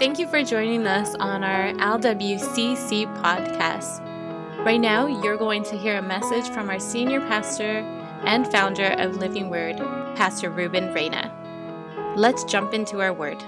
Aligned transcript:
Thank 0.00 0.18
you 0.18 0.26
for 0.26 0.42
joining 0.42 0.86
us 0.86 1.14
on 1.16 1.44
our 1.44 1.74
LWCC 1.74 3.04
podcast. 3.20 4.00
Right 4.64 4.80
now, 4.80 5.06
you're 5.06 5.36
going 5.36 5.62
to 5.64 5.76
hear 5.76 5.98
a 5.98 6.02
message 6.02 6.48
from 6.54 6.70
our 6.70 6.80
senior 6.80 7.20
pastor 7.20 7.80
and 8.24 8.50
founder 8.50 8.94
of 8.96 9.18
Living 9.18 9.50
Word, 9.50 9.76
Pastor 10.16 10.48
Ruben 10.48 10.94
Reyna. 10.94 11.30
Let's 12.16 12.44
jump 12.44 12.72
into 12.72 13.02
our 13.02 13.12
word. 13.12 13.44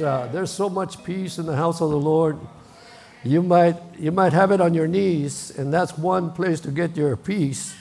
There's, 0.00 0.08
uh, 0.08 0.32
there's 0.32 0.50
so 0.50 0.70
much 0.70 1.04
peace 1.04 1.36
in 1.36 1.44
the 1.44 1.56
house 1.56 1.82
of 1.82 1.90
the 1.90 1.98
Lord. 1.98 2.38
You 3.22 3.42
might, 3.42 3.76
you 3.98 4.10
might 4.10 4.32
have 4.32 4.50
it 4.50 4.58
on 4.58 4.72
your 4.72 4.86
knees, 4.86 5.50
and 5.58 5.70
that's 5.70 5.98
one 5.98 6.32
place 6.32 6.58
to 6.60 6.70
get 6.70 6.96
your 6.96 7.14
peace. 7.18 7.76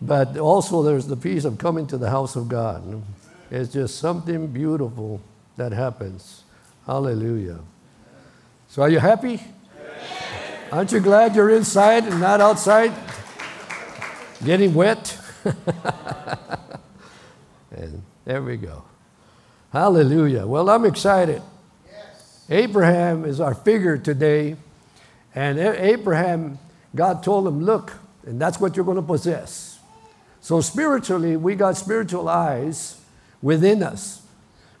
But 0.00 0.38
also, 0.38 0.84
there's 0.84 1.08
the 1.08 1.16
peace 1.16 1.44
of 1.44 1.58
coming 1.58 1.88
to 1.88 1.98
the 1.98 2.08
house 2.08 2.36
of 2.36 2.48
God. 2.48 3.02
It's 3.50 3.72
just 3.72 3.98
something 3.98 4.46
beautiful 4.46 5.20
that 5.56 5.72
happens. 5.72 6.44
Hallelujah. 6.86 7.58
So, 8.68 8.82
are 8.82 8.88
you 8.88 9.00
happy? 9.00 9.42
Aren't 10.70 10.92
you 10.92 11.00
glad 11.00 11.34
you're 11.34 11.50
inside 11.50 12.04
and 12.04 12.20
not 12.20 12.40
outside? 12.40 12.92
Getting 14.44 14.72
wet? 14.72 15.18
and 17.72 18.04
there 18.24 18.40
we 18.40 18.56
go. 18.56 18.84
Hallelujah. 19.72 20.46
Well, 20.46 20.70
I'm 20.70 20.84
excited. 20.84 21.42
Abraham 22.48 23.24
is 23.24 23.40
our 23.40 23.54
figure 23.54 23.98
today. 23.98 24.56
And 25.34 25.58
Abraham, 25.58 26.58
God 26.94 27.22
told 27.22 27.46
him, 27.46 27.64
Look, 27.64 27.92
and 28.24 28.40
that's 28.40 28.60
what 28.60 28.76
you're 28.76 28.84
going 28.84 28.96
to 28.96 29.02
possess. 29.02 29.78
So, 30.40 30.60
spiritually, 30.60 31.36
we 31.36 31.54
got 31.56 31.76
spiritual 31.76 32.28
eyes 32.28 33.00
within 33.42 33.82
us. 33.82 34.22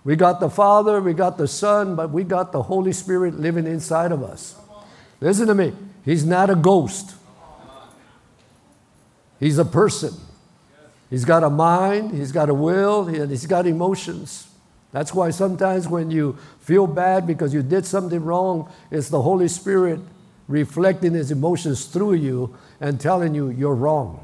We 0.04 0.14
got 0.14 0.38
the 0.38 0.48
Father, 0.48 1.00
we 1.00 1.12
got 1.12 1.36
the 1.36 1.48
Son, 1.48 1.96
but 1.96 2.10
we 2.10 2.22
got 2.22 2.52
the 2.52 2.62
Holy 2.62 2.92
Spirit 2.92 3.40
living 3.40 3.66
inside 3.66 4.12
of 4.12 4.22
us. 4.22 4.54
Listen 5.20 5.48
to 5.48 5.54
me. 5.54 5.72
He's 6.04 6.24
not 6.24 6.50
a 6.50 6.54
ghost, 6.54 7.14
He's 9.40 9.58
a 9.58 9.64
person. 9.64 10.14
He's 11.10 11.24
got 11.24 11.44
a 11.44 11.50
mind, 11.50 12.12
He's 12.12 12.32
got 12.32 12.48
a 12.48 12.54
will, 12.54 13.08
and 13.08 13.30
He's 13.30 13.46
got 13.46 13.66
emotions. 13.66 14.48
That's 14.92 15.12
why 15.12 15.30
sometimes 15.30 15.88
when 15.88 16.10
you 16.10 16.38
feel 16.60 16.86
bad 16.86 17.26
because 17.26 17.52
you 17.52 17.62
did 17.62 17.84
something 17.84 18.24
wrong, 18.24 18.70
it's 18.90 19.08
the 19.08 19.22
Holy 19.22 19.48
Spirit 19.48 20.00
reflecting 20.48 21.12
His 21.12 21.30
emotions 21.30 21.86
through 21.86 22.14
you 22.14 22.56
and 22.80 23.00
telling 23.00 23.34
you 23.34 23.48
you're 23.48 23.74
wrong. 23.74 24.22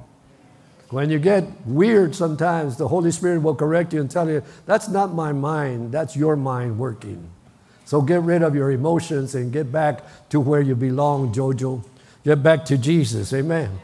When 0.91 1.09
you 1.09 1.19
get 1.19 1.45
weird 1.67 2.15
sometimes, 2.15 2.77
the 2.77 2.89
Holy 2.89 3.11
Spirit 3.11 3.43
will 3.43 3.55
correct 3.55 3.95
you 3.95 4.01
and 4.01 4.11
tell 4.11 4.29
you, 4.29 4.43
that's 4.67 4.89
not 4.89 5.15
my 5.15 5.33
mind, 5.33 5.91
that's 5.91 6.15
your 6.15 6.37
mind 6.37 6.79
working. 6.79 7.31
So 7.87 8.03
get 8.03 8.23
rid 8.23 8.43
of 8.43 8.55
your 8.55 8.71
emotions 8.71 9.35
and 9.35 9.53
get 9.53 9.73
back 9.73 10.03
to 10.31 10.39
where 10.39 10.61
you 10.61 10.75
belong, 10.75 11.33
Jojo. 11.33 11.85
Get 12.25 12.43
back 12.43 12.65
to 12.67 12.79
Jesus. 12.79 13.33
Amen. 13.33 13.81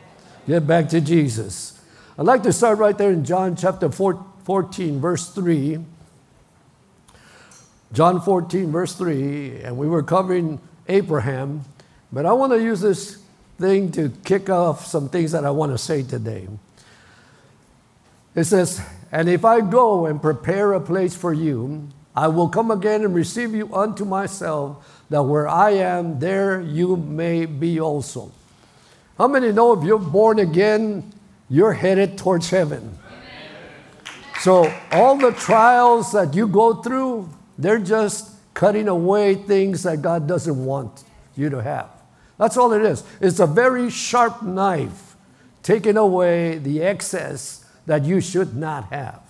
Get 0.46 0.66
back 0.66 0.88
to 0.90 1.00
Jesus. 1.00 1.80
I'd 2.18 2.26
like 2.26 2.42
to 2.44 2.52
start 2.52 2.78
right 2.78 2.96
there 2.96 3.10
in 3.10 3.24
John 3.24 3.56
chapter 3.56 3.90
14, 3.90 5.00
verse 5.00 5.28
3. 5.30 5.78
John 7.92 8.20
14, 8.20 8.70
verse 8.70 8.94
3, 8.94 9.62
and 9.62 9.78
we 9.78 9.86
were 9.86 10.02
covering 10.02 10.60
Abraham, 10.88 11.64
but 12.12 12.26
I 12.26 12.32
want 12.32 12.52
to 12.52 12.62
use 12.62 12.80
this 12.80 13.18
thing 13.58 13.90
to 13.92 14.10
kick 14.24 14.50
off 14.50 14.86
some 14.86 15.08
things 15.08 15.32
that 15.32 15.44
I 15.44 15.50
want 15.50 15.72
to 15.72 15.78
say 15.78 16.02
today. 16.02 16.48
It 18.34 18.44
says, 18.44 18.80
And 19.10 19.28
if 19.28 19.44
I 19.44 19.60
go 19.60 20.06
and 20.06 20.20
prepare 20.20 20.74
a 20.74 20.80
place 20.80 21.16
for 21.16 21.32
you, 21.32 21.88
I 22.14 22.28
will 22.28 22.48
come 22.48 22.70
again 22.70 23.04
and 23.04 23.14
receive 23.14 23.54
you 23.54 23.74
unto 23.74 24.04
myself, 24.04 25.04
that 25.08 25.22
where 25.22 25.48
I 25.48 25.70
am, 25.70 26.18
there 26.18 26.60
you 26.60 26.96
may 26.96 27.46
be 27.46 27.80
also. 27.80 28.32
How 29.16 29.28
many 29.28 29.50
know 29.50 29.72
if 29.72 29.82
you're 29.82 29.98
born 29.98 30.38
again, 30.38 31.12
you're 31.48 31.72
headed 31.72 32.18
towards 32.18 32.50
heaven? 32.50 32.98
So, 34.40 34.72
all 34.92 35.16
the 35.16 35.32
trials 35.32 36.12
that 36.12 36.34
you 36.34 36.46
go 36.46 36.74
through, 36.74 37.28
they're 37.58 37.78
just 37.78 38.30
cutting 38.54 38.88
away 38.88 39.34
things 39.34 39.82
that 39.82 40.00
God 40.00 40.26
doesn't 40.26 40.64
want 40.64 41.04
you 41.36 41.50
to 41.50 41.62
have. 41.62 41.90
That's 42.38 42.56
all 42.56 42.72
it 42.72 42.82
is. 42.82 43.04
It's 43.20 43.40
a 43.40 43.46
very 43.46 43.90
sharp 43.90 44.42
knife 44.42 45.16
taking 45.62 45.96
away 45.96 46.58
the 46.58 46.80
excess 46.82 47.64
that 47.86 48.04
you 48.04 48.20
should 48.20 48.56
not 48.56 48.84
have. 48.92 49.20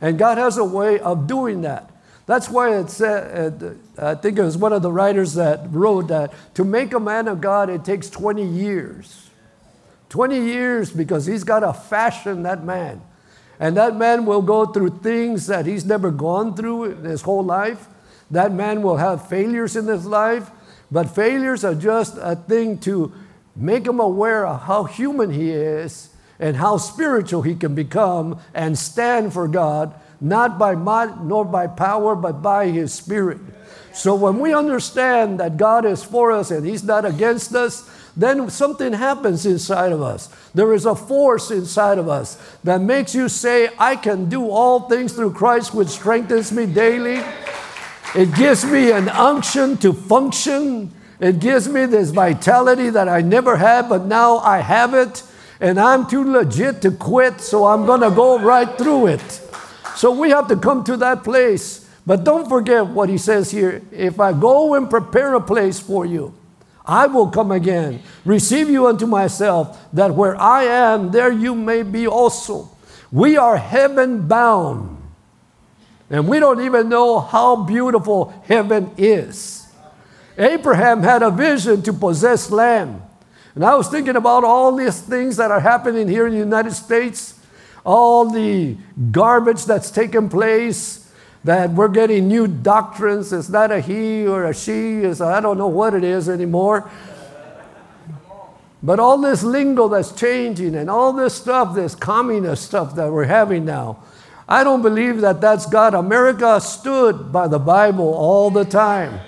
And 0.00 0.18
God 0.18 0.38
has 0.38 0.58
a 0.58 0.64
way 0.64 0.98
of 0.98 1.26
doing 1.26 1.62
that. 1.62 1.90
That's 2.26 2.50
why 2.50 2.76
it 2.76 2.90
said, 2.90 3.78
I 3.96 4.14
think 4.16 4.38
it 4.38 4.42
was 4.42 4.56
one 4.56 4.72
of 4.72 4.82
the 4.82 4.90
writers 4.90 5.34
that 5.34 5.66
wrote 5.70 6.08
that 6.08 6.32
to 6.54 6.64
make 6.64 6.92
a 6.92 7.00
man 7.00 7.28
of 7.28 7.40
God, 7.40 7.70
it 7.70 7.84
takes 7.84 8.10
20 8.10 8.44
years. 8.44 9.30
20 10.08 10.40
years 10.40 10.90
because 10.90 11.26
he's 11.26 11.44
got 11.44 11.60
to 11.60 11.72
fashion 11.72 12.42
that 12.42 12.64
man. 12.64 13.00
And 13.58 13.76
that 13.76 13.96
man 13.96 14.26
will 14.26 14.42
go 14.42 14.66
through 14.66 14.98
things 15.00 15.46
that 15.46 15.66
he's 15.66 15.84
never 15.84 16.10
gone 16.10 16.54
through 16.54 16.84
in 16.84 17.04
his 17.04 17.22
whole 17.22 17.44
life. 17.44 17.88
That 18.30 18.52
man 18.52 18.82
will 18.82 18.96
have 18.96 19.28
failures 19.28 19.76
in 19.76 19.86
his 19.86 20.04
life, 20.04 20.50
but 20.90 21.14
failures 21.14 21.64
are 21.64 21.74
just 21.74 22.16
a 22.20 22.36
thing 22.36 22.78
to 22.80 23.12
make 23.54 23.86
him 23.86 24.00
aware 24.00 24.46
of 24.46 24.62
how 24.62 24.84
human 24.84 25.30
he 25.30 25.50
is 25.50 26.10
and 26.38 26.56
how 26.56 26.76
spiritual 26.76 27.42
he 27.42 27.54
can 27.54 27.74
become 27.74 28.38
and 28.52 28.78
stand 28.78 29.32
for 29.32 29.48
God, 29.48 29.94
not 30.20 30.58
by 30.58 30.74
might 30.74 31.22
nor 31.22 31.44
by 31.44 31.66
power, 31.66 32.14
but 32.14 32.42
by 32.42 32.68
his 32.68 32.92
spirit. 32.92 33.38
So 33.94 34.14
when 34.14 34.40
we 34.40 34.52
understand 34.52 35.40
that 35.40 35.56
God 35.56 35.86
is 35.86 36.04
for 36.04 36.30
us 36.30 36.50
and 36.50 36.66
he's 36.66 36.84
not 36.84 37.06
against 37.06 37.54
us, 37.54 37.88
then 38.16 38.48
something 38.48 38.94
happens 38.94 39.44
inside 39.44 39.92
of 39.92 40.00
us. 40.00 40.28
There 40.54 40.72
is 40.72 40.86
a 40.86 40.94
force 40.94 41.50
inside 41.50 41.98
of 41.98 42.08
us 42.08 42.36
that 42.64 42.80
makes 42.80 43.14
you 43.14 43.28
say, 43.28 43.68
I 43.78 43.96
can 43.96 44.30
do 44.30 44.48
all 44.48 44.88
things 44.88 45.12
through 45.12 45.34
Christ, 45.34 45.74
which 45.74 45.88
strengthens 45.88 46.50
me 46.50 46.64
daily. 46.64 47.22
It 48.14 48.34
gives 48.34 48.64
me 48.64 48.90
an 48.90 49.10
unction 49.10 49.76
to 49.78 49.92
function. 49.92 50.92
It 51.20 51.40
gives 51.40 51.68
me 51.68 51.84
this 51.84 52.10
vitality 52.10 52.88
that 52.88 53.08
I 53.08 53.20
never 53.20 53.56
had, 53.56 53.88
but 53.90 54.06
now 54.06 54.38
I 54.38 54.58
have 54.58 54.94
it. 54.94 55.22
And 55.60 55.78
I'm 55.78 56.06
too 56.06 56.24
legit 56.24 56.80
to 56.82 56.90
quit, 56.92 57.40
so 57.42 57.66
I'm 57.66 57.84
going 57.84 58.00
to 58.00 58.10
go 58.10 58.38
right 58.38 58.78
through 58.78 59.08
it. 59.08 59.42
So 59.94 60.10
we 60.10 60.30
have 60.30 60.48
to 60.48 60.56
come 60.56 60.84
to 60.84 60.96
that 60.98 61.22
place. 61.24 61.86
But 62.06 62.24
don't 62.24 62.48
forget 62.48 62.86
what 62.86 63.08
he 63.08 63.18
says 63.18 63.50
here 63.50 63.82
if 63.90 64.20
I 64.20 64.32
go 64.32 64.74
and 64.74 64.88
prepare 64.88 65.34
a 65.34 65.40
place 65.40 65.80
for 65.80 66.06
you, 66.06 66.32
I 66.86 67.06
will 67.06 67.28
come 67.28 67.50
again, 67.50 68.00
receive 68.24 68.70
you 68.70 68.86
unto 68.86 69.06
myself, 69.06 69.84
that 69.92 70.14
where 70.14 70.40
I 70.40 70.64
am, 70.64 71.10
there 71.10 71.32
you 71.32 71.54
may 71.54 71.82
be 71.82 72.06
also. 72.06 72.70
We 73.10 73.36
are 73.36 73.56
heaven 73.56 74.28
bound, 74.28 75.02
and 76.08 76.28
we 76.28 76.38
don't 76.38 76.60
even 76.60 76.88
know 76.88 77.18
how 77.18 77.64
beautiful 77.64 78.32
heaven 78.46 78.92
is. 78.96 79.66
Abraham 80.38 81.02
had 81.02 81.22
a 81.22 81.30
vision 81.30 81.82
to 81.82 81.92
possess 81.92 82.50
land. 82.50 83.02
And 83.54 83.64
I 83.64 83.74
was 83.74 83.88
thinking 83.88 84.16
about 84.16 84.44
all 84.44 84.76
these 84.76 85.00
things 85.00 85.38
that 85.38 85.50
are 85.50 85.60
happening 85.60 86.06
here 86.08 86.26
in 86.26 86.34
the 86.34 86.38
United 86.38 86.74
States, 86.74 87.40
all 87.84 88.28
the 88.28 88.76
garbage 89.10 89.64
that's 89.64 89.90
taken 89.90 90.28
place 90.28 91.05
that 91.46 91.70
we're 91.70 91.88
getting 91.88 92.26
new 92.26 92.48
doctrines. 92.48 93.32
It's 93.32 93.48
not 93.48 93.70
a 93.70 93.80
he 93.80 94.26
or 94.26 94.46
a 94.46 94.54
she, 94.54 94.98
it's 94.98 95.20
I 95.20 95.40
don't 95.40 95.56
know 95.56 95.68
what 95.68 95.94
it 95.94 96.02
is 96.02 96.28
anymore. 96.28 96.90
But 98.82 98.98
all 98.98 99.18
this 99.18 99.44
lingo 99.44 99.86
that's 99.86 100.10
changing 100.12 100.74
and 100.74 100.90
all 100.90 101.12
this 101.12 101.34
stuff, 101.34 101.74
this 101.74 101.94
communist 101.94 102.64
stuff 102.64 102.96
that 102.96 103.12
we're 103.12 103.24
having 103.24 103.64
now, 103.64 104.02
I 104.48 104.64
don't 104.64 104.82
believe 104.82 105.20
that 105.20 105.40
that's 105.40 105.66
God. 105.66 105.94
America 105.94 106.60
stood 106.60 107.32
by 107.32 107.46
the 107.46 107.60
Bible 107.60 108.12
all 108.12 108.50
the 108.50 108.64
time. 108.64 109.20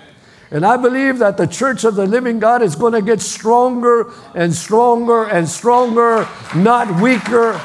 And 0.51 0.67
I 0.67 0.77
believe 0.77 1.19
that 1.19 1.37
the 1.37 1.47
church 1.47 1.85
of 1.85 1.95
the 1.95 2.07
living 2.07 2.41
God 2.41 2.63
is 2.63 2.75
going 2.75 2.95
to 2.95 3.03
get 3.03 3.21
stronger 3.21 4.13
and 4.35 4.53
stronger 4.53 5.29
and 5.29 5.49
stronger, 5.49 6.27
not 6.57 7.01
weaker, 7.01 7.61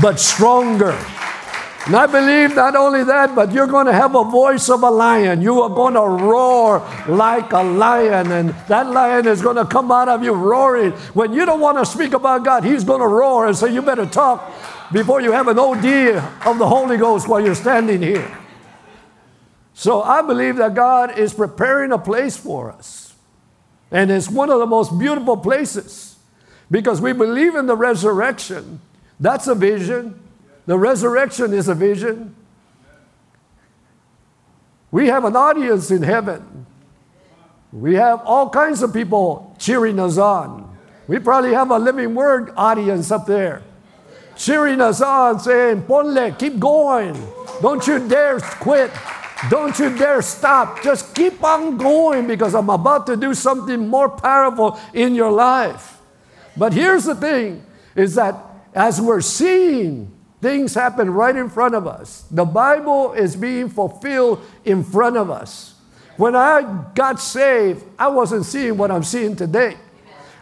but 0.00 0.18
stronger. 0.18 0.98
And 1.88 1.96
I 1.96 2.06
believe 2.06 2.54
not 2.54 2.76
only 2.76 3.02
that, 3.04 3.34
but 3.34 3.50
you're 3.50 3.66
going 3.66 3.86
to 3.86 3.94
have 3.94 4.14
a 4.14 4.22
voice 4.22 4.68
of 4.68 4.82
a 4.82 4.90
lion. 4.90 5.40
You 5.40 5.62
are 5.62 5.70
going 5.70 5.94
to 5.94 6.02
roar 6.02 6.86
like 7.08 7.50
a 7.52 7.62
lion, 7.62 8.30
and 8.30 8.50
that 8.68 8.90
lion 8.90 9.26
is 9.26 9.40
going 9.40 9.56
to 9.56 9.64
come 9.64 9.90
out 9.90 10.06
of 10.06 10.22
you 10.22 10.34
roaring. 10.34 10.92
When 11.14 11.32
you 11.32 11.46
don't 11.46 11.60
want 11.60 11.78
to 11.78 11.86
speak 11.86 12.12
about 12.12 12.44
God, 12.44 12.62
he's 12.62 12.84
going 12.84 13.00
to 13.00 13.06
roar 13.06 13.46
and 13.46 13.56
say, 13.56 13.72
You 13.72 13.80
better 13.80 14.04
talk 14.04 14.52
before 14.92 15.22
you 15.22 15.32
have 15.32 15.48
an 15.48 15.58
OD 15.58 15.86
of 16.46 16.58
the 16.58 16.68
Holy 16.68 16.98
Ghost 16.98 17.26
while 17.26 17.40
you're 17.40 17.54
standing 17.54 18.02
here. 18.02 18.36
So 19.72 20.02
I 20.02 20.20
believe 20.20 20.56
that 20.56 20.74
God 20.74 21.18
is 21.18 21.32
preparing 21.32 21.92
a 21.92 21.98
place 21.98 22.36
for 22.36 22.70
us. 22.70 23.14
And 23.90 24.10
it's 24.10 24.28
one 24.28 24.50
of 24.50 24.58
the 24.58 24.66
most 24.66 24.98
beautiful 24.98 25.38
places 25.38 26.16
because 26.70 27.00
we 27.00 27.14
believe 27.14 27.54
in 27.54 27.64
the 27.64 27.76
resurrection. 27.76 28.82
That's 29.18 29.46
a 29.46 29.54
vision. 29.54 30.20
The 30.68 30.78
resurrection 30.78 31.54
is 31.54 31.66
a 31.68 31.74
vision. 31.74 32.36
We 34.90 35.06
have 35.06 35.24
an 35.24 35.34
audience 35.34 35.90
in 35.90 36.02
heaven. 36.02 36.66
We 37.72 37.94
have 37.94 38.20
all 38.26 38.50
kinds 38.50 38.82
of 38.82 38.92
people 38.92 39.56
cheering 39.58 39.98
us 39.98 40.18
on. 40.18 40.76
We 41.06 41.20
probably 41.20 41.54
have 41.54 41.70
a 41.70 41.78
living 41.78 42.14
word 42.14 42.52
audience 42.54 43.10
up 43.10 43.24
there 43.24 43.62
cheering 44.36 44.82
us 44.82 45.00
on, 45.00 45.40
saying, 45.40 45.84
Ponle, 45.84 46.38
keep 46.38 46.58
going. 46.58 47.16
Don't 47.62 47.86
you 47.86 48.06
dare 48.06 48.38
quit. 48.38 48.90
Don't 49.48 49.78
you 49.78 49.96
dare 49.96 50.20
stop. 50.20 50.82
Just 50.82 51.14
keep 51.14 51.42
on 51.42 51.78
going 51.78 52.26
because 52.26 52.54
I'm 52.54 52.68
about 52.68 53.06
to 53.06 53.16
do 53.16 53.32
something 53.32 53.88
more 53.88 54.10
powerful 54.10 54.78
in 54.92 55.14
your 55.14 55.32
life. 55.32 55.98
But 56.58 56.74
here's 56.74 57.04
the 57.04 57.14
thing 57.14 57.64
is 57.96 58.16
that 58.16 58.36
as 58.74 59.00
we're 59.00 59.22
seeing 59.22 60.17
Things 60.40 60.74
happen 60.74 61.10
right 61.10 61.34
in 61.34 61.48
front 61.48 61.74
of 61.74 61.86
us. 61.86 62.24
The 62.30 62.44
Bible 62.44 63.12
is 63.12 63.34
being 63.34 63.68
fulfilled 63.68 64.40
in 64.64 64.84
front 64.84 65.16
of 65.16 65.30
us. 65.30 65.74
When 66.16 66.36
I 66.36 66.84
got 66.94 67.20
saved, 67.20 67.84
I 67.98 68.08
wasn't 68.08 68.44
seeing 68.44 68.76
what 68.76 68.90
I'm 68.90 69.02
seeing 69.02 69.34
today. 69.34 69.76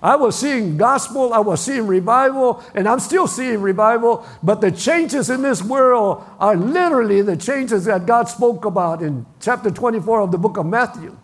I 0.02 0.16
was 0.16 0.38
seeing 0.38 0.76
gospel, 0.76 1.32
I 1.32 1.38
was 1.38 1.62
seeing 1.62 1.86
revival, 1.86 2.62
and 2.74 2.86
I'm 2.86 3.00
still 3.00 3.26
seeing 3.26 3.62
revival, 3.62 4.26
but 4.42 4.60
the 4.60 4.70
changes 4.70 5.30
in 5.30 5.40
this 5.40 5.62
world 5.62 6.22
are 6.38 6.54
literally 6.54 7.22
the 7.22 7.36
changes 7.36 7.86
that 7.86 8.04
God 8.04 8.28
spoke 8.28 8.66
about 8.66 9.02
in 9.02 9.24
chapter 9.40 9.70
24 9.70 10.20
of 10.20 10.32
the 10.32 10.38
book 10.38 10.58
of 10.58 10.66
Matthew. 10.66 11.16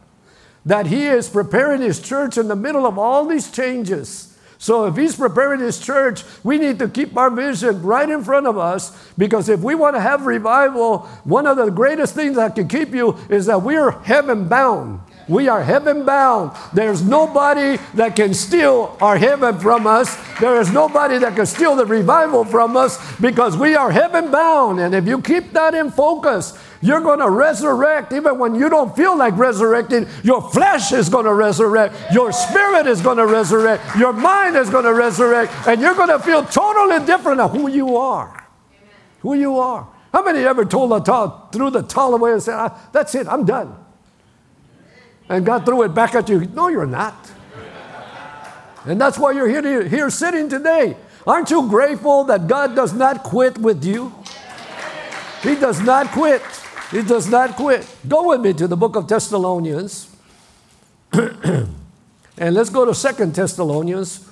That 0.64 0.86
He 0.86 1.04
is 1.06 1.28
preparing 1.28 1.82
His 1.82 2.00
church 2.00 2.38
in 2.38 2.48
the 2.48 2.56
middle 2.56 2.86
of 2.86 2.98
all 2.98 3.26
these 3.26 3.50
changes 3.50 4.31
so 4.62 4.86
if 4.86 4.94
he's 4.94 5.16
preparing 5.16 5.58
his 5.58 5.80
church, 5.80 6.22
we 6.44 6.56
need 6.56 6.78
to 6.78 6.88
keep 6.88 7.16
our 7.16 7.30
vision 7.30 7.82
right 7.82 8.08
in 8.08 8.22
front 8.22 8.46
of 8.46 8.56
us 8.56 8.96
because 9.18 9.48
if 9.48 9.58
we 9.58 9.74
want 9.74 9.96
to 9.96 10.00
have 10.00 10.24
revival, 10.24 11.00
one 11.24 11.48
of 11.48 11.56
the 11.56 11.68
greatest 11.68 12.14
things 12.14 12.36
that 12.36 12.54
can 12.54 12.68
keep 12.68 12.94
you 12.94 13.14
is 13.28 13.46
that 13.46 13.64
we 13.64 13.74
are 13.74 13.90
heaven 13.90 14.46
bound. 14.46 15.00
We 15.28 15.48
are 15.48 15.64
heaven 15.64 16.06
bound. 16.06 16.56
There's 16.72 17.02
nobody 17.02 17.82
that 17.94 18.14
can 18.14 18.34
steal 18.34 18.96
our 19.00 19.16
heaven 19.16 19.58
from 19.58 19.84
us. 19.84 20.16
There 20.38 20.60
is 20.60 20.70
nobody 20.70 21.18
that 21.18 21.34
can 21.34 21.46
steal 21.46 21.74
the 21.74 21.84
revival 21.84 22.44
from 22.44 22.76
us 22.76 23.00
because 23.20 23.56
we 23.56 23.74
are 23.74 23.90
heaven 23.90 24.30
bound. 24.30 24.78
And 24.78 24.94
if 24.94 25.08
you 25.08 25.20
keep 25.20 25.52
that 25.54 25.74
in 25.74 25.90
focus, 25.90 26.56
you're 26.82 27.00
going 27.00 27.20
to 27.20 27.30
resurrect 27.30 28.12
even 28.12 28.38
when 28.38 28.56
you 28.56 28.68
don't 28.68 28.94
feel 28.96 29.16
like 29.16 29.36
resurrecting. 29.36 30.08
Your 30.24 30.42
flesh 30.50 30.92
is 30.92 31.08
going 31.08 31.26
to 31.26 31.32
resurrect. 31.32 31.94
Your 32.12 32.32
spirit 32.32 32.88
is 32.88 33.00
going 33.00 33.18
to 33.18 33.26
resurrect. 33.26 33.96
Your 33.96 34.12
mind 34.12 34.56
is 34.56 34.68
going 34.68 34.84
to 34.84 34.92
resurrect. 34.92 35.52
And 35.66 35.80
you're 35.80 35.94
going 35.94 36.08
to 36.08 36.18
feel 36.18 36.44
totally 36.44 37.06
different 37.06 37.40
of 37.40 37.52
who 37.52 37.68
you 37.68 37.96
are. 37.96 38.48
Who 39.20 39.34
you 39.34 39.58
are. 39.58 39.88
How 40.12 40.24
many 40.24 40.40
ever 40.40 40.64
told 40.64 40.90
the 40.90 41.40
threw 41.52 41.70
the 41.70 41.82
towel 41.82 42.14
away 42.14 42.32
and 42.32 42.42
said, 42.42 42.54
ah, 42.54 42.88
That's 42.92 43.14
it, 43.14 43.28
I'm 43.28 43.44
done? 43.44 43.76
And 45.28 45.46
God 45.46 45.64
threw 45.64 45.82
it 45.82 45.94
back 45.94 46.16
at 46.16 46.28
you. 46.28 46.40
No, 46.40 46.66
you're 46.66 46.84
not. 46.84 47.30
And 48.84 49.00
that's 49.00 49.16
why 49.16 49.30
you're 49.30 49.48
here, 49.48 49.84
here 49.84 50.10
sitting 50.10 50.48
today. 50.48 50.96
Aren't 51.24 51.50
you 51.50 51.68
grateful 51.68 52.24
that 52.24 52.48
God 52.48 52.74
does 52.74 52.92
not 52.92 53.22
quit 53.22 53.56
with 53.56 53.84
you? 53.84 54.12
He 55.42 55.54
does 55.54 55.80
not 55.80 56.08
quit. 56.08 56.42
He 56.92 57.02
does 57.02 57.26
not 57.26 57.56
quit. 57.56 57.88
Go 58.06 58.28
with 58.28 58.42
me 58.42 58.52
to 58.52 58.68
the 58.68 58.76
book 58.76 58.96
of 58.96 59.08
Thessalonians. 59.08 60.14
and 61.12 61.74
let's 62.36 62.68
go 62.68 62.84
to 62.84 62.94
Second 62.94 63.34
Thessalonians. 63.34 64.28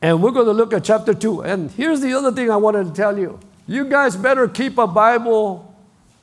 And 0.00 0.22
we're 0.22 0.30
going 0.30 0.46
to 0.46 0.52
look 0.52 0.72
at 0.72 0.84
chapter 0.84 1.12
2. 1.12 1.42
And 1.42 1.72
here's 1.72 2.00
the 2.00 2.12
other 2.12 2.30
thing 2.30 2.48
I 2.48 2.56
wanted 2.56 2.84
to 2.84 2.92
tell 2.92 3.18
you. 3.18 3.40
You 3.66 3.86
guys 3.86 4.14
better 4.14 4.46
keep 4.46 4.78
a 4.78 4.86
Bible, 4.86 5.74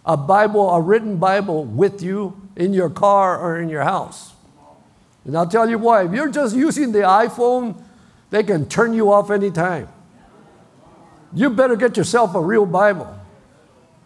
a 0.06 0.16
Bible, 0.16 0.70
a 0.70 0.80
written 0.80 1.18
Bible 1.18 1.66
with 1.66 2.02
you 2.02 2.42
in 2.56 2.74
your 2.74 2.90
car 2.90 3.38
or 3.38 3.60
in 3.60 3.68
your 3.68 3.84
house. 3.84 4.32
And 5.26 5.36
I'll 5.38 5.48
tell 5.48 5.70
you 5.70 5.80
why. 5.80 6.06
If 6.06 6.14
you're 6.14 6.32
just 6.32 6.56
using 6.56 6.94
the 6.94 7.00
iPhone, 7.00 7.76
they 8.30 8.44
can 8.44 8.70
turn 8.70 8.94
you 8.94 9.12
off 9.12 9.30
anytime. 9.30 9.90
You 11.34 11.50
better 11.50 11.76
get 11.76 11.98
yourself 11.98 12.36
a 12.36 12.42
real 12.42 12.66
Bible 12.66 13.20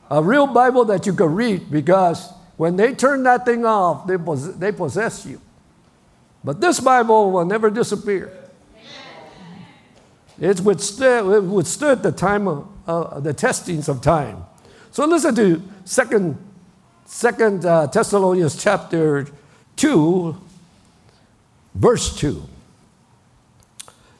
a 0.10 0.24
real 0.24 0.48
Bible 0.48 0.86
that 0.86 1.06
you 1.06 1.14
can 1.14 1.34
read 1.36 1.70
because 1.70 2.32
when 2.58 2.76
they 2.76 2.94
turn 2.94 3.24
that 3.24 3.46
thing 3.46 3.66
off, 3.66 4.08
they, 4.08 4.18
pos- 4.18 4.56
they 4.56 4.72
possess 4.72 5.26
you. 5.26 5.42
But 6.44 6.62
this 6.62 6.80
Bible 6.80 7.32
will 7.32 7.46
never 7.46 7.70
disappear. 7.70 8.32
It's 10.40 10.62
withstood, 10.62 11.34
it 11.34 11.44
withstood 11.44 12.04
the 12.04 12.12
time 12.12 12.48
of 12.48 12.68
uh, 12.88 13.20
the 13.20 13.34
testings 13.34 13.90
of 13.90 14.02
time. 14.02 14.46
So 14.92 15.06
listen 15.06 15.36
to 15.36 15.62
Second, 15.84 16.38
Second 17.06 17.66
uh, 17.66 17.88
Thessalonians 17.88 18.62
chapter 18.62 19.28
two, 19.76 20.38
verse 21.74 22.16
two. 22.16 22.44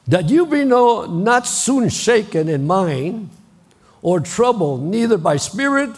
That 0.08 0.28
you 0.28 0.46
be 0.46 0.64
no, 0.64 1.06
not 1.06 1.46
soon 1.46 1.88
shaken 1.88 2.48
in 2.48 2.66
mind 2.66 3.30
or 4.02 4.20
troubled, 4.20 4.82
neither 4.82 5.18
by 5.18 5.36
spirit, 5.36 5.90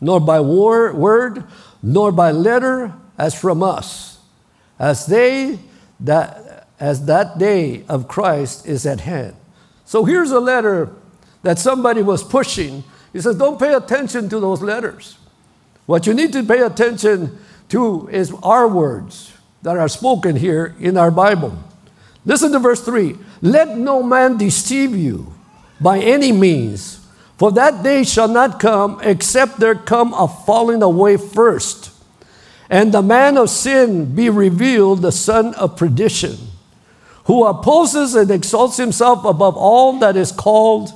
nor 0.00 0.20
by 0.20 0.40
war, 0.40 0.92
word, 0.92 1.44
nor 1.82 2.12
by 2.12 2.30
letter, 2.30 2.92
as 3.18 3.38
from 3.38 3.62
us, 3.62 4.18
as 4.78 5.06
they 5.06 5.58
that 6.00 6.66
as 6.80 7.06
that 7.06 7.38
day 7.38 7.84
of 7.88 8.08
Christ 8.08 8.66
is 8.66 8.84
at 8.86 9.00
hand. 9.00 9.36
So 9.84 10.04
here's 10.04 10.32
a 10.32 10.40
letter 10.40 10.90
that 11.42 11.58
somebody 11.60 12.02
was 12.02 12.24
pushing. 12.24 12.82
He 13.12 13.20
says, 13.20 13.36
Don't 13.36 13.58
pay 13.58 13.74
attention 13.74 14.28
to 14.30 14.40
those 14.40 14.62
letters. 14.62 15.16
What 15.86 16.08
you 16.08 16.14
need 16.14 16.32
to 16.32 16.42
pay 16.42 16.60
attention 16.60 17.38
to 17.68 18.08
is 18.08 18.34
our 18.42 18.66
words 18.66 19.32
that 19.62 19.76
are 19.76 19.88
spoken 19.88 20.34
here 20.34 20.74
in 20.80 20.96
our 20.96 21.12
Bible. 21.12 21.56
Listen 22.24 22.50
to 22.52 22.58
verse 22.58 22.84
3 22.84 23.16
Let 23.42 23.76
no 23.76 24.02
man 24.02 24.36
deceive 24.36 24.96
you 24.96 25.32
by 25.80 26.00
any 26.00 26.32
means 26.32 27.01
for 27.38 27.52
that 27.52 27.82
day 27.82 28.04
shall 28.04 28.28
not 28.28 28.60
come 28.60 29.00
except 29.02 29.58
there 29.58 29.74
come 29.74 30.14
a 30.14 30.28
falling 30.28 30.82
away 30.82 31.16
first, 31.16 31.90
and 32.70 32.92
the 32.92 33.02
man 33.02 33.36
of 33.36 33.50
sin 33.50 34.14
be 34.14 34.30
revealed, 34.30 35.02
the 35.02 35.12
son 35.12 35.54
of 35.54 35.76
perdition, 35.76 36.36
who 37.24 37.44
opposes 37.44 38.14
and 38.14 38.30
exalts 38.30 38.76
himself 38.76 39.24
above 39.24 39.56
all 39.56 39.98
that 39.98 40.16
is 40.16 40.32
called, 40.32 40.90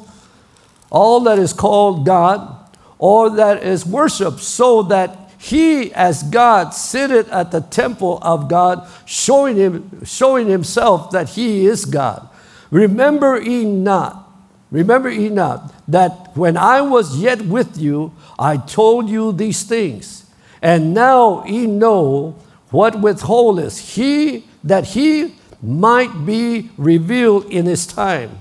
all 0.90 1.21
that 1.21 1.38
is 1.38 1.52
called 1.52 2.07
God, 2.07 2.57
or 2.99 3.31
that 3.31 3.62
is 3.62 3.85
worshipped, 3.85 4.40
so 4.40 4.83
that 4.83 5.19
he 5.38 5.93
as 5.93 6.23
God 6.23 6.71
sitteth 6.71 7.31
at 7.31 7.50
the 7.50 7.61
temple 7.61 8.19
of 8.23 8.49
God, 8.49 8.88
showing 9.05 9.57
him, 9.57 10.05
showing 10.05 10.49
himself 10.49 11.11
that 11.11 11.31
he 11.31 11.66
is 11.66 11.85
God. 11.85 12.28
Remember 12.71 13.40
ye 13.40 13.64
not 13.64 14.26
Remember 14.71 15.11
ye 15.11 15.28
not 15.28 15.73
that 15.88 16.37
when 16.37 16.57
I 16.57 16.81
was 16.81 17.19
yet 17.19 17.43
with 17.43 17.78
you, 17.78 18.12
I 18.38 18.57
told 18.57 19.09
you 19.09 19.33
these 19.33 19.62
things. 19.62 20.26
And 20.61 20.95
now 20.95 21.45
ye 21.45 21.66
know 21.66 22.37
what 22.71 23.00
withholdeth 23.00 23.95
he 23.95 24.45
that 24.64 24.87
he 24.87 25.35
might 25.62 26.26
be 26.26 26.71
revealed 26.76 27.47
in 27.47 27.66
his 27.66 27.87
time. 27.87 28.40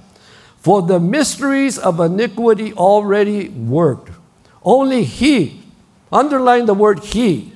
For 0.57 0.81
the 0.81 0.99
mysteries 0.99 1.77
of 1.77 1.99
iniquity 1.99 2.73
already 2.73 3.49
worked. 3.49 4.11
Only 4.63 5.03
he, 5.03 5.61
underline 6.11 6.65
the 6.65 6.73
word 6.73 7.03
he, 7.03 7.53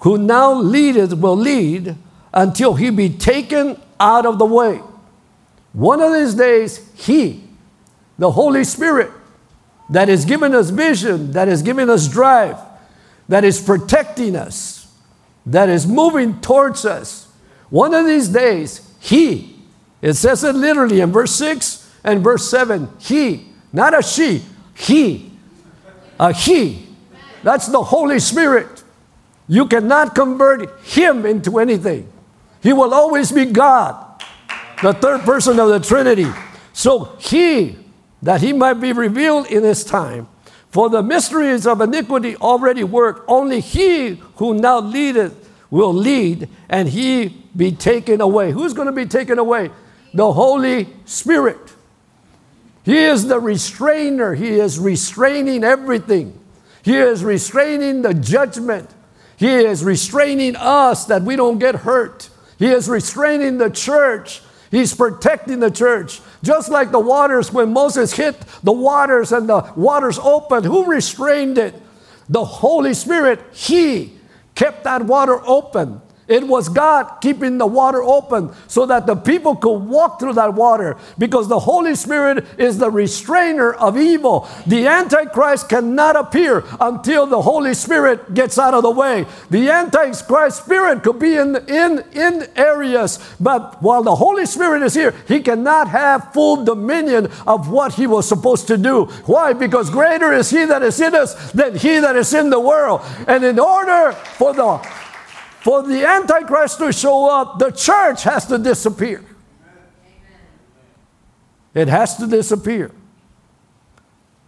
who 0.00 0.18
now 0.18 0.52
leadeth 0.52 1.14
will 1.14 1.36
lead 1.36 1.96
until 2.34 2.74
he 2.74 2.90
be 2.90 3.08
taken 3.08 3.80
out 3.98 4.26
of 4.26 4.38
the 4.38 4.44
way. 4.44 4.82
One 5.72 6.02
of 6.02 6.12
these 6.12 6.34
days, 6.34 6.90
he, 6.94 7.45
the 8.18 8.30
Holy 8.30 8.64
Spirit 8.64 9.10
that 9.90 10.08
is 10.08 10.24
giving 10.24 10.54
us 10.54 10.70
vision, 10.70 11.32
that 11.32 11.48
is 11.48 11.62
giving 11.62 11.88
us 11.88 12.08
drive, 12.08 12.56
that 13.28 13.44
is 13.44 13.60
protecting 13.60 14.34
us, 14.36 14.92
that 15.44 15.68
is 15.68 15.86
moving 15.86 16.40
towards 16.40 16.84
us. 16.84 17.28
One 17.70 17.94
of 17.94 18.06
these 18.06 18.28
days, 18.28 18.90
He, 18.98 19.56
it 20.02 20.14
says 20.14 20.44
it 20.44 20.54
literally 20.54 21.00
in 21.00 21.12
verse 21.12 21.34
6 21.34 21.88
and 22.04 22.22
verse 22.22 22.48
7, 22.50 22.88
He, 22.98 23.46
not 23.72 23.96
a 23.98 24.02
she, 24.02 24.42
He. 24.74 25.30
A 26.18 26.32
He. 26.32 26.86
That's 27.42 27.68
the 27.68 27.82
Holy 27.82 28.18
Spirit. 28.18 28.82
You 29.48 29.66
cannot 29.66 30.14
convert 30.14 30.80
Him 30.80 31.26
into 31.26 31.58
anything. 31.58 32.10
He 32.62 32.72
will 32.72 32.92
always 32.92 33.30
be 33.30 33.44
God, 33.44 34.22
the 34.82 34.92
third 34.94 35.20
person 35.20 35.60
of 35.60 35.68
the 35.68 35.78
Trinity. 35.78 36.26
So 36.72 37.16
He, 37.20 37.78
that 38.26 38.40
He 38.40 38.52
might 38.52 38.74
be 38.74 38.92
revealed 38.92 39.46
in 39.46 39.62
His 39.62 39.84
time. 39.84 40.26
For 40.68 40.90
the 40.90 41.00
mysteries 41.00 41.64
of 41.64 41.80
iniquity 41.80 42.36
already 42.36 42.82
work. 42.82 43.24
Only 43.28 43.60
He 43.60 44.20
who 44.36 44.54
now 44.54 44.80
leadeth 44.80 45.48
will 45.70 45.94
lead, 45.94 46.48
and 46.68 46.88
He 46.88 47.28
be 47.56 47.70
taken 47.70 48.20
away. 48.20 48.50
Who's 48.50 48.72
going 48.72 48.86
to 48.86 48.92
be 48.92 49.06
taken 49.06 49.38
away? 49.38 49.70
The 50.12 50.32
Holy 50.32 50.88
Spirit. 51.04 51.72
He 52.82 52.98
is 52.98 53.28
the 53.28 53.38
restrainer. 53.38 54.34
He 54.34 54.58
is 54.58 54.80
restraining 54.80 55.62
everything. 55.62 56.36
He 56.82 56.96
is 56.96 57.22
restraining 57.22 58.02
the 58.02 58.12
judgment. 58.12 58.90
He 59.36 59.54
is 59.54 59.84
restraining 59.84 60.56
us 60.56 61.04
that 61.06 61.22
we 61.22 61.36
don't 61.36 61.60
get 61.60 61.76
hurt. 61.76 62.28
He 62.58 62.66
is 62.66 62.88
restraining 62.88 63.58
the 63.58 63.70
church. 63.70 64.42
He's 64.72 64.94
protecting 64.94 65.60
the 65.60 65.70
church. 65.70 66.20
Just 66.42 66.70
like 66.70 66.90
the 66.90 67.00
waters, 67.00 67.52
when 67.52 67.72
Moses 67.72 68.12
hit 68.12 68.38
the 68.62 68.72
waters 68.72 69.32
and 69.32 69.48
the 69.48 69.72
waters 69.76 70.18
opened, 70.18 70.66
who 70.66 70.84
restrained 70.84 71.58
it? 71.58 71.74
The 72.28 72.44
Holy 72.44 72.94
Spirit. 72.94 73.40
He 73.52 74.18
kept 74.54 74.84
that 74.84 75.02
water 75.02 75.40
open. 75.46 76.00
It 76.28 76.46
was 76.48 76.68
God 76.68 77.20
keeping 77.20 77.58
the 77.58 77.66
water 77.66 78.02
open 78.02 78.52
so 78.66 78.84
that 78.86 79.06
the 79.06 79.14
people 79.14 79.54
could 79.54 79.78
walk 79.78 80.18
through 80.18 80.32
that 80.34 80.54
water 80.54 80.96
because 81.18 81.46
the 81.46 81.60
Holy 81.60 81.94
Spirit 81.94 82.44
is 82.58 82.78
the 82.78 82.90
restrainer 82.90 83.72
of 83.72 83.96
evil. 83.96 84.48
The 84.66 84.88
Antichrist 84.88 85.68
cannot 85.68 86.16
appear 86.16 86.64
until 86.80 87.26
the 87.26 87.42
Holy 87.42 87.74
Spirit 87.74 88.34
gets 88.34 88.58
out 88.58 88.74
of 88.74 88.82
the 88.82 88.90
way. 88.90 89.24
The 89.50 89.70
Antichrist 89.70 90.64
spirit 90.64 91.04
could 91.04 91.20
be 91.20 91.36
in, 91.36 91.56
in, 91.68 92.02
in 92.12 92.48
areas, 92.56 93.20
but 93.38 93.80
while 93.80 94.02
the 94.02 94.16
Holy 94.16 94.46
Spirit 94.46 94.82
is 94.82 94.94
here, 94.94 95.14
he 95.28 95.40
cannot 95.40 95.88
have 95.88 96.32
full 96.32 96.64
dominion 96.64 97.30
of 97.46 97.70
what 97.70 97.94
he 97.94 98.08
was 98.08 98.28
supposed 98.28 98.66
to 98.66 98.76
do. 98.76 99.04
Why? 99.26 99.52
Because 99.52 99.90
greater 99.90 100.32
is 100.32 100.50
he 100.50 100.64
that 100.64 100.82
is 100.82 101.00
in 101.00 101.14
us 101.14 101.52
than 101.52 101.76
he 101.76 102.00
that 102.00 102.16
is 102.16 102.34
in 102.34 102.50
the 102.50 102.60
world. 102.60 103.02
And 103.28 103.44
in 103.44 103.60
order 103.60 104.12
for 104.12 104.52
the 104.52 105.05
for 105.66 105.82
the 105.82 106.06
Antichrist 106.06 106.78
to 106.78 106.92
show 106.92 107.28
up, 107.28 107.58
the 107.58 107.72
church 107.72 108.22
has 108.22 108.46
to 108.46 108.56
disappear. 108.56 109.24
It 111.74 111.88
has 111.88 112.16
to 112.18 112.28
disappear. 112.28 112.92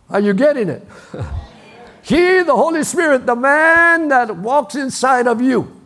Are 0.08 0.20
you 0.20 0.32
getting 0.32 0.68
it? 0.68 0.86
he, 2.02 2.42
the 2.44 2.54
Holy 2.54 2.84
Spirit, 2.84 3.26
the 3.26 3.34
man 3.34 4.06
that 4.10 4.36
walks 4.36 4.76
inside 4.76 5.26
of 5.26 5.42
you, 5.42 5.82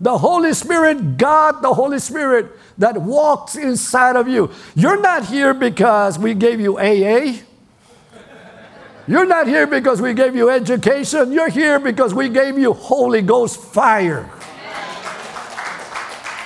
the 0.00 0.18
Holy 0.18 0.52
Spirit, 0.52 1.16
God, 1.16 1.62
the 1.62 1.72
Holy 1.72 2.00
Spirit 2.00 2.50
that 2.76 3.00
walks 3.00 3.54
inside 3.54 4.16
of 4.16 4.26
you. 4.26 4.50
You're 4.74 5.00
not 5.00 5.26
here 5.26 5.54
because 5.54 6.18
we 6.18 6.34
gave 6.34 6.58
you 6.58 6.76
AA. 6.76 7.38
You're 9.10 9.26
not 9.26 9.48
here 9.48 9.66
because 9.66 10.00
we 10.00 10.14
gave 10.14 10.36
you 10.36 10.50
education. 10.50 11.32
You're 11.32 11.48
here 11.48 11.80
because 11.80 12.14
we 12.14 12.28
gave 12.28 12.56
you 12.56 12.72
Holy 12.72 13.22
Ghost 13.22 13.60
fire. 13.60 14.30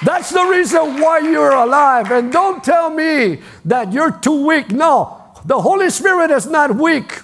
That's 0.02 0.30
the 0.30 0.42
reason 0.46 0.98
why 0.98 1.18
you're 1.18 1.52
alive. 1.52 2.10
And 2.10 2.32
don't 2.32 2.64
tell 2.64 2.88
me 2.88 3.42
that 3.66 3.92
you're 3.92 4.12
too 4.12 4.46
weak. 4.46 4.70
No, 4.70 5.20
the 5.44 5.60
Holy 5.60 5.90
Spirit 5.90 6.30
is 6.30 6.46
not 6.46 6.74
weak. 6.74 7.20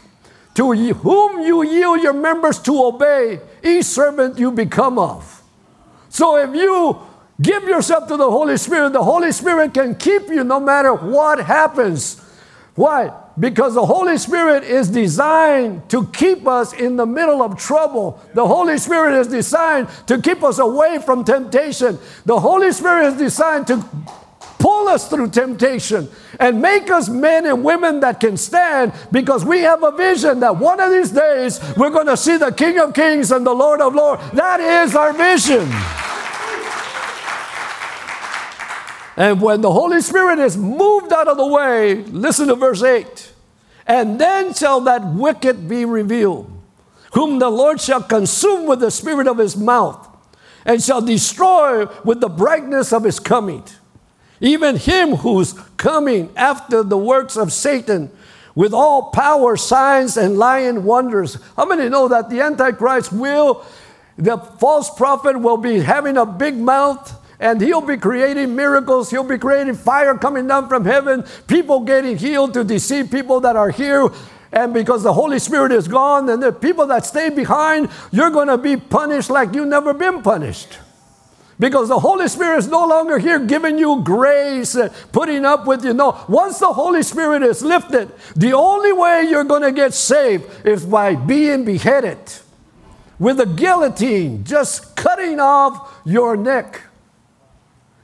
To 0.56 0.74
whom 0.74 1.40
you 1.40 1.62
yield 1.62 2.02
your 2.02 2.12
members 2.12 2.58
to 2.58 2.78
obey, 2.84 3.40
each 3.64 3.86
servant 3.86 4.38
you 4.38 4.52
become 4.52 4.98
of. 4.98 5.42
So 6.10 6.36
if 6.36 6.54
you 6.54 7.00
give 7.40 7.64
yourself 7.64 8.08
to 8.08 8.18
the 8.18 8.30
Holy 8.30 8.58
Spirit, 8.58 8.92
the 8.92 9.02
Holy 9.02 9.32
Spirit 9.32 9.72
can 9.72 9.94
keep 9.94 10.28
you 10.28 10.44
no 10.44 10.60
matter 10.60 10.92
what 10.92 11.38
happens. 11.38 12.20
Why? 12.74 13.10
Because 13.40 13.74
the 13.74 13.86
Holy 13.86 14.18
Spirit 14.18 14.64
is 14.64 14.90
designed 14.90 15.88
to 15.88 16.06
keep 16.08 16.46
us 16.46 16.74
in 16.74 16.96
the 16.96 17.06
middle 17.06 17.42
of 17.42 17.58
trouble. 17.58 18.20
The 18.34 18.46
Holy 18.46 18.76
Spirit 18.76 19.18
is 19.18 19.28
designed 19.28 19.88
to 20.06 20.20
keep 20.20 20.42
us 20.42 20.58
away 20.58 20.98
from 20.98 21.24
temptation. 21.24 21.98
The 22.26 22.38
Holy 22.38 22.70
Spirit 22.70 23.06
is 23.08 23.18
designed 23.18 23.66
to 23.68 23.82
pull 24.58 24.88
us 24.88 25.08
through 25.08 25.30
temptation 25.30 26.06
and 26.38 26.60
make 26.60 26.90
us 26.90 27.08
men 27.08 27.46
and 27.46 27.64
women 27.64 28.00
that 28.00 28.20
can 28.20 28.36
stand 28.36 28.92
because 29.10 29.42
we 29.42 29.60
have 29.60 29.82
a 29.82 29.90
vision 29.90 30.40
that 30.40 30.58
one 30.58 30.78
of 30.78 30.90
these 30.90 31.10
days 31.10 31.58
we're 31.78 31.90
going 31.90 32.06
to 32.06 32.16
see 32.16 32.36
the 32.36 32.52
King 32.52 32.78
of 32.78 32.92
Kings 32.92 33.32
and 33.32 33.46
the 33.46 33.54
Lord 33.54 33.80
of 33.80 33.94
Lords. 33.94 34.22
That 34.32 34.60
is 34.60 34.94
our 34.94 35.14
vision. 35.14 35.66
And 39.16 39.40
when 39.40 39.60
the 39.60 39.72
Holy 39.72 40.00
Spirit 40.02 40.38
is 40.38 40.56
moved 40.56 41.12
out 41.12 41.28
of 41.28 41.38
the 41.38 41.46
way, 41.46 41.96
listen 42.04 42.48
to 42.48 42.54
verse 42.54 42.82
8. 42.82 43.29
And 43.90 44.20
then 44.20 44.54
shall 44.54 44.82
that 44.82 45.04
wicked 45.04 45.68
be 45.68 45.84
revealed, 45.84 46.48
whom 47.12 47.40
the 47.40 47.50
Lord 47.50 47.80
shall 47.80 48.00
consume 48.00 48.66
with 48.66 48.78
the 48.78 48.90
spirit 48.92 49.26
of 49.26 49.38
his 49.38 49.56
mouth, 49.56 50.06
and 50.64 50.80
shall 50.80 51.00
destroy 51.00 51.86
with 52.04 52.20
the 52.20 52.28
brightness 52.28 52.92
of 52.92 53.02
his 53.02 53.18
coming. 53.18 53.64
Even 54.40 54.76
him 54.76 55.16
who's 55.16 55.54
coming 55.76 56.30
after 56.36 56.84
the 56.84 56.96
works 56.96 57.36
of 57.36 57.52
Satan 57.52 58.12
with 58.54 58.72
all 58.72 59.10
power, 59.10 59.56
signs, 59.56 60.16
and 60.16 60.38
lying 60.38 60.84
wonders. 60.84 61.38
How 61.56 61.64
many 61.64 61.88
know 61.88 62.06
that 62.06 62.30
the 62.30 62.42
Antichrist 62.42 63.12
will, 63.12 63.64
the 64.16 64.38
false 64.38 64.88
prophet 64.94 65.40
will 65.40 65.56
be 65.56 65.80
having 65.80 66.16
a 66.16 66.24
big 66.24 66.56
mouth? 66.56 67.19
And 67.40 67.60
he'll 67.60 67.80
be 67.80 67.96
creating 67.96 68.54
miracles. 68.54 69.10
He'll 69.10 69.24
be 69.24 69.38
creating 69.38 69.74
fire 69.74 70.16
coming 70.16 70.46
down 70.46 70.68
from 70.68 70.84
heaven, 70.84 71.24
people 71.48 71.80
getting 71.80 72.18
healed 72.18 72.52
to 72.54 72.62
deceive 72.62 73.10
people 73.10 73.40
that 73.40 73.56
are 73.56 73.70
here. 73.70 74.10
And 74.52 74.74
because 74.74 75.02
the 75.02 75.12
Holy 75.12 75.38
Spirit 75.38 75.72
is 75.72 75.88
gone, 75.88 76.28
and 76.28 76.42
the 76.42 76.52
people 76.52 76.86
that 76.88 77.06
stay 77.06 77.30
behind, 77.30 77.88
you're 78.10 78.30
going 78.30 78.48
to 78.48 78.58
be 78.58 78.76
punished 78.76 79.30
like 79.30 79.54
you've 79.54 79.68
never 79.68 79.94
been 79.94 80.22
punished. 80.22 80.78
Because 81.58 81.88
the 81.88 81.98
Holy 81.98 82.26
Spirit 82.26 82.58
is 82.58 82.68
no 82.68 82.86
longer 82.86 83.18
here 83.18 83.38
giving 83.38 83.78
you 83.78 84.02
grace, 84.02 84.76
putting 85.12 85.44
up 85.44 85.66
with 85.66 85.84
you. 85.84 85.94
No, 85.94 86.24
once 86.28 86.58
the 86.58 86.72
Holy 86.72 87.02
Spirit 87.02 87.42
is 87.42 87.62
lifted, 87.62 88.10
the 88.34 88.52
only 88.54 88.92
way 88.92 89.26
you're 89.30 89.44
going 89.44 89.62
to 89.62 89.72
get 89.72 89.94
saved 89.94 90.66
is 90.66 90.84
by 90.84 91.14
being 91.14 91.64
beheaded 91.64 92.18
with 93.18 93.38
a 93.40 93.46
guillotine, 93.46 94.42
just 94.42 94.96
cutting 94.96 95.38
off 95.38 96.00
your 96.04 96.36
neck. 96.36 96.80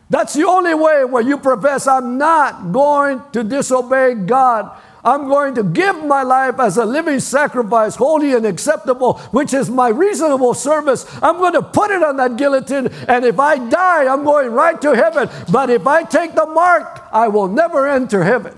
That's 0.08 0.34
the 0.34 0.46
only 0.46 0.74
way 0.74 1.04
where 1.04 1.22
you 1.22 1.36
profess, 1.36 1.86
I'm 1.86 2.16
not 2.16 2.72
going 2.72 3.22
to 3.32 3.42
disobey 3.42 4.14
God. 4.14 4.70
I'm 5.04 5.28
going 5.28 5.54
to 5.54 5.62
give 5.62 6.04
my 6.04 6.24
life 6.24 6.58
as 6.58 6.76
a 6.76 6.84
living 6.84 7.20
sacrifice, 7.20 7.94
holy 7.94 8.34
and 8.34 8.44
acceptable, 8.44 9.18
which 9.30 9.54
is 9.54 9.70
my 9.70 9.88
reasonable 9.88 10.52
service. 10.52 11.06
I'm 11.22 11.38
going 11.38 11.52
to 11.52 11.62
put 11.62 11.92
it 11.92 12.02
on 12.02 12.16
that 12.16 12.36
guillotine, 12.36 12.88
and 13.06 13.24
if 13.24 13.38
I 13.38 13.58
die, 13.68 14.12
I'm 14.12 14.24
going 14.24 14.50
right 14.50 14.80
to 14.82 14.96
heaven. 14.96 15.28
But 15.50 15.70
if 15.70 15.86
I 15.86 16.02
take 16.02 16.34
the 16.34 16.46
mark, 16.46 17.06
I 17.12 17.28
will 17.28 17.46
never 17.46 17.86
enter 17.86 18.24
heaven. 18.24 18.56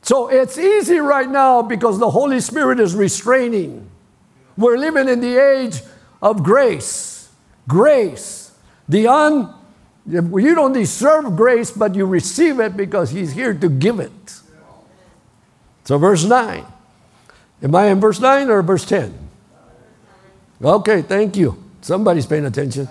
So 0.00 0.28
it's 0.28 0.56
easy 0.56 0.98
right 1.00 1.28
now 1.28 1.60
because 1.60 1.98
the 1.98 2.08
Holy 2.08 2.40
Spirit 2.40 2.80
is 2.80 2.94
restraining. 2.94 3.90
We're 4.56 4.78
living 4.78 5.06
in 5.06 5.20
the 5.20 5.36
age 5.36 5.82
of 6.22 6.42
grace. 6.42 7.28
Grace. 7.66 8.47
The 8.88 9.06
un, 9.06 9.54
you 10.06 10.54
don't 10.54 10.72
deserve 10.72 11.36
grace, 11.36 11.70
but 11.70 11.94
you 11.94 12.06
receive 12.06 12.60
it 12.60 12.76
because 12.76 13.10
He's 13.10 13.32
here 13.32 13.52
to 13.54 13.68
give 13.68 14.00
it. 14.00 14.40
So, 15.84 15.98
verse 15.98 16.24
9. 16.24 16.64
Am 17.62 17.74
I 17.74 17.86
in 17.86 18.00
verse 18.00 18.20
9 18.20 18.50
or 18.50 18.62
verse 18.62 18.84
10? 18.84 19.28
Okay, 20.62 21.02
thank 21.02 21.36
you. 21.36 21.62
Somebody's 21.80 22.26
paying 22.26 22.46
attention. 22.46 22.88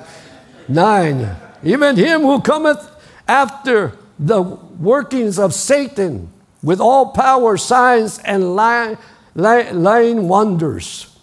9. 0.68 1.36
Even 1.64 1.96
him 1.96 2.22
who 2.22 2.42
cometh 2.42 2.90
after 3.28 3.94
the 4.20 4.42
workings 4.42 5.38
of 5.40 5.54
Satan 5.54 6.32
with 6.64 6.80
all 6.80 7.12
power, 7.12 7.58
signs, 7.58 8.20
and 8.20 8.56
lying, 8.56 8.98
lying 9.36 10.28
wonders, 10.28 11.16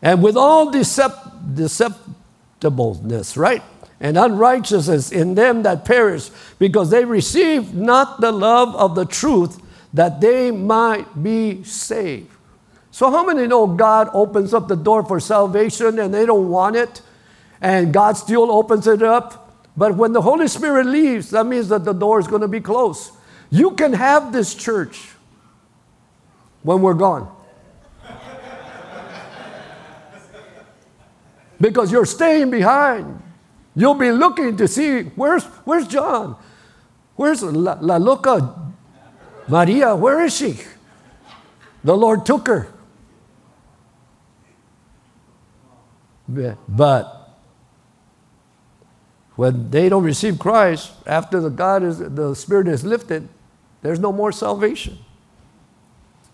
and 0.00 0.22
with 0.22 0.36
all 0.36 0.72
decept, 0.72 1.54
deceptibleness, 1.54 3.36
right? 3.36 3.62
and 4.02 4.18
unrighteousness 4.18 5.12
in 5.12 5.36
them 5.36 5.62
that 5.62 5.84
perish, 5.84 6.28
because 6.58 6.90
they 6.90 7.04
receive 7.04 7.72
not 7.72 8.20
the 8.20 8.32
love 8.32 8.74
of 8.74 8.96
the 8.96 9.06
truth 9.06 9.62
that 9.94 10.20
they 10.20 10.50
might 10.50 11.22
be 11.22 11.62
saved. 11.62 12.28
So, 12.90 13.10
how 13.10 13.24
many 13.24 13.46
know 13.46 13.66
God 13.66 14.10
opens 14.12 14.52
up 14.52 14.66
the 14.66 14.76
door 14.76 15.04
for 15.04 15.20
salvation 15.20 16.00
and 16.00 16.12
they 16.12 16.26
don't 16.26 16.50
want 16.50 16.74
it? 16.76 17.00
And 17.60 17.94
God 17.94 18.16
still 18.16 18.50
opens 18.50 18.88
it 18.88 19.02
up. 19.02 19.38
But 19.76 19.94
when 19.94 20.12
the 20.12 20.20
Holy 20.20 20.48
Spirit 20.48 20.86
leaves, 20.86 21.30
that 21.30 21.46
means 21.46 21.68
that 21.68 21.84
the 21.84 21.92
door 21.92 22.18
is 22.18 22.26
going 22.26 22.42
to 22.42 22.48
be 22.48 22.60
closed. 22.60 23.12
You 23.50 23.70
can 23.70 23.92
have 23.92 24.32
this 24.32 24.54
church 24.54 25.10
when 26.64 26.82
we're 26.82 26.94
gone. 26.94 27.34
because 31.60 31.92
you're 31.92 32.04
staying 32.04 32.50
behind. 32.50 33.22
You'll 33.74 33.94
be 33.94 34.12
looking 34.12 34.56
to 34.58 34.68
see 34.68 35.02
where's, 35.02 35.44
where's 35.64 35.86
John? 35.86 36.36
Where's 37.16 37.42
La, 37.42 37.78
La 37.80 37.96
Loca 37.96 38.72
Maria? 39.48 39.96
Where 39.96 40.22
is 40.22 40.36
she? 40.36 40.58
The 41.84 41.96
Lord 41.96 42.26
took 42.26 42.46
her. 42.46 42.72
But 46.68 47.38
when 49.36 49.70
they 49.70 49.88
don't 49.88 50.04
receive 50.04 50.38
Christ, 50.38 50.92
after 51.06 51.40
the 51.40 51.50
God 51.50 51.82
is 51.82 51.98
the 51.98 52.34
Spirit 52.34 52.68
is 52.68 52.84
lifted, 52.84 53.28
there's 53.82 53.98
no 53.98 54.12
more 54.12 54.32
salvation. 54.32 54.98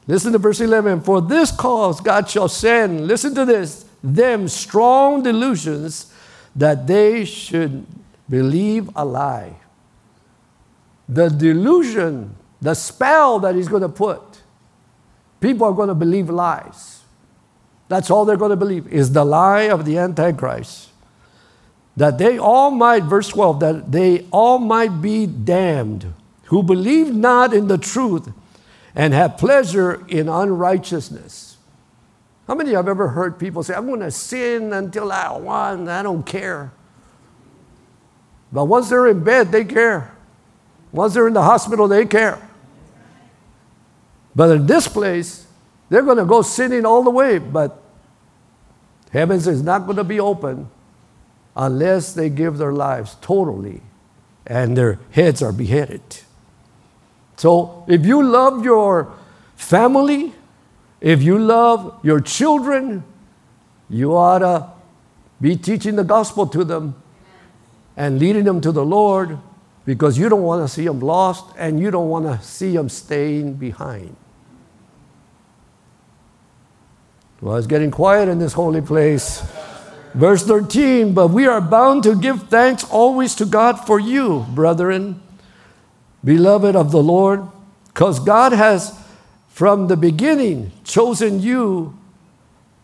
Listen 0.07 0.33
to 0.33 0.39
verse 0.39 0.61
11. 0.61 1.03
For 1.03 1.21
this 1.21 1.51
cause 1.51 2.01
God 2.01 2.29
shall 2.29 2.49
send, 2.49 3.07
listen 3.07 3.35
to 3.35 3.45
this, 3.45 3.87
them 4.03 4.49
strong 4.49 5.23
delusions 5.23 6.13
that 6.59 6.87
they 6.87 7.25
should 7.25 7.87
believe 8.29 8.91
a 8.95 9.05
lie. 9.05 9.57
The 11.09 11.29
delusion, 11.29 12.37
the 12.61 12.75
spell 12.75 13.39
that 13.39 13.55
He's 13.55 13.69
going 13.69 13.83
to 13.83 13.89
put, 13.89 14.43
people 15.41 15.67
are 15.67 15.73
going 15.73 15.89
to 15.89 15.95
believe 15.95 16.29
lies. 16.29 17.03
That's 17.89 18.11
all 18.11 18.25
they're 18.25 18.37
going 18.37 18.51
to 18.51 18.57
believe 18.57 18.87
is 18.89 19.13
the 19.13 19.25
lie 19.25 19.71
of 19.71 19.85
the 19.85 19.97
Antichrist. 19.99 20.91
That 21.97 22.19
they 22.19 22.39
all 22.39 22.71
might, 22.71 23.05
verse 23.05 23.29
12, 23.29 23.61
that 23.61 23.93
they 23.93 24.27
all 24.31 24.59
might 24.59 25.01
be 25.01 25.27
damned 25.27 26.13
who 26.47 26.63
believe 26.63 27.15
not 27.15 27.55
in 27.55 27.69
the 27.69 27.79
truth 27.79 28.31
and 28.95 29.15
have 29.15 29.39
pleasure 29.39 30.05
in 30.09 30.29
unrighteousness. 30.29 31.48
How 32.49 32.55
many 32.55 32.71
of 32.71 32.73
you 32.73 32.77
have 32.79 32.89
ever 32.89 33.09
heard 33.09 33.39
people 33.39 33.63
say, 33.63 33.75
I'm 33.75 33.87
going 33.87 34.01
to 34.01 34.11
sin 34.11 34.73
until 34.73 35.13
I 35.13 35.37
want, 35.37 35.87
I 35.87 36.03
don't 36.03 36.25
care? 36.25 36.73
But 38.51 38.65
once 38.65 38.89
they're 38.89 39.07
in 39.07 39.23
bed, 39.23 39.53
they 39.53 39.67
care. 39.67 40.17
Once 40.91 41.13
they're 41.13 41.29
in 41.29 41.35
the 41.35 41.43
hospital, 41.43 41.87
they 41.87 42.07
care. 42.07 42.41
But 44.35 44.51
in 44.51 44.67
this 44.67 44.89
place, 44.89 45.47
they're 45.91 46.03
going 46.03 46.17
to 46.17 46.25
go 46.25 46.41
sinning 46.41 46.87
all 46.87 47.03
the 47.03 47.11
way, 47.11 47.39
but 47.39 47.83
heavens 49.13 49.47
is 49.47 49.63
not 49.63 49.85
going 49.85 49.99
to 49.99 50.05
be 50.05 50.19
open 50.19 50.71
unless 51.55 52.15
they 52.15 52.31
give 52.31 52.57
their 52.57 52.73
lives 52.73 53.17
totally 53.21 53.83
and 54.47 54.75
their 54.75 54.99
heads 55.11 55.43
are 55.43 55.53
beheaded. 55.53 56.01
So 57.37 57.85
if 57.89 58.07
you 58.07 58.23
love 58.23 58.65
your 58.65 59.13
family, 59.57 60.33
if 61.01 61.23
you 61.23 61.39
love 61.39 61.99
your 62.03 62.21
children, 62.21 63.05
you 63.89 64.17
ought 64.17 64.41
to 64.41 64.71
be 65.41 65.57
teaching 65.57 65.97
the 65.97 66.05
gospel 66.05 66.47
to 66.49 66.65
them 66.65 67.01
and 67.97 68.19
leading 68.19 68.45
them 68.45 68.61
to 68.61 68.73
the 68.73 68.85
Lord 68.85 69.39
because 69.85 70.19
you 70.19 70.29
don't 70.29 70.43
want 70.43 70.67
to 70.67 70.73
see 70.73 70.85
them 70.85 71.01
lost 71.01 71.47
and 71.57 71.81
you 71.81 71.91
don't 71.91 72.09
want 72.09 72.27
to 72.27 72.45
see 72.45 72.77
them 72.77 72.89
staying 72.89 73.55
behind. 73.55 74.15
Well, 77.41 77.57
it's 77.57 77.69
getting 77.69 77.93
quiet 77.93 78.29
in 78.29 78.39
this 78.41 78.53
holy 78.53 78.81
place. 78.81 79.43
Verse 80.15 80.43
13, 80.43 81.15
but 81.15 81.29
we 81.29 81.47
are 81.47 81.61
bound 81.61 82.03
to 82.03 82.17
give 82.17 82.49
thanks 82.49 82.83
always 82.85 83.35
to 83.37 83.45
God 83.45 83.87
for 83.87 84.01
you, 84.01 84.47
brethren, 84.51 85.23
beloved 86.25 86.75
of 86.75 86.91
the 86.91 87.03
Lord, 87.03 87.47
because 87.87 88.19
God 88.19 88.53
has 88.53 88.99
from 89.59 89.89
the 89.89 89.97
beginning 89.97 90.71
chosen 90.85 91.41
you 91.41 91.93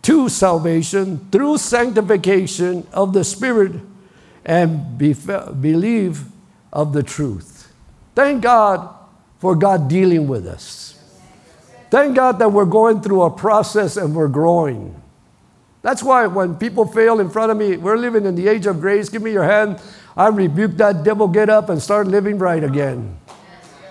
to 0.02 0.28
salvation 0.28 1.24
through 1.30 1.56
sanctification 1.56 2.84
of 2.92 3.12
the 3.12 3.22
Spirit 3.22 3.80
and 4.44 4.98
believe 4.98 6.24
of 6.72 6.92
the 6.92 7.00
truth. 7.04 7.72
Thank 8.16 8.42
God 8.42 8.92
for 9.38 9.54
God 9.54 9.86
dealing 9.86 10.26
with 10.26 10.48
us. 10.48 11.00
Thank 11.90 12.16
God 12.16 12.40
that 12.40 12.50
we're 12.50 12.64
going 12.64 13.02
through 13.02 13.22
a 13.22 13.30
process 13.30 13.96
and 13.96 14.12
we're 14.12 14.26
growing. 14.26 15.00
That's 15.82 16.02
why 16.02 16.26
when 16.26 16.56
people 16.56 16.86
fail 16.88 17.20
in 17.20 17.30
front 17.30 17.52
of 17.52 17.56
me, 17.56 17.76
we're 17.76 17.96
living 17.96 18.26
in 18.26 18.34
the 18.34 18.48
age 18.48 18.66
of 18.66 18.80
grace. 18.80 19.08
Give 19.08 19.22
me 19.22 19.30
your 19.30 19.44
hand. 19.44 19.80
I 20.16 20.26
rebuke 20.26 20.72
that 20.78 21.04
devil, 21.04 21.28
get 21.28 21.48
up 21.48 21.68
and 21.68 21.80
start 21.80 22.08
living 22.08 22.36
right 22.36 22.64
again. 22.64 23.16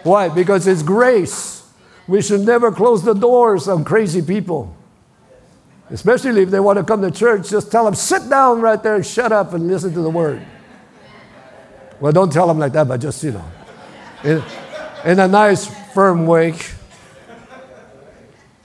Why? 0.04 0.28
Because 0.28 0.67
it's 0.67 0.84
grace. 0.84 1.62
We 2.08 2.22
should 2.22 2.42
never 2.42 2.72
close 2.72 3.04
the 3.04 3.13
doors 3.13 3.68
on 3.68 3.84
crazy 3.84 4.22
people. 4.22 4.76
Especially 5.89 6.42
if 6.42 6.50
they 6.50 6.60
want 6.60 6.78
to 6.78 6.84
come 6.84 7.02
to 7.02 7.12
church, 7.12 7.50
just 7.50 7.72
tell 7.72 7.86
them, 7.86 7.96
sit 7.96 8.30
down 8.30 8.62
right 8.62 8.82
there 8.82 8.96
and 8.96 9.06
shut 9.06 9.32
up 9.32 9.54
and 9.54 9.68
listen 9.68 9.94
to 9.94 10.02
the 10.02 10.10
word. 10.10 10.46
Well, 12.00 12.12
don't 12.12 12.32
tell 12.32 12.48
them 12.48 12.60
like 12.60 12.74
that, 12.74 12.88
but 12.88 13.00
just, 13.00 13.24
you 13.24 13.32
know, 13.32 13.46
in, 14.24 14.44
in 15.06 15.20
a 15.20 15.28
nice, 15.28 15.68
firm 15.94 16.26
way. 16.26 16.56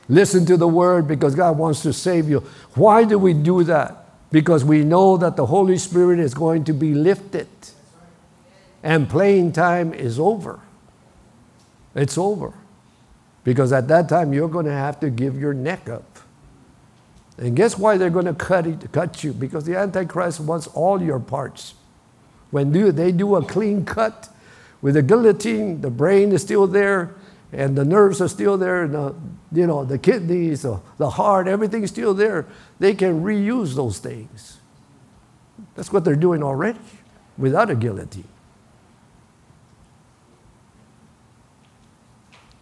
Listen 0.09 0.47
to 0.47 0.57
the 0.57 0.67
word 0.67 1.07
because 1.07 1.35
God 1.35 1.59
wants 1.59 1.83
to 1.83 1.93
save 1.93 2.31
you. 2.31 2.41
Why 2.75 3.05
do 3.05 3.19
we 3.19 3.35
do 3.35 3.63
that? 3.65 4.07
Because 4.33 4.65
we 4.65 4.83
know 4.83 5.17
that 5.19 5.37
the 5.37 5.47
Holy 5.47 5.77
Spirit 5.77 6.19
is 6.19 6.35
going 6.35 6.65
to 6.65 6.73
be 6.73 6.95
lifted 6.95 7.49
and 8.83 9.09
playing 9.09 9.53
time 9.53 9.93
is 9.93 10.19
over. 10.19 10.61
It's 11.95 12.17
over. 12.17 12.55
Because 13.49 13.73
at 13.73 13.89
that 13.89 14.11
time, 14.11 14.35
you're 14.35 14.47
going 14.47 14.67
to 14.67 14.73
have 14.73 15.01
to 15.01 15.09
give 15.09 15.41
your 15.41 15.55
neck 15.55 15.89
up. 15.89 16.19
And 17.39 17.57
guess 17.57 17.79
why 17.79 17.97
they're 17.97 18.11
going 18.11 18.27
to 18.27 18.35
cut, 18.35 18.67
it, 18.67 18.93
cut 18.93 19.25
you? 19.25 19.33
Because 19.33 19.65
the 19.65 19.75
Antichrist 19.75 20.39
wants 20.39 20.67
all 20.67 21.01
your 21.01 21.19
parts. 21.19 21.73
When 22.51 22.73
they 22.95 23.11
do 23.11 23.37
a 23.37 23.43
clean 23.43 23.87
cut 23.87 24.29
with 24.83 24.99
a 24.99 25.03
guillotine, 25.03 25.81
the 25.81 25.89
brain 25.89 26.33
is 26.33 26.43
still 26.43 26.67
there, 26.67 27.15
and 27.51 27.75
the 27.75 27.87
nerves 27.87 28.21
are 28.21 28.29
still 28.29 28.59
there, 28.59 28.83
and 28.83 28.93
the, 28.93 29.15
you 29.51 29.67
know, 29.67 29.83
the 29.83 29.97
kidneys, 29.97 30.61
the 30.61 31.09
heart, 31.09 31.49
everything's 31.49 31.89
still 31.89 32.13
there. 32.13 32.45
They 32.79 32.93
can 32.93 33.23
reuse 33.23 33.75
those 33.75 33.99
things. 33.99 34.59
That's 35.75 35.91
what 35.91 36.05
they're 36.05 36.17
doing 36.17 36.43
already 36.43 36.81
without 37.39 37.71
a 37.71 37.75
guillotine. 37.75 38.29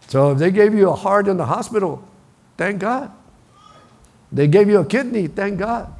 So 0.07 0.31
if 0.31 0.37
they 0.37 0.51
gave 0.51 0.73
you 0.73 0.89
a 0.89 0.95
heart 0.95 1.27
in 1.27 1.37
the 1.37 1.45
hospital, 1.45 2.07
thank 2.57 2.79
God. 2.79 3.11
They 4.31 4.47
gave 4.47 4.69
you 4.69 4.79
a 4.79 4.85
kidney, 4.85 5.27
thank 5.27 5.59
God. 5.59 5.93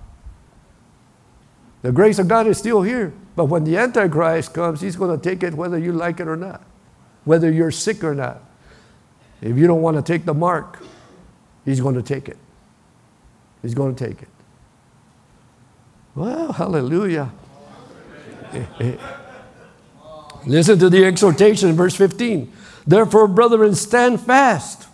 The 1.82 1.91
grace 1.91 2.20
of 2.20 2.28
God 2.28 2.48
is 2.48 2.58
still 2.58 2.82
here. 2.82 3.13
But 3.36 3.46
when 3.46 3.63
the 3.63 3.78
Antichrist 3.78 4.54
comes, 4.54 4.82
he's 4.82 4.96
going 4.96 5.17
to 5.17 5.24
take 5.24 5.43
it 5.43 5.54
whether 5.54 5.78
you 5.78 5.91
like 5.91 6.20
it 6.20 6.28
or 6.28 6.36
not, 6.36 6.63
whether 7.24 7.52
you're 7.52 7.72
sick 7.72 8.04
or 8.04 8.15
not. 8.15 8.41
If 9.41 9.58
you 9.58 9.67
don't 9.67 9.82
want 9.82 9.96
to 9.98 10.04
take 10.04 10.26
the 10.26 10.34
mark, 10.34 10.82
he's 11.63 11.80
going 11.80 11.96
to 11.96 12.02
take 12.02 12.28
it. 12.28 12.38
He's 13.62 13.76
going 13.76 13.96
to 13.96 14.08
take 14.08 14.24
it. 14.24 14.28
Well, 16.15 16.52
hallelujah. 16.52 17.32
Listen 20.48 20.80
to 20.80 20.89
the 20.89 21.06
exhortation, 21.06 21.70
in 21.70 21.76
verse 21.76 21.96
15. 21.96 22.52
Therefore, 22.88 23.28
brethren, 23.28 23.76
stand 23.76 24.21
fast. 24.21 24.88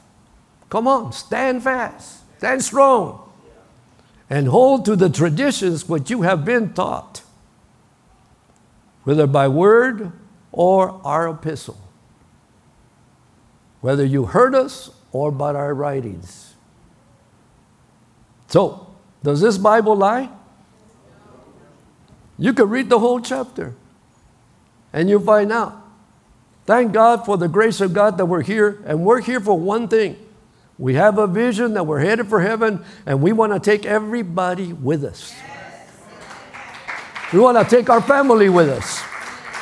Come 0.69 0.87
on, 0.87 1.13
stand 1.13 1.63
fast. 1.63 2.23
Stand 2.39 2.63
strong. 2.63 3.31
And 4.29 4.47
hold 4.47 4.83
to 4.85 4.95
the 4.95 5.09
traditions 5.09 5.87
which 5.87 6.09
you 6.09 6.23
have 6.23 6.43
been 6.43 6.73
taught, 6.73 7.21
whether 9.03 9.27
by 9.27 9.47
word 9.47 10.11
or 10.51 10.99
our 11.05 11.29
epistle 11.29 11.77
whether 13.83 14.05
you 14.05 14.23
heard 14.27 14.55
us 14.55 14.91
or 15.11 15.29
by 15.29 15.53
our 15.53 15.73
writings. 15.73 16.53
So, 18.47 18.87
does 19.21 19.41
this 19.41 19.57
Bible 19.57 19.97
lie? 19.97 20.29
You 22.37 22.53
can 22.53 22.69
read 22.69 22.87
the 22.87 22.99
whole 22.99 23.19
chapter 23.19 23.75
and 24.93 25.09
you 25.09 25.19
find 25.19 25.51
out. 25.51 25.82
Thank 26.65 26.93
God 26.93 27.25
for 27.25 27.37
the 27.37 27.47
grace 27.47 27.81
of 27.81 27.93
God 27.93 28.17
that 28.17 28.25
we're 28.25 28.41
here, 28.41 28.81
and 28.85 29.03
we're 29.03 29.21
here 29.21 29.39
for 29.39 29.57
one 29.57 29.87
thing. 29.87 30.17
We 30.77 30.95
have 30.95 31.17
a 31.17 31.27
vision 31.27 31.73
that 31.73 31.85
we're 31.85 31.99
headed 31.99 32.27
for 32.27 32.39
heaven, 32.39 32.83
and 33.05 33.21
we 33.21 33.31
want 33.31 33.53
to 33.53 33.59
take 33.59 33.85
everybody 33.85 34.73
with 34.73 35.03
us. 35.03 35.33
We 37.33 37.39
want 37.39 37.57
to 37.57 37.75
take 37.75 37.89
our 37.89 38.01
family 38.01 38.47
with 38.49 38.69
us. 38.69 39.01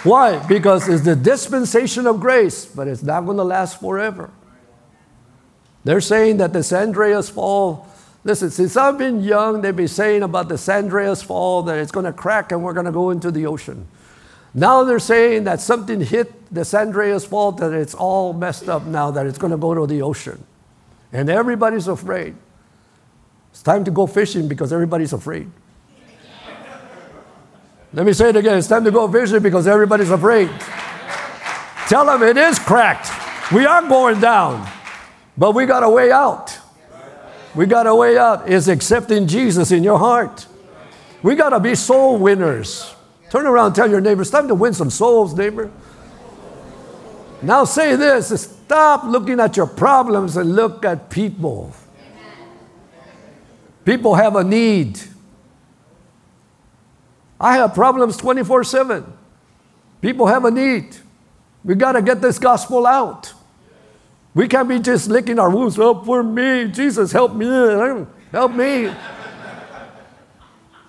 Why? 0.03 0.45
Because 0.47 0.89
it's 0.89 1.03
the 1.03 1.15
dispensation 1.15 2.07
of 2.07 2.19
grace, 2.19 2.65
but 2.65 2.87
it's 2.87 3.03
not 3.03 3.21
going 3.21 3.37
to 3.37 3.43
last 3.43 3.79
forever. 3.79 4.29
They're 5.83 6.01
saying 6.01 6.37
that 6.37 6.53
the 6.53 6.63
San 6.63 6.89
Andreas 6.89 7.29
fall, 7.29 7.87
listen, 8.23 8.51
since 8.51 8.77
I've 8.77 8.97
been 8.97 9.23
young, 9.23 9.61
they've 9.61 9.75
been 9.75 9.87
saying 9.87 10.21
about 10.21 10.49
the 10.49 10.57
San 10.57 10.85
Andreas 10.85 11.23
fall 11.23 11.63
that 11.63 11.77
it's 11.77 11.91
going 11.91 12.05
to 12.05 12.13
crack 12.13 12.51
and 12.51 12.63
we're 12.63 12.73
going 12.73 12.85
to 12.85 12.91
go 12.91 13.09
into 13.09 13.31
the 13.31 13.45
ocean. 13.45 13.87
Now 14.53 14.83
they're 14.83 14.99
saying 14.99 15.45
that 15.45 15.61
something 15.61 16.01
hit 16.01 16.53
the 16.53 16.65
San 16.65 16.87
Andreas 16.87 17.25
fault, 17.25 17.57
that 17.57 17.71
it's 17.71 17.93
all 17.93 18.33
messed 18.33 18.67
up 18.67 18.85
now, 18.85 19.11
that 19.11 19.25
it's 19.25 19.37
going 19.37 19.51
to 19.51 19.57
go 19.57 19.73
to 19.73 19.87
the 19.87 20.01
ocean. 20.01 20.43
And 21.13 21.29
everybody's 21.29 21.87
afraid. 21.87 22.35
It's 23.51 23.61
time 23.61 23.83
to 23.85 23.91
go 23.91 24.07
fishing 24.07 24.47
because 24.47 24.73
everybody's 24.73 25.13
afraid. 25.13 25.49
Let 27.93 28.05
me 28.05 28.13
say 28.13 28.29
it 28.29 28.35
again. 28.37 28.57
It's 28.57 28.67
time 28.67 28.85
to 28.85 28.91
go 28.91 29.11
fishing 29.11 29.41
because 29.41 29.67
everybody's 29.67 30.11
afraid. 30.11 30.49
Tell 31.87 32.05
them 32.05 32.23
it 32.23 32.37
is 32.37 32.57
cracked. 32.57 33.11
We 33.51 33.65
are 33.65 33.81
going 33.81 34.21
down, 34.21 34.65
but 35.37 35.53
we 35.53 35.65
got 35.65 35.83
a 35.83 35.89
way 35.89 36.09
out. 36.11 36.57
We 37.53 37.65
got 37.65 37.87
a 37.87 37.93
way 37.93 38.17
out. 38.17 38.49
Is 38.49 38.69
accepting 38.69 39.27
Jesus 39.27 39.71
in 39.71 39.83
your 39.83 39.99
heart. 39.99 40.47
We 41.21 41.35
got 41.35 41.49
to 41.49 41.59
be 41.59 41.75
soul 41.75 42.17
winners. 42.17 42.95
Turn 43.31 43.47
around 43.47 43.67
and 43.67 43.75
tell 43.75 43.89
your 43.89 44.01
neighbor, 44.01 44.23
it's 44.23 44.29
time 44.29 44.49
to 44.49 44.55
win 44.55 44.73
some 44.73 44.89
souls, 44.89 45.33
neighbor. 45.33 45.71
Now 47.41 47.63
say 47.63 47.95
this 47.95 48.27
stop 48.41 49.05
looking 49.05 49.39
at 49.39 49.55
your 49.55 49.67
problems 49.67 50.35
and 50.35 50.53
look 50.53 50.83
at 50.83 51.09
people. 51.09 51.73
People 53.85 54.15
have 54.15 54.35
a 54.35 54.43
need. 54.43 54.99
I 57.39 57.55
have 57.55 57.73
problems 57.73 58.17
24 58.17 58.65
7. 58.65 59.13
People 60.01 60.27
have 60.27 60.43
a 60.43 60.51
need. 60.51 60.97
We 61.63 61.75
got 61.75 61.93
to 61.93 62.01
get 62.01 62.21
this 62.21 62.37
gospel 62.37 62.85
out. 62.85 63.33
We 64.33 64.49
can't 64.49 64.67
be 64.67 64.79
just 64.79 65.09
licking 65.09 65.39
our 65.39 65.49
wounds. 65.49 65.77
Help 65.77 66.05
for 66.05 66.21
me. 66.21 66.65
Jesus, 66.65 67.13
help 67.13 67.33
me. 67.33 67.47
Help 68.31 68.51
me. 68.51 68.93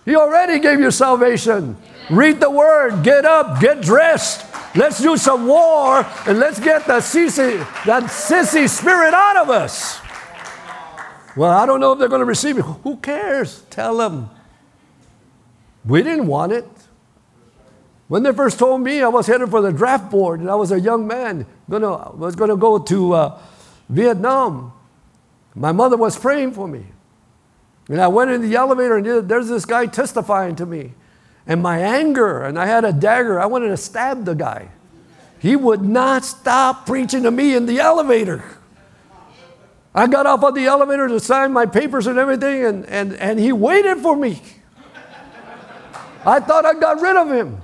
He 0.04 0.16
already 0.16 0.58
gave 0.58 0.80
you 0.80 0.90
salvation. 0.90 1.76
Read 2.10 2.40
the 2.40 2.50
word, 2.50 3.02
get 3.02 3.24
up, 3.24 3.60
get 3.60 3.80
dressed. 3.80 4.46
Let's 4.74 5.00
do 5.00 5.16
some 5.16 5.46
war 5.46 6.06
and 6.26 6.38
let's 6.38 6.58
get 6.58 6.86
the 6.86 6.94
sissy, 6.94 7.58
that 7.84 8.04
sissy 8.04 8.68
spirit 8.68 9.14
out 9.14 9.36
of 9.36 9.50
us. 9.50 10.00
Well, 11.36 11.50
I 11.50 11.66
don't 11.66 11.80
know 11.80 11.92
if 11.92 11.98
they're 11.98 12.08
going 12.08 12.20
to 12.20 12.26
receive 12.26 12.58
it. 12.58 12.62
Who 12.62 12.96
cares? 12.96 13.62
Tell 13.70 13.96
them. 13.96 14.30
We 15.84 16.02
didn't 16.02 16.26
want 16.26 16.52
it. 16.52 16.66
When 18.08 18.22
they 18.22 18.32
first 18.32 18.58
told 18.58 18.82
me 18.82 19.02
I 19.02 19.08
was 19.08 19.26
headed 19.26 19.50
for 19.50 19.62
the 19.62 19.72
draft 19.72 20.10
board 20.10 20.40
and 20.40 20.50
I 20.50 20.54
was 20.54 20.70
a 20.72 20.78
young 20.78 21.06
man, 21.06 21.46
gonna, 21.70 22.10
was 22.12 22.36
going 22.36 22.50
to 22.50 22.56
go 22.56 22.78
to 22.78 23.12
uh, 23.12 23.40
Vietnam, 23.88 24.72
my 25.54 25.72
mother 25.72 25.96
was 25.96 26.18
praying 26.18 26.52
for 26.52 26.68
me. 26.68 26.84
And 27.88 28.00
I 28.00 28.08
went 28.08 28.30
in 28.30 28.42
the 28.42 28.54
elevator 28.54 28.96
and 28.96 29.28
there's 29.28 29.48
this 29.48 29.64
guy 29.64 29.86
testifying 29.86 30.56
to 30.56 30.66
me. 30.66 30.92
And 31.46 31.62
my 31.62 31.78
anger, 31.78 32.42
and 32.42 32.58
I 32.58 32.66
had 32.66 32.84
a 32.84 32.92
dagger, 32.92 33.40
I 33.40 33.46
wanted 33.46 33.68
to 33.68 33.76
stab 33.76 34.24
the 34.24 34.34
guy. 34.34 34.68
He 35.40 35.56
would 35.56 35.82
not 35.82 36.24
stop 36.24 36.86
preaching 36.86 37.24
to 37.24 37.30
me 37.30 37.56
in 37.56 37.66
the 37.66 37.80
elevator. 37.80 38.44
I 39.94 40.06
got 40.06 40.24
off 40.24 40.42
of 40.44 40.54
the 40.54 40.66
elevator 40.66 41.08
to 41.08 41.20
sign 41.20 41.52
my 41.52 41.66
papers 41.66 42.06
and 42.06 42.18
everything, 42.18 42.64
and, 42.64 42.86
and, 42.86 43.14
and 43.14 43.38
he 43.38 43.52
waited 43.52 43.98
for 43.98 44.16
me. 44.16 44.40
I 46.24 46.40
thought 46.40 46.64
I 46.64 46.74
got 46.74 47.00
rid 47.00 47.16
of 47.16 47.30
him. 47.30 47.60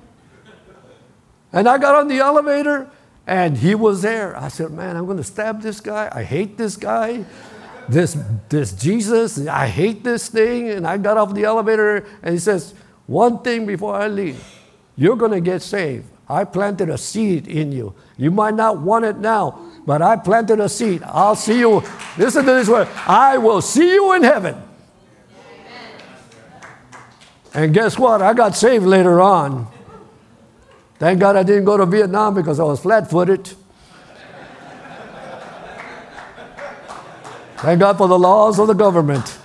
And 1.52 1.68
I 1.68 1.78
got 1.78 1.94
on 1.94 2.08
the 2.08 2.18
elevator, 2.18 2.90
and 3.26 3.56
he 3.56 3.74
was 3.74 4.02
there. 4.02 4.36
I 4.36 4.48
said, 4.48 4.70
Man, 4.70 4.96
I'm 4.96 5.06
going 5.06 5.16
to 5.16 5.24
stab 5.24 5.62
this 5.62 5.80
guy. 5.80 6.10
I 6.12 6.22
hate 6.22 6.58
this 6.58 6.76
guy. 6.76 7.24
This, 7.88 8.18
this 8.50 8.72
Jesus, 8.72 9.46
I 9.46 9.66
hate 9.68 10.04
this 10.04 10.28
thing. 10.28 10.68
And 10.68 10.86
I 10.86 10.98
got 10.98 11.16
off 11.16 11.32
the 11.32 11.44
elevator, 11.44 12.06
and 12.22 12.34
he 12.34 12.38
says, 12.38 12.74
One 13.09 13.38
thing 13.38 13.64
before 13.64 13.94
I 13.94 14.07
leave, 14.07 14.38
you're 14.94 15.16
going 15.16 15.33
to 15.33 15.40
get 15.40 15.62
saved. 15.62 16.05
I 16.29 16.44
planted 16.44 16.90
a 16.90 16.99
seed 16.99 17.49
in 17.49 17.73
you. 17.73 17.94
You 18.18 18.31
might 18.31 18.53
not 18.53 18.81
want 18.81 19.07
it 19.07 19.16
now, 19.16 19.59
but 19.87 20.03
I 20.03 20.16
planted 20.16 20.61
a 20.61 20.68
seed. 20.68 21.03
I'll 21.05 21.35
see 21.35 21.59
you. 21.59 21.83
Listen 22.18 22.44
to 22.44 22.53
this 22.53 22.68
word 22.68 22.87
I 23.07 23.38
will 23.38 23.62
see 23.62 23.94
you 23.94 24.12
in 24.12 24.23
heaven. 24.23 24.62
And 27.55 27.73
guess 27.73 27.99
what? 27.99 28.21
I 28.21 28.35
got 28.35 28.55
saved 28.55 28.85
later 28.85 29.23
on. 29.23 29.66
Thank 30.99 31.18
God 31.18 31.35
I 31.35 31.44
didn't 31.44 31.64
go 31.64 31.79
to 31.79 31.87
Vietnam 31.87 32.35
because 32.35 32.61
I 32.61 32.64
was 32.64 32.81
flat 32.81 33.09
footed. 33.09 33.51
Thank 37.57 37.81
God 37.81 37.97
for 37.97 38.07
the 38.07 38.18
laws 38.18 38.59
of 38.59 38.66
the 38.66 38.75
government. 38.75 39.38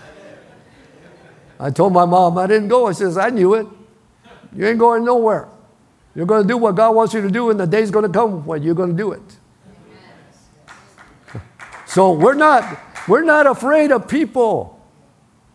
I 1.63 1.69
told 1.69 1.93
my 1.93 2.03
mom 2.03 2.37
I 2.37 2.45
didn't 2.45 2.67
go. 2.67 2.87
I 2.87 2.91
says, 2.91 3.17
I 3.17 3.29
knew 3.29 3.53
it. 3.53 3.65
You 4.53 4.67
ain't 4.67 4.79
going 4.79 5.05
nowhere. 5.05 5.47
You're 6.13 6.25
going 6.25 6.41
to 6.41 6.47
do 6.47 6.57
what 6.57 6.75
God 6.75 6.93
wants 6.93 7.13
you 7.13 7.21
to 7.21 7.31
do, 7.31 7.49
and 7.51 7.57
the 7.57 7.65
day's 7.65 7.89
going 7.89 8.03
to 8.03 8.11
come 8.11 8.45
when 8.45 8.61
you're 8.61 8.75
going 8.75 8.91
to 8.91 8.97
do 8.97 9.13
it. 9.13 9.21
So 11.85 12.11
we're 12.11 12.33
not, 12.33 12.77
we're 13.07 13.23
not 13.23 13.47
afraid 13.47 13.93
of 13.93 14.09
people. 14.09 14.85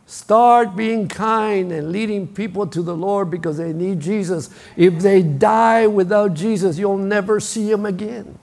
Start 0.07 0.75
being 0.75 1.09
kind 1.09 1.71
and 1.71 1.93
leading 1.93 2.27
people 2.27 2.67
to 2.69 2.81
the 2.81 2.97
Lord 2.97 3.31
because 3.31 3.59
they 3.59 3.75
need 3.75 4.01
Jesus. 4.01 4.49
If 4.77 5.01
they 5.01 5.23
die 5.23 5.87
without 5.87 6.33
Jesus, 6.33 6.79
you'll 6.79 6.97
never 6.97 7.39
see 7.39 7.69
them 7.71 7.85
again. 7.85 8.39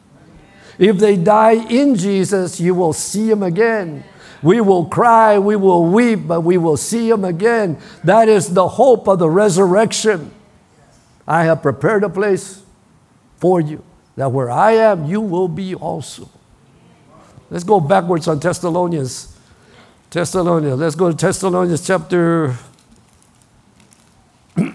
If 0.78 1.00
they 1.00 1.18
die 1.18 1.54
in 1.54 1.96
Jesus, 1.96 2.60
you 2.60 2.76
will 2.76 2.94
see 2.94 3.28
them 3.30 3.42
again. 3.42 4.04
We 4.42 4.62
will 4.62 4.86
cry, 4.86 5.40
we 5.40 5.56
will 5.56 5.86
weep, 5.86 6.28
but 6.28 6.42
we 6.42 6.58
will 6.58 6.78
see 6.78 7.10
him 7.10 7.24
again. 7.24 7.78
That 8.04 8.30
is 8.30 8.54
the 8.54 8.68
hope 8.68 9.08
of 9.08 9.20
the 9.20 9.30
resurrection. 9.30 10.32
I 11.28 11.46
have 11.46 11.62
prepared 11.62 12.04
a 12.04 12.10
place 12.10 12.62
for 13.38 13.60
you, 13.60 13.84
that 14.16 14.32
where 14.32 14.50
I 14.50 14.74
am, 14.74 15.06
you 15.06 15.22
will 15.22 15.48
be 15.48 15.76
also. 15.76 16.30
Let's 17.50 17.64
go 17.64 17.80
backwards 17.80 18.28
on 18.28 18.40
Thessalonians. 18.40 19.38
Thessalonians. 20.10 20.80
Let's 20.80 20.96
go 20.96 21.12
to 21.12 21.18
Thessalonians 21.18 21.86
chapter 21.86 22.56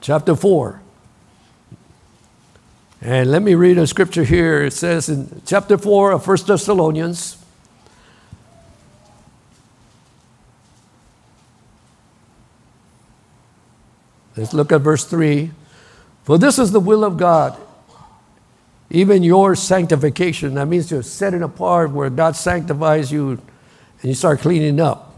chapter 0.00 0.36
4. 0.36 0.80
And 3.00 3.30
let 3.30 3.42
me 3.42 3.54
read 3.54 3.78
a 3.78 3.86
scripture 3.86 4.24
here. 4.24 4.64
It 4.64 4.72
says 4.72 5.08
in 5.08 5.42
chapter 5.44 5.76
4 5.76 6.12
of 6.12 6.26
1 6.26 6.38
Thessalonians, 6.46 7.44
Let's 14.36 14.52
look 14.52 14.72
at 14.72 14.82
verse 14.82 15.04
3. 15.04 15.50
For 16.24 16.38
this 16.38 16.58
is 16.58 16.72
the 16.72 16.80
will 16.80 17.04
of 17.04 17.16
God 17.16 17.58
even 18.90 19.22
your 19.22 19.54
sanctification, 19.54 20.54
that 20.54 20.66
means 20.66 20.90
you're 20.90 21.02
setting 21.02 21.42
apart 21.42 21.90
where 21.90 22.08
God 22.10 22.36
sanctifies 22.36 23.10
you 23.10 23.30
and 23.30 23.40
you 24.02 24.14
start 24.14 24.40
cleaning 24.40 24.80
up. 24.80 25.14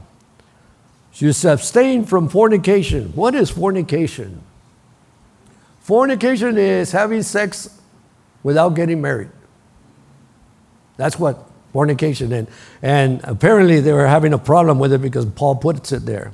You 1.14 1.30
abstain 1.30 2.04
from 2.04 2.28
fornication. 2.28 3.08
What 3.16 3.34
is 3.34 3.50
fornication? 3.50 4.40
Fornication 5.80 6.56
is 6.56 6.92
having 6.92 7.22
sex 7.22 7.68
without 8.44 8.70
getting 8.70 9.00
married. 9.00 9.30
That's 10.96 11.18
what 11.18 11.44
fornication 11.72 12.30
is. 12.32 12.46
And 12.82 13.20
apparently 13.24 13.80
they 13.80 13.92
were 13.92 14.06
having 14.06 14.32
a 14.32 14.38
problem 14.38 14.78
with 14.78 14.92
it 14.92 15.02
because 15.02 15.26
Paul 15.26 15.56
puts 15.56 15.90
it 15.90 16.06
there. 16.06 16.30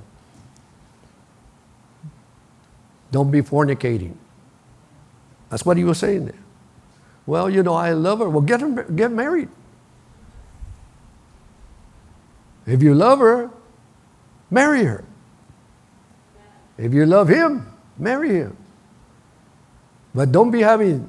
Don't 3.14 3.30
be 3.30 3.42
fornicating. 3.42 4.16
That's 5.48 5.64
what 5.64 5.76
he 5.76 5.84
was 5.84 5.98
saying 5.98 6.24
there. 6.24 6.42
Well, 7.26 7.48
you 7.48 7.62
know, 7.62 7.74
I 7.74 7.92
love 7.92 8.18
her. 8.18 8.28
Well, 8.28 8.40
get, 8.40 8.60
her, 8.60 8.82
get 8.82 9.12
married. 9.12 9.48
If 12.66 12.82
you 12.82 12.92
love 12.92 13.20
her, 13.20 13.50
marry 14.50 14.82
her. 14.82 15.04
If 16.76 16.92
you 16.92 17.06
love 17.06 17.28
him, 17.28 17.72
marry 17.96 18.30
him. 18.30 18.56
But 20.12 20.32
don't 20.32 20.50
be 20.50 20.62
having 20.62 21.08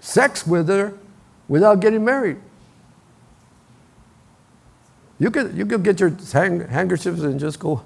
sex 0.00 0.46
with 0.46 0.68
her 0.68 0.92
without 1.48 1.80
getting 1.80 2.04
married. 2.04 2.36
You 5.18 5.30
could, 5.30 5.56
you 5.56 5.64
could 5.64 5.82
get 5.82 5.98
your 5.98 6.14
hang, 6.30 6.60
handkerchiefs 6.60 7.22
and 7.22 7.40
just 7.40 7.58
go, 7.58 7.82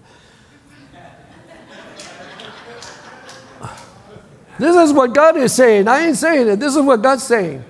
This 4.61 4.77
is 4.77 4.92
what 4.92 5.14
God 5.14 5.38
is 5.38 5.55
saying. 5.55 5.88
I 5.88 6.09
ain't 6.09 6.18
saying 6.18 6.46
it. 6.46 6.61
This 6.61 6.77
is 6.77 6.83
what 6.83 7.01
God's 7.01 7.23
saying. 7.23 7.64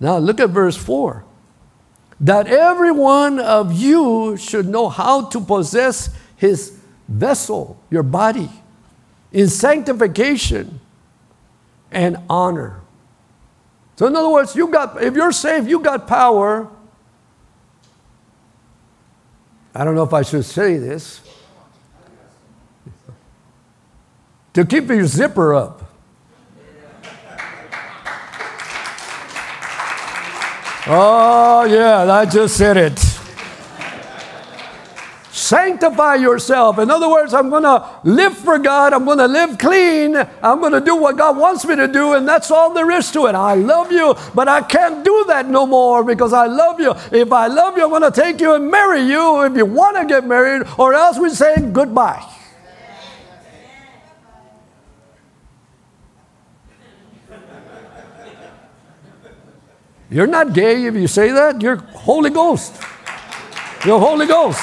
Now 0.00 0.16
look 0.16 0.40
at 0.40 0.48
verse 0.48 0.74
4. 0.74 1.22
That 2.20 2.46
every 2.46 2.90
one 2.90 3.38
of 3.38 3.74
you 3.74 4.38
should 4.38 4.66
know 4.66 4.88
how 4.88 5.26
to 5.26 5.40
possess 5.42 6.08
his 6.34 6.78
vessel, 7.06 7.78
your 7.90 8.02
body, 8.02 8.48
in 9.32 9.48
sanctification 9.48 10.80
and 11.90 12.16
honor. 12.30 12.80
So, 13.96 14.06
in 14.06 14.16
other 14.16 14.30
words, 14.30 14.56
you 14.56 14.68
got, 14.68 15.02
if 15.02 15.14
you're 15.14 15.32
saved, 15.32 15.68
you 15.68 15.80
got 15.80 16.08
power. 16.08 16.70
I 19.74 19.84
don't 19.84 19.94
know 19.94 20.04
if 20.04 20.14
I 20.14 20.22
should 20.22 20.46
say 20.46 20.78
this. 20.78 21.20
To 24.60 24.80
keep 24.80 24.88
your 24.88 25.06
zipper 25.06 25.54
up. 25.54 25.82
Oh, 30.86 31.64
yeah, 31.64 32.12
I 32.12 32.26
just 32.26 32.56
said 32.56 32.76
it. 32.76 32.98
Sanctify 35.30 36.16
yourself. 36.16 36.78
In 36.78 36.90
other 36.90 37.08
words, 37.08 37.32
I'm 37.32 37.48
going 37.48 37.62
to 37.62 38.00
live 38.04 38.36
for 38.36 38.58
God. 38.58 38.92
I'm 38.92 39.04
going 39.04 39.18
to 39.18 39.26
live 39.26 39.56
clean. 39.58 40.16
I'm 40.16 40.60
going 40.60 40.72
to 40.72 40.80
do 40.80 40.96
what 40.96 41.16
God 41.16 41.36
wants 41.36 41.64
me 41.64 41.76
to 41.76 41.88
do, 41.88 42.14
and 42.14 42.28
that's 42.28 42.50
all 42.50 42.74
there 42.74 42.90
is 42.90 43.10
to 43.12 43.26
it. 43.26 43.34
I 43.34 43.54
love 43.54 43.90
you, 43.90 44.14
but 44.34 44.48
I 44.48 44.62
can't 44.62 45.04
do 45.04 45.24
that 45.28 45.48
no 45.48 45.66
more 45.66 46.04
because 46.04 46.32
I 46.32 46.46
love 46.46 46.80
you. 46.80 46.94
If 47.12 47.32
I 47.32 47.46
love 47.46 47.76
you, 47.76 47.84
I'm 47.84 47.90
going 47.90 48.02
to 48.02 48.10
take 48.10 48.40
you 48.40 48.54
and 48.54 48.70
marry 48.70 49.00
you 49.02 49.42
if 49.44 49.56
you 49.56 49.64
want 49.64 49.96
to 49.96 50.06
get 50.06 50.26
married, 50.26 50.66
or 50.78 50.94
else 50.94 51.18
we 51.18 51.30
say 51.30 51.54
goodbye. 51.72 52.24
You're 60.10 60.26
not 60.26 60.52
gay 60.52 60.86
if 60.86 60.94
you 60.96 61.06
say 61.06 61.30
that. 61.30 61.62
You're 61.62 61.76
Holy 61.76 62.30
Ghost. 62.30 62.74
You're 63.84 64.00
Holy 64.00 64.26
Ghost. 64.26 64.60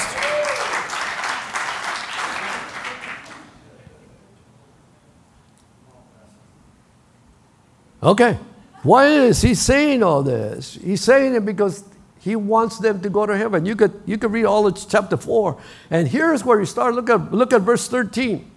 Okay. 8.02 8.38
Why 8.82 9.06
is 9.06 9.40
he 9.40 9.54
saying 9.54 10.02
all 10.02 10.22
this? 10.22 10.74
He's 10.74 11.00
saying 11.00 11.34
it 11.34 11.44
because 11.44 11.82
he 12.20 12.36
wants 12.36 12.78
them 12.78 13.00
to 13.00 13.08
go 13.08 13.24
to 13.24 13.36
heaven. 13.36 13.64
You 13.64 13.74
could, 13.74 14.02
you 14.04 14.18
could 14.18 14.30
read 14.30 14.44
all 14.44 14.66
of 14.66 14.88
chapter 14.88 15.16
4. 15.16 15.58
And 15.90 16.08
here's 16.08 16.44
where 16.44 16.60
he 16.60 16.66
start. 16.66 16.94
Look 16.94 17.08
at, 17.08 17.32
look 17.32 17.54
at 17.54 17.62
verse 17.62 17.88
13. 17.88 18.48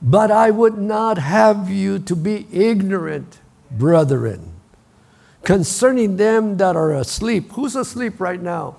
But 0.00 0.30
I 0.30 0.50
would 0.50 0.78
not 0.78 1.18
have 1.18 1.68
you 1.68 1.98
to 1.98 2.14
be 2.14 2.46
ignorant, 2.52 3.40
brethren 3.70 4.57
concerning 5.42 6.16
them 6.16 6.56
that 6.58 6.76
are 6.76 6.92
asleep. 6.92 7.52
Who's 7.52 7.76
asleep 7.76 8.20
right 8.20 8.40
now? 8.40 8.76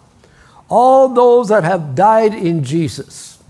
All 0.70 1.10
those 1.10 1.50
that 1.50 1.64
have 1.64 1.96
died 1.96 2.34
in 2.34 2.64
Jesus. 2.64 3.42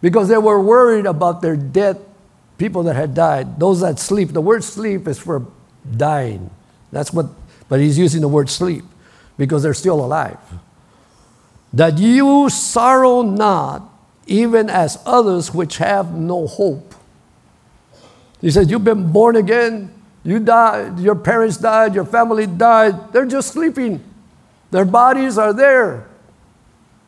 Because 0.00 0.28
they 0.28 0.38
were 0.38 0.60
worried 0.60 1.06
about 1.06 1.42
their 1.42 1.56
dead 1.56 2.00
people 2.58 2.82
that 2.84 2.94
had 2.94 3.14
died. 3.14 3.58
Those 3.58 3.80
that 3.80 3.98
sleep. 3.98 4.32
The 4.32 4.40
word 4.40 4.64
sleep 4.64 5.08
is 5.08 5.18
for 5.18 5.46
dying. 5.96 6.50
That's 6.92 7.12
what, 7.12 7.26
but 7.68 7.80
he's 7.80 7.98
using 7.98 8.20
the 8.20 8.28
word 8.28 8.48
sleep 8.48 8.84
because 9.36 9.62
they're 9.62 9.74
still 9.74 10.04
alive. 10.04 10.38
That 11.72 11.98
you 11.98 12.48
sorrow 12.50 13.22
not, 13.22 13.82
even 14.26 14.70
as 14.70 14.98
others 15.04 15.52
which 15.52 15.78
have 15.78 16.14
no 16.14 16.46
hope. 16.46 16.94
He 18.40 18.50
says, 18.50 18.70
You've 18.70 18.84
been 18.84 19.10
born 19.10 19.36
again, 19.36 19.92
you 20.24 20.40
died, 20.40 20.98
your 20.98 21.14
parents 21.14 21.58
died, 21.58 21.94
your 21.94 22.06
family 22.06 22.46
died. 22.46 23.12
They're 23.12 23.26
just 23.26 23.52
sleeping. 23.52 24.02
Their 24.70 24.86
bodies 24.86 25.36
are 25.36 25.52
there. 25.52 26.08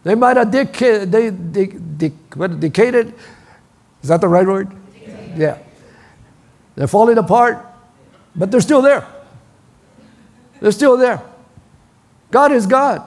They 0.05 0.15
might 0.15 0.37
have 0.37 0.51
decayed, 0.51 1.11
they, 1.11 1.31
what, 2.35 2.61
decayed. 2.61 2.95
Is 2.95 4.09
that 4.09 4.21
the 4.21 4.29
right 4.29 4.47
word? 4.47 4.71
Yeah. 5.35 5.59
They're 6.77 6.87
falling 6.87 7.17
apart, 7.19 7.67
but 8.37 8.51
they're 8.51 8.61
still 8.61 8.83
there. 8.83 9.07
They're 10.61 10.71
still 10.73 10.97
there. 10.97 11.23
God 12.31 12.53
is 12.53 12.67
God. 12.67 13.03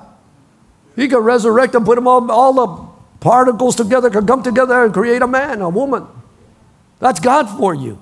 He 0.95 1.07
can 1.07 1.19
resurrect 1.19 1.73
them, 1.73 1.85
put 1.85 1.95
them 1.95 2.07
all, 2.07 2.29
all 2.31 2.53
the 2.53 2.89
particles 3.19 3.75
together, 3.75 4.09
can 4.09 4.25
come 4.25 4.41
together 4.41 4.83
and 4.83 4.93
create 4.93 5.21
a 5.21 5.27
man, 5.27 5.61
a 5.61 5.69
woman. 5.69 6.07
That's 6.99 7.19
God 7.19 7.47
for 7.57 7.73
you. 7.73 8.01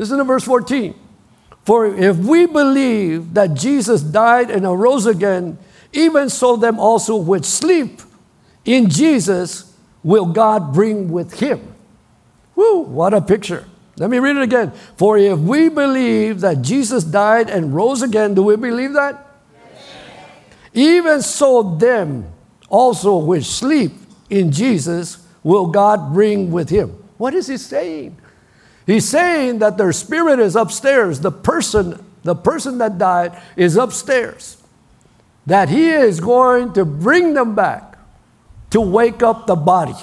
Listen 0.00 0.16
to 0.16 0.24
verse 0.24 0.44
14. 0.44 0.94
For 1.62 1.86
if 1.86 2.16
we 2.16 2.46
believe 2.46 3.34
that 3.34 3.52
Jesus 3.52 4.00
died 4.00 4.50
and 4.50 4.64
arose 4.64 5.04
again, 5.04 5.58
even 5.92 6.30
so 6.30 6.56
them 6.56 6.80
also 6.80 7.16
which 7.16 7.44
sleep 7.44 8.00
in 8.64 8.88
Jesus 8.88 9.76
will 10.02 10.24
God 10.24 10.72
bring 10.72 11.12
with 11.12 11.38
him. 11.38 11.74
Woo, 12.54 12.78
what 12.78 13.12
a 13.12 13.20
picture. 13.20 13.66
Let 13.98 14.08
me 14.08 14.18
read 14.20 14.36
it 14.36 14.42
again. 14.42 14.72
For 14.96 15.18
if 15.18 15.38
we 15.38 15.68
believe 15.68 16.40
that 16.40 16.62
Jesus 16.62 17.04
died 17.04 17.50
and 17.50 17.74
rose 17.74 18.00
again, 18.00 18.32
do 18.32 18.42
we 18.42 18.56
believe 18.56 18.94
that? 18.94 19.26
Even 20.72 21.20
so 21.20 21.74
them 21.76 22.24
also 22.70 23.18
which 23.18 23.44
sleep 23.44 23.92
in 24.30 24.50
Jesus 24.50 25.26
will 25.42 25.66
God 25.66 26.14
bring 26.14 26.50
with 26.50 26.70
him. 26.70 26.88
What 27.18 27.34
is 27.34 27.48
he 27.48 27.58
saying? 27.58 28.16
He's 28.90 29.08
saying 29.08 29.60
that 29.60 29.78
their 29.78 29.92
spirit 29.92 30.40
is 30.40 30.56
upstairs. 30.56 31.20
The 31.20 31.30
person, 31.30 32.04
the 32.24 32.34
person 32.34 32.78
that 32.78 32.98
died 32.98 33.40
is 33.54 33.76
upstairs. 33.76 34.60
That 35.46 35.68
he 35.68 35.90
is 35.90 36.18
going 36.18 36.72
to 36.72 36.84
bring 36.84 37.34
them 37.34 37.54
back 37.54 37.96
to 38.70 38.80
wake 38.80 39.22
up 39.22 39.46
the 39.46 39.54
body. 39.54 39.94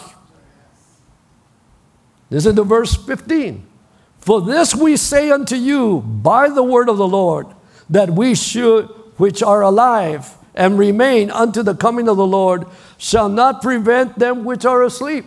Listen 2.29 2.55
to 2.55 2.63
verse 2.63 2.95
15. 2.95 3.67
For 4.19 4.39
this 4.39 4.73
we 4.73 4.95
say 4.95 5.31
unto 5.31 5.57
you 5.57 5.99
by 5.99 6.47
the 6.47 6.63
word 6.63 6.87
of 6.87 6.95
the 6.95 7.07
Lord, 7.09 7.47
that 7.89 8.11
we 8.11 8.35
should, 8.35 8.85
which 9.17 9.43
are 9.43 9.63
alive 9.63 10.33
and 10.55 10.79
remain 10.79 11.29
unto 11.29 11.61
the 11.61 11.75
coming 11.75 12.07
of 12.07 12.15
the 12.15 12.25
Lord, 12.25 12.65
shall 12.97 13.27
not 13.27 13.61
prevent 13.61 14.17
them 14.17 14.45
which 14.45 14.63
are 14.63 14.81
asleep. 14.81 15.25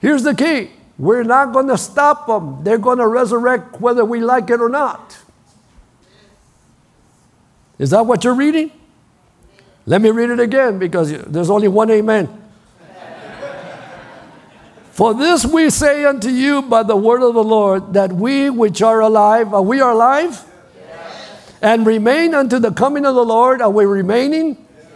Here's 0.00 0.24
the 0.24 0.34
key 0.34 0.72
we're 1.00 1.22
not 1.22 1.54
going 1.54 1.68
to 1.68 1.78
stop 1.78 2.26
them. 2.26 2.62
They're 2.62 2.76
going 2.76 2.98
to 2.98 3.06
resurrect 3.06 3.80
whether 3.80 4.04
we 4.04 4.20
like 4.20 4.50
it 4.50 4.60
or 4.60 4.68
not. 4.68 5.16
Is 7.78 7.88
that 7.88 8.04
what 8.04 8.22
you're 8.22 8.34
reading? 8.34 8.70
Let 9.86 10.02
me 10.02 10.10
read 10.10 10.28
it 10.28 10.38
again 10.38 10.78
because 10.78 11.10
there's 11.24 11.48
only 11.48 11.68
one 11.68 11.90
amen. 11.90 12.28
For 14.92 15.14
this 15.14 15.46
we 15.46 15.70
say 15.70 16.04
unto 16.04 16.28
you 16.28 16.60
by 16.60 16.82
the 16.82 16.96
word 16.96 17.22
of 17.22 17.32
the 17.32 17.44
Lord, 17.44 17.94
that 17.94 18.12
we 18.12 18.50
which 18.50 18.82
are 18.82 19.00
alive, 19.00 19.54
are 19.54 19.62
we 19.62 19.80
are 19.80 19.92
alive? 19.92 20.44
Yes. 20.76 21.54
And 21.62 21.86
remain 21.86 22.34
unto 22.34 22.58
the 22.58 22.72
coming 22.72 23.06
of 23.06 23.14
the 23.14 23.24
Lord, 23.24 23.62
are 23.62 23.70
we 23.70 23.86
remaining? 23.86 24.68
Yes. 24.76 24.86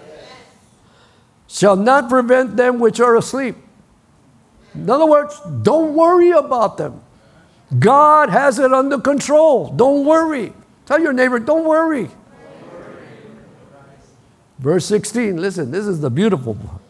Shall 1.49 1.77
not 1.77 2.11
prevent 2.11 2.59
them 2.59 2.79
which 2.79 3.01
are 3.01 3.17
asleep. 3.17 3.57
In 4.75 4.91
other 4.91 5.07
words, 5.07 5.41
don't 5.63 5.95
worry 5.95 6.31
about 6.31 6.77
them. 6.77 7.01
God 7.79 8.29
has 8.31 8.59
it 8.59 8.73
under 8.73 8.99
control. 8.99 9.71
Don't 9.71 10.05
worry. 10.05 10.53
Tell 10.87 11.01
your 11.01 11.13
neighbor, 11.13 11.39
don't 11.39 11.65
worry. 11.65 12.11
Verse 14.59 14.87
16, 14.87 15.37
listen, 15.37 15.71
this 15.71 15.87
is 15.87 16.01
the 16.01 16.11
beautiful 16.11 16.55
one. 16.55 16.81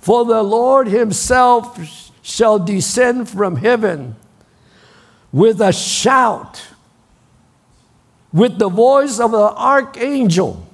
For 0.00 0.24
the 0.24 0.42
Lord 0.42 0.88
himself 0.88 1.78
shall 2.22 2.58
descend 2.58 3.28
from 3.28 3.56
heaven 3.56 4.16
with 5.32 5.60
a 5.60 5.72
shout, 5.72 6.62
with 8.32 8.58
the 8.58 8.68
voice 8.68 9.18
of 9.18 9.32
the 9.32 9.52
archangel, 9.54 10.66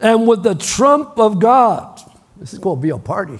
and 0.00 0.26
with 0.28 0.42
the 0.42 0.54
trump 0.54 1.18
of 1.18 1.38
God. 1.38 2.00
This 2.36 2.52
is 2.52 2.58
going 2.58 2.78
to 2.78 2.82
be 2.82 2.90
a 2.90 2.98
party 2.98 3.38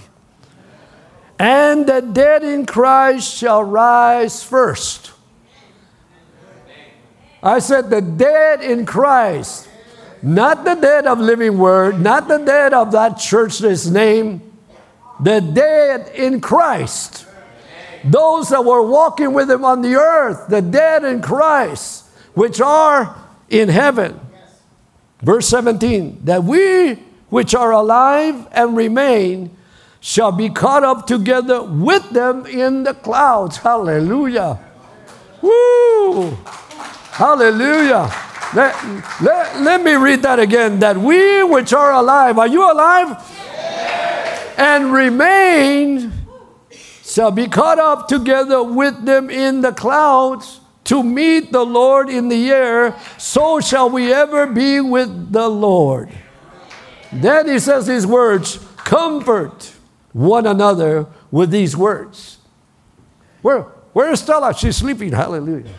and 1.43 1.87
the 1.87 1.99
dead 1.99 2.41
in 2.41 2.65
Christ 2.65 3.35
shall 3.35 3.65
rise 3.65 4.41
first. 4.45 5.11
I 7.43 7.59
said, 7.59 7.89
the 7.89 7.99
dead 7.99 8.61
in 8.61 8.85
Christ, 8.85 9.67
not 10.21 10.63
the 10.63 10.75
dead 10.75 11.05
of 11.05 11.19
living 11.19 11.57
word, 11.57 11.99
not 11.99 12.29
the 12.29 12.37
dead 12.37 12.73
of 12.73 12.93
that 12.93 13.15
church's 13.15 13.91
name, 13.91 14.53
the 15.19 15.41
dead 15.41 16.15
in 16.15 16.39
Christ. 16.39 17.25
Those 18.05 18.47
that 18.47 18.63
were 18.63 18.81
walking 18.81 19.33
with 19.33 19.51
him 19.51 19.65
on 19.65 19.81
the 19.81 19.95
earth, 19.95 20.47
the 20.47 20.61
dead 20.61 21.03
in 21.03 21.21
Christ, 21.21 22.05
which 22.35 22.61
are 22.61 23.17
in 23.49 23.67
heaven. 23.67 24.17
Verse 25.21 25.49
17, 25.49 26.21
that 26.23 26.45
we 26.45 26.93
which 27.27 27.53
are 27.53 27.71
alive 27.71 28.47
and 28.53 28.77
remain 28.77 29.57
shall 30.03 30.33
be 30.33 30.49
caught 30.49 30.83
up 30.83 31.07
together 31.07 31.63
with 31.63 32.09
them 32.09 32.45
in 32.45 32.83
the 32.83 32.93
clouds. 32.93 33.55
Hallelujah. 33.55 34.59
Woo! 35.41 36.31
Hallelujah. 37.11 38.11
Let, 38.53 38.75
let, 39.21 39.61
let 39.61 39.81
me 39.81 39.93
read 39.93 40.21
that 40.23 40.39
again. 40.39 40.79
That 40.79 40.97
we 40.97 41.41
which 41.43 41.71
are 41.71 41.93
alive, 41.93 42.37
are 42.37 42.47
you 42.47 42.69
alive? 42.69 43.15
And 44.57 44.91
remain 44.91 46.11
shall 47.01 47.31
be 47.31 47.47
caught 47.47 47.79
up 47.79 48.09
together 48.09 48.61
with 48.61 49.05
them 49.05 49.29
in 49.29 49.61
the 49.61 49.71
clouds 49.71 50.59
to 50.83 51.01
meet 51.01 51.53
the 51.53 51.65
Lord 51.65 52.09
in 52.09 52.27
the 52.27 52.51
air. 52.51 52.99
So 53.17 53.61
shall 53.61 53.89
we 53.89 54.11
ever 54.11 54.47
be 54.47 54.81
with 54.81 55.31
the 55.31 55.47
Lord. 55.47 56.09
Then 57.13 57.47
he 57.47 57.57
says 57.59 57.87
these 57.87 58.05
words 58.05 58.59
Comfort 58.75 59.73
one 60.13 60.45
another 60.45 61.07
with 61.31 61.49
these 61.49 61.75
words. 61.75 62.37
Where, 63.41 63.63
where 63.93 64.11
is 64.11 64.21
Stella? 64.21 64.53
She's 64.53 64.77
sleeping. 64.77 65.11
Hallelujah. 65.11 65.69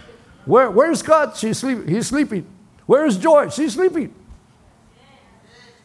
Where, 0.44 0.70
where's 0.70 1.02
God? 1.02 1.36
She's 1.36 1.58
sleeping. 1.58 1.88
He's 1.88 2.08
sleeping. 2.08 2.46
Where 2.86 3.06
is 3.06 3.16
Joy? 3.16 3.48
She's 3.48 3.72
sleeping. 3.74 4.14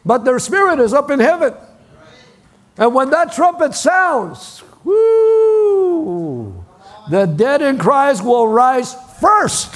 but 0.04 0.24
their 0.24 0.38
spirit 0.38 0.80
is 0.80 0.92
up 0.92 1.10
in 1.10 1.20
heaven. 1.20 1.54
And 2.76 2.94
when 2.94 3.10
that 3.10 3.32
trumpet 3.32 3.74
sounds, 3.74 4.62
whoo, 4.84 6.64
the 7.10 7.26
dead 7.26 7.62
in 7.62 7.78
Christ 7.78 8.24
will 8.24 8.48
rise 8.48 8.94
first. 9.20 9.74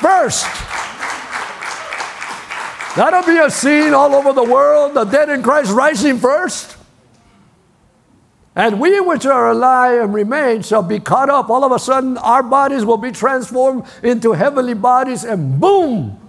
First. 0.00 0.46
That'll 2.96 3.24
be 3.24 3.38
a 3.38 3.50
scene 3.50 3.94
all 3.94 4.14
over 4.14 4.32
the 4.32 4.44
world, 4.44 4.94
the 4.94 5.04
dead 5.04 5.28
in 5.30 5.42
Christ 5.42 5.72
rising 5.72 6.18
first. 6.18 6.76
And 8.54 8.80
we 8.80 9.00
which 9.00 9.24
are 9.24 9.50
alive 9.50 10.02
and 10.02 10.14
remain 10.14 10.62
shall 10.62 10.82
be 10.82 11.00
caught 11.00 11.30
up. 11.30 11.48
All 11.48 11.64
of 11.64 11.72
a 11.72 11.78
sudden, 11.78 12.18
our 12.18 12.42
bodies 12.42 12.84
will 12.84 12.98
be 12.98 13.10
transformed 13.10 13.84
into 14.02 14.32
heavenly 14.32 14.74
bodies, 14.74 15.24
and 15.24 15.58
boom, 15.58 16.20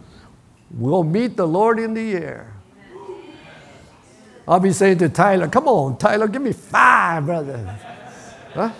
we'll 0.71 1.03
meet 1.03 1.35
the 1.35 1.47
Lord 1.47 1.79
in 1.79 1.93
the 1.93 2.13
air. 2.13 2.53
I'll 4.47 4.59
be 4.59 4.71
saying 4.71 4.99
to 4.99 5.09
Tyler, 5.09 5.47
Come 5.47 5.67
on, 5.67 5.97
Tyler, 5.97 6.27
give 6.27 6.41
me 6.41 6.53
five, 6.53 7.25
brother. 7.25 7.77
Huh? 8.53 8.71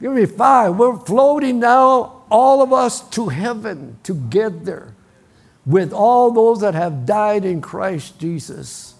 Give 0.00 0.12
me 0.12 0.26
five. 0.26 0.76
We're 0.76 0.98
floating 0.98 1.60
now, 1.60 2.24
all 2.30 2.62
of 2.62 2.72
us, 2.72 3.08
to 3.10 3.28
heaven 3.28 3.98
together 4.02 4.94
with 5.64 5.92
all 5.92 6.30
those 6.30 6.60
that 6.60 6.74
have 6.74 7.06
died 7.06 7.44
in 7.44 7.60
Christ 7.60 8.18
Jesus. 8.18 8.93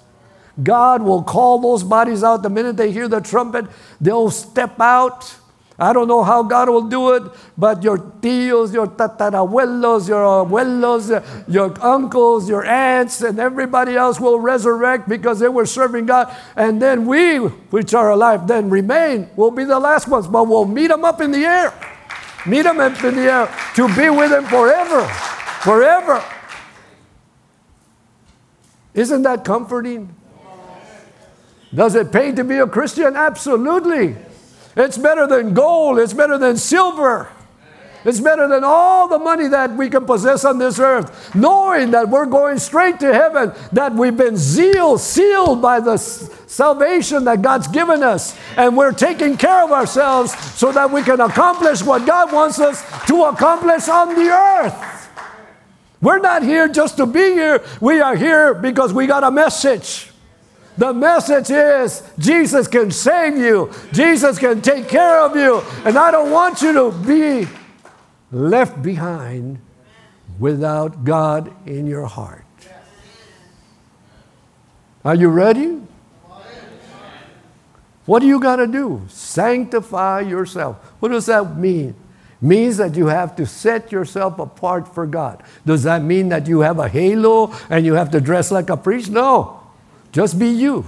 God 0.62 1.02
will 1.02 1.22
call 1.22 1.58
those 1.58 1.82
bodies 1.82 2.22
out 2.22 2.42
the 2.42 2.50
minute 2.50 2.76
they 2.76 2.92
hear 2.92 3.08
the 3.08 3.20
trumpet, 3.20 3.66
they'll 4.00 4.30
step 4.30 4.80
out. 4.80 5.34
I 5.76 5.92
don't 5.92 6.06
know 6.06 6.22
how 6.22 6.44
God 6.44 6.68
will 6.68 6.88
do 6.88 7.14
it, 7.14 7.24
but 7.58 7.82
your 7.82 7.98
tios, 7.98 8.72
your 8.72 8.86
tatarabuelos, 8.86 10.08
your 10.08 10.46
abuelos, 10.46 11.44
your 11.48 11.74
uncles, 11.84 12.48
your 12.48 12.64
aunts, 12.64 13.22
and 13.22 13.40
everybody 13.40 13.96
else 13.96 14.20
will 14.20 14.38
resurrect 14.38 15.08
because 15.08 15.40
they 15.40 15.48
were 15.48 15.66
serving 15.66 16.06
God. 16.06 16.32
And 16.54 16.80
then 16.80 17.06
we, 17.06 17.38
which 17.38 17.92
are 17.92 18.12
alive, 18.12 18.46
then 18.46 18.70
remain, 18.70 19.28
will 19.34 19.50
be 19.50 19.64
the 19.64 19.80
last 19.80 20.06
ones, 20.06 20.28
but 20.28 20.44
we'll 20.44 20.64
meet 20.64 20.88
them 20.88 21.04
up 21.04 21.20
in 21.20 21.32
the 21.32 21.44
air. 21.44 21.74
Meet 22.46 22.62
them 22.62 22.78
up 22.78 23.02
in 23.02 23.16
the 23.16 23.22
air 23.22 23.54
to 23.74 23.88
be 23.96 24.10
with 24.10 24.30
Him 24.30 24.44
forever. 24.44 25.04
Forever. 25.62 26.24
Isn't 28.94 29.22
that 29.22 29.44
comforting? 29.44 30.14
Does 31.74 31.94
it 31.94 32.12
pay 32.12 32.32
to 32.32 32.44
be 32.44 32.58
a 32.58 32.66
Christian? 32.66 33.16
Absolutely. 33.16 34.16
It's 34.76 34.98
better 34.98 35.26
than 35.26 35.54
gold, 35.54 35.98
it's 35.98 36.12
better 36.12 36.38
than 36.38 36.56
silver. 36.56 37.28
It's 38.04 38.20
better 38.20 38.46
than 38.46 38.64
all 38.64 39.08
the 39.08 39.18
money 39.18 39.48
that 39.48 39.74
we 39.74 39.88
can 39.88 40.04
possess 40.04 40.44
on 40.44 40.58
this 40.58 40.78
earth, 40.78 41.34
knowing 41.34 41.92
that 41.92 42.10
we're 42.10 42.26
going 42.26 42.58
straight 42.58 43.00
to 43.00 43.14
heaven, 43.14 43.52
that 43.72 43.94
we've 43.94 44.16
been 44.16 44.37
sealed, 44.37 45.00
sealed 45.00 45.62
by 45.62 45.80
the 45.80 45.96
salvation 45.96 47.24
that 47.24 47.40
God's 47.40 47.66
given 47.66 48.02
us, 48.02 48.38
and 48.58 48.76
we're 48.76 48.92
taking 48.92 49.38
care 49.38 49.64
of 49.64 49.72
ourselves 49.72 50.38
so 50.54 50.70
that 50.72 50.90
we 50.90 51.02
can 51.02 51.18
accomplish 51.18 51.82
what 51.82 52.06
God 52.06 52.30
wants 52.30 52.58
us 52.58 52.84
to 53.06 53.24
accomplish 53.24 53.88
on 53.88 54.14
the 54.14 54.28
earth. 54.30 55.08
We're 56.02 56.18
not 56.18 56.42
here 56.42 56.68
just 56.68 56.98
to 56.98 57.06
be 57.06 57.32
here, 57.32 57.64
we 57.80 58.02
are 58.02 58.16
here 58.16 58.52
because 58.52 58.92
we 58.92 59.06
got 59.06 59.24
a 59.24 59.30
message. 59.30 60.10
The 60.76 60.92
message 60.92 61.50
is 61.50 62.02
Jesus 62.18 62.66
can 62.66 62.90
save 62.90 63.37
you, 63.37 63.70
Jesus 63.92 64.38
can 64.38 64.60
take 64.60 64.88
care 64.88 65.20
of 65.20 65.37
you, 65.37 65.62
and 65.84 65.96
I 65.96 66.10
don't 66.10 66.32
want 66.32 66.62
you 66.62 66.72
to 66.72 66.90
be 66.90 67.48
left 68.32 68.82
behind 68.82 69.60
without 70.38 71.04
God 71.04 71.52
in 71.66 71.87
your 71.87 72.06
heart. 72.06 72.44
Are 75.04 75.14
you 75.14 75.28
ready? 75.28 75.80
What 78.06 78.20
do 78.20 78.26
you 78.26 78.40
got 78.40 78.56
to 78.56 78.66
do? 78.66 79.02
Sanctify 79.08 80.20
yourself. 80.20 80.76
What 81.00 81.10
does 81.10 81.26
that 81.26 81.56
mean? 81.56 81.94
Means 82.40 82.76
that 82.76 82.96
you 82.96 83.06
have 83.06 83.37
to 83.37 83.46
set 83.46 83.92
yourself 83.92 84.38
apart 84.38 84.92
for 84.92 85.06
God. 85.06 85.42
Does 85.64 85.84
that 85.84 86.02
mean 86.02 86.28
that 86.28 86.46
you 86.46 86.60
have 86.60 86.78
a 86.78 86.88
halo 86.88 87.54
and 87.70 87.87
you 87.87 87.94
have 87.94 88.10
to 88.10 88.20
dress 88.20 88.50
like 88.50 88.68
a 88.68 88.76
priest? 88.76 89.10
No. 89.10 89.63
Just 90.14 90.38
be 90.38 90.46
you. 90.46 90.87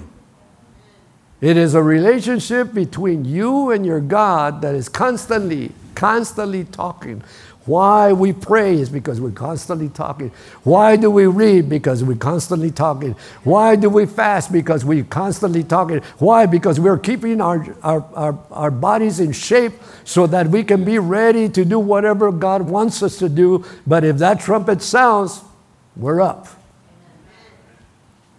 It 1.41 1.57
is 1.57 1.75
a 1.75 1.83
relationship 1.83 2.73
between 2.73 3.25
you 3.25 3.73
and 3.73 3.85
your 3.85 4.01
God 4.01 4.63
that 4.63 4.77
is 4.77 4.89
constantly, 4.89 5.73
constantly 5.97 6.63
talking. 6.63 7.25
Why 7.65 8.13
we 8.13 8.33
pray 8.33 8.79
is 8.79 8.89
because 8.89 9.21
we're 9.21 9.33
constantly 9.33 9.89
talking. 9.89 10.31
Why 10.63 10.95
do 10.95 11.11
we 11.11 11.27
read? 11.27 11.69
Because 11.69 12.05
we're 12.05 12.15
constantly 12.15 12.71
talking. 12.71 13.17
Why 13.43 13.75
do 13.75 13.91
we 13.91 14.07
fast? 14.07 14.53
Because 14.53 14.85
we're 14.85 15.03
constantly 15.03 15.65
talking. 15.65 16.03
Why? 16.19 16.47
Because 16.47 16.79
we're 16.79 16.97
keeping 16.97 17.41
our, 17.41 17.77
our, 17.83 18.05
our, 18.15 18.39
our 18.53 18.71
bodies 18.71 19.19
in 19.19 19.33
shape 19.33 19.73
so 20.05 20.29
that 20.29 20.47
we 20.47 20.63
can 20.63 20.85
be 20.85 21.01
ready 21.01 21.49
to 21.49 21.65
do 21.65 21.81
whatever 21.81 22.31
God 22.31 22.63
wants 22.63 23.03
us 23.03 23.19
to 23.19 23.29
do. 23.29 23.65
But 23.89 24.05
if 24.05 24.19
that 24.19 24.39
trumpet 24.39 24.83
sounds, 24.83 25.43
we're 25.97 26.21
up. 26.21 26.47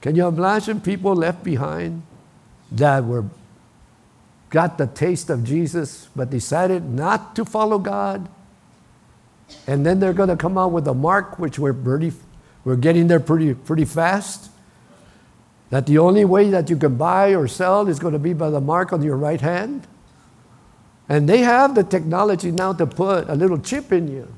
Can 0.01 0.15
you 0.15 0.27
imagine 0.27 0.81
people 0.81 1.15
left 1.15 1.43
behind 1.43 2.03
that 2.71 3.03
were 3.05 3.25
got 4.49 4.77
the 4.77 4.88
taste 4.88 5.29
of 5.29 5.43
Jesus 5.43 6.07
but 6.15 6.29
decided 6.29 6.86
not 6.86 7.36
to 7.36 7.45
follow 7.45 7.79
God? 7.79 8.29
And 9.65 9.86
then 9.86 9.99
they're 9.99 10.13
going 10.13 10.29
to 10.29 10.38
come 10.38 10.57
out 10.57 10.71
with 10.71 10.88
a 10.88 10.93
mark 10.93 11.39
which 11.39 11.57
we're 11.57 11.73
pretty 11.73 12.13
we're 12.63 12.75
getting 12.75 13.07
there 13.07 13.19
pretty 13.19 13.53
pretty 13.53 13.86
fast. 13.86 14.51
That 15.69 15.86
the 15.86 15.97
only 15.97 16.23
way 16.23 16.49
that 16.49 16.69
you 16.69 16.77
can 16.77 16.95
buy 16.95 17.36
or 17.36 17.47
sell 17.47 17.88
is 17.88 17.99
going 17.99 18.13
to 18.13 18.19
be 18.19 18.33
by 18.33 18.49
the 18.49 18.62
mark 18.62 18.93
on 18.93 19.01
your 19.01 19.17
right 19.17 19.41
hand. 19.41 19.86
And 21.10 21.27
they 21.27 21.39
have 21.39 21.75
the 21.75 21.83
technology 21.83 22.51
now 22.51 22.73
to 22.73 22.86
put 22.86 23.29
a 23.29 23.36
little 23.36 23.60
chip 23.60 23.91
in 23.91 24.07
you. 24.07 24.33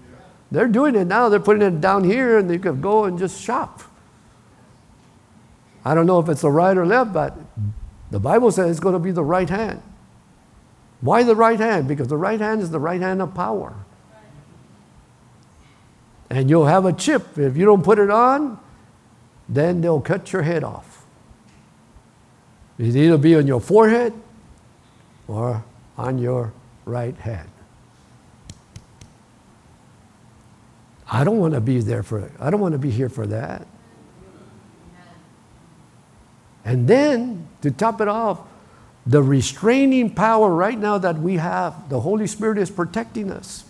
They're 0.52 0.68
doing 0.68 0.96
it 0.96 1.06
now. 1.06 1.30
They're 1.30 1.40
putting 1.40 1.62
it 1.62 1.82
down 1.82 2.04
here 2.04 2.38
and 2.40 2.50
you 2.50 2.60
can 2.60 2.82
go 2.82 3.06
and 3.06 3.18
just 3.20 3.42
shop. 3.42 3.82
I 5.86 5.96
don't 5.96 6.06
know 6.06 6.20
if 6.20 6.30
it's 6.30 6.42
the 6.42 6.52
right 6.52 6.78
or 6.78 6.86
left, 6.86 7.14
but 7.14 7.38
the 8.12 8.20
Bible 8.20 8.52
says 8.52 8.70
it's 8.72 8.80
going 8.80 8.94
to 8.94 9.00
be 9.00 9.12
the 9.12 9.24
right 9.24 9.50
hand. 9.50 9.82
Why 11.02 11.24
the 11.24 11.36
right 11.36 11.60
hand? 11.60 11.88
Because 11.88 12.08
the 12.08 12.18
right 12.18 12.40
hand 12.40 12.62
is 12.62 12.72
the 12.72 12.80
right 12.80 13.00
hand 13.00 13.22
of 13.22 13.34
power. 13.34 13.74
And 16.30 16.50
you'll 16.50 16.66
have 16.66 16.86
a 16.86 16.94
chip. 16.94 17.38
If 17.38 17.58
you 17.58 17.66
don't 17.66 17.84
put 17.84 17.98
it 17.98 18.10
on, 18.10 18.60
then 19.48 19.82
they'll 19.82 20.02
cut 20.02 20.32
your 20.32 20.44
head 20.44 20.64
off. 20.64 21.06
It'll 22.78 22.96
either 22.96 23.18
be 23.18 23.36
on 23.36 23.48
your 23.48 23.60
forehead 23.60 24.14
or 25.28 25.64
on 25.98 26.18
your 26.18 26.54
right 26.86 27.16
hand. 27.16 27.50
I 31.12 31.24
don't 31.24 31.40
want 31.40 31.56
to 31.56 31.62
be 31.62 31.80
there 31.80 32.04
for. 32.04 32.32
I 32.40 32.50
don't 32.50 32.60
want 32.60 32.74
to 32.74 32.80
be 32.80 32.92
here 32.92 33.10
for 33.10 33.26
that. 33.28 33.66
And 36.70 36.88
then, 36.88 37.48
to 37.64 37.72
top 37.72 38.00
it 38.00 38.08
off, 38.08 38.42
the 39.04 39.24
restraining 39.24 40.14
power 40.14 40.54
right 40.54 40.78
now 40.78 41.00
that 41.00 41.18
we 41.18 41.38
have, 41.38 41.90
the 41.90 42.02
Holy 42.02 42.28
Spirit 42.28 42.60
is 42.60 42.70
protecting 42.70 43.32
us. 43.32 43.64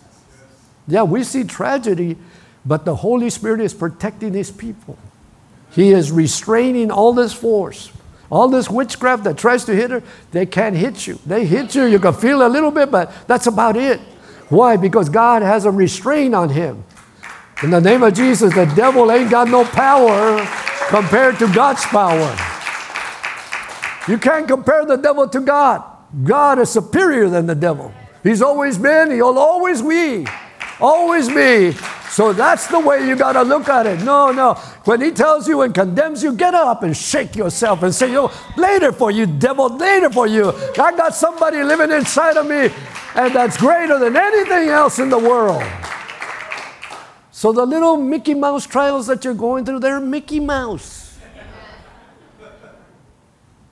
Yeah, 0.86 1.04
we 1.04 1.24
see 1.24 1.44
tragedy, 1.44 2.18
but 2.62 2.84
the 2.84 2.96
Holy 2.96 3.30
Spirit 3.30 3.62
is 3.62 3.72
protecting 3.72 4.34
His 4.34 4.50
people. 4.50 4.98
He 5.70 5.92
is 5.92 6.12
restraining 6.12 6.90
all 6.90 7.14
this 7.14 7.32
force. 7.32 7.90
All 8.28 8.48
this 8.48 8.68
witchcraft 8.68 9.24
that 9.24 9.38
tries 9.38 9.64
to 9.64 9.74
hit 9.74 9.90
her, 9.90 10.02
they 10.32 10.44
can't 10.44 10.76
hit 10.76 11.06
you. 11.06 11.18
They 11.24 11.46
hit 11.46 11.74
you, 11.74 11.86
you 11.86 11.98
can 11.98 12.12
feel 12.12 12.46
a 12.46 12.50
little 12.50 12.70
bit, 12.70 12.90
but 12.90 13.26
that's 13.26 13.46
about 13.46 13.78
it. 13.78 13.98
Why? 14.50 14.76
Because 14.76 15.08
God 15.08 15.40
has 15.40 15.64
a 15.64 15.70
restraint 15.70 16.34
on 16.34 16.50
him. 16.50 16.84
In 17.62 17.70
the 17.70 17.80
name 17.80 18.02
of 18.02 18.12
Jesus, 18.12 18.54
the 18.54 18.66
devil 18.76 19.10
ain't 19.10 19.30
got 19.30 19.48
no 19.48 19.64
power 19.64 20.46
compared 20.90 21.38
to 21.38 21.50
God's 21.54 21.86
power. 21.86 22.49
You 24.08 24.18
can't 24.18 24.48
compare 24.48 24.84
the 24.84 24.96
devil 24.96 25.28
to 25.28 25.40
God. 25.40 25.84
God 26.24 26.58
is 26.58 26.70
superior 26.70 27.28
than 27.28 27.46
the 27.46 27.54
devil. 27.54 27.92
He's 28.22 28.42
always 28.42 28.78
been, 28.78 29.10
he'll 29.10 29.38
always 29.38 29.82
be. 29.82 30.26
Always 30.80 31.28
be. 31.28 31.72
So 32.10 32.32
that's 32.32 32.66
the 32.66 32.80
way 32.80 33.06
you 33.06 33.14
got 33.14 33.34
to 33.34 33.42
look 33.42 33.68
at 33.68 33.86
it. 33.86 34.02
No, 34.02 34.32
no. 34.32 34.54
When 34.84 35.00
he 35.00 35.12
tells 35.12 35.46
you 35.46 35.62
and 35.62 35.72
condemns 35.72 36.24
you, 36.24 36.32
get 36.32 36.54
up 36.54 36.82
and 36.82 36.96
shake 36.96 37.36
yourself 37.36 37.82
and 37.82 37.94
say, 37.94 38.12
Yo, 38.12 38.32
later 38.56 38.90
for 38.90 39.10
you, 39.10 39.26
devil, 39.26 39.68
later 39.76 40.10
for 40.10 40.26
you. 40.26 40.52
I 40.76 40.92
got 40.96 41.14
somebody 41.14 41.62
living 41.62 41.92
inside 41.92 42.36
of 42.36 42.46
me, 42.46 42.70
and 43.14 43.34
that's 43.34 43.56
greater 43.56 43.98
than 43.98 44.16
anything 44.16 44.70
else 44.70 44.98
in 44.98 45.08
the 45.08 45.18
world. 45.18 45.62
So 47.30 47.52
the 47.52 47.64
little 47.64 47.96
Mickey 47.96 48.34
Mouse 48.34 48.66
trials 48.66 49.06
that 49.06 49.24
you're 49.24 49.34
going 49.34 49.64
through, 49.64 49.80
they're 49.80 50.00
Mickey 50.00 50.40
Mouse. 50.40 50.99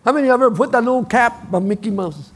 How 0.09 0.13
many 0.13 0.27
of 0.27 0.41
you 0.41 0.47
ever 0.47 0.57
put 0.57 0.73
that 0.73 0.83
little 0.83 1.05
cap 1.05 1.53
on 1.53 1.69
Mickey 1.69 1.91
Mouse? 1.91 2.31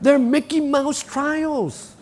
They're 0.00 0.16
Mickey 0.16 0.60
Mouse 0.60 1.02
trials. 1.02 1.96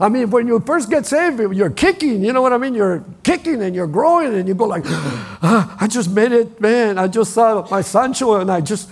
I 0.00 0.08
mean, 0.08 0.30
when 0.30 0.46
you 0.46 0.58
first 0.60 0.88
get 0.88 1.04
saved, 1.04 1.40
you're 1.40 1.68
kicking, 1.68 2.24
you 2.24 2.32
know 2.32 2.40
what 2.40 2.54
I 2.54 2.56
mean? 2.56 2.74
You're 2.74 3.04
kicking 3.22 3.60
and 3.60 3.74
you're 3.74 3.86
growing 3.86 4.32
and 4.32 4.48
you 4.48 4.54
go 4.54 4.64
like, 4.64 4.84
ah, 4.86 5.76
I 5.78 5.88
just 5.88 6.08
made 6.08 6.32
it, 6.32 6.58
man. 6.58 6.96
I 6.96 7.06
just 7.06 7.34
saw 7.34 7.68
my 7.70 7.82
Sancho 7.82 8.40
and 8.40 8.50
I 8.50 8.62
just, 8.62 8.88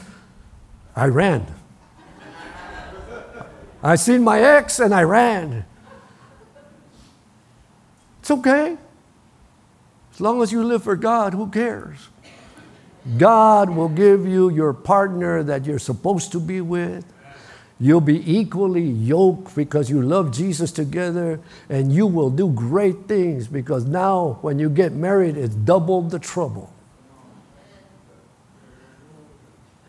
I 0.94 1.06
ran. 1.06 1.46
I 3.82 3.96
seen 3.96 4.22
my 4.22 4.38
ex 4.38 4.80
and 4.80 4.92
I 4.92 5.04
ran. 5.04 5.64
It's 8.20 8.30
okay. 8.30 8.76
As 10.12 10.20
long 10.20 10.42
as 10.42 10.52
you 10.52 10.62
live 10.62 10.82
for 10.84 10.94
God, 10.94 11.32
who 11.32 11.48
cares? 11.48 12.10
God 13.16 13.70
will 13.70 13.88
give 13.88 14.26
you 14.26 14.50
your 14.50 14.72
partner 14.72 15.42
that 15.42 15.64
you're 15.64 15.78
supposed 15.78 16.32
to 16.32 16.40
be 16.40 16.60
with. 16.60 17.04
You'll 17.80 18.00
be 18.00 18.38
equally 18.38 18.82
yoked 18.82 19.54
because 19.54 19.88
you 19.88 20.02
love 20.02 20.32
Jesus 20.32 20.72
together, 20.72 21.40
and 21.68 21.92
you 21.92 22.08
will 22.08 22.28
do 22.28 22.50
great 22.50 23.06
things 23.06 23.46
because 23.46 23.84
now, 23.84 24.38
when 24.42 24.58
you 24.58 24.68
get 24.68 24.92
married, 24.92 25.36
it's 25.36 25.54
double 25.54 26.02
the 26.02 26.18
trouble. 26.18 26.72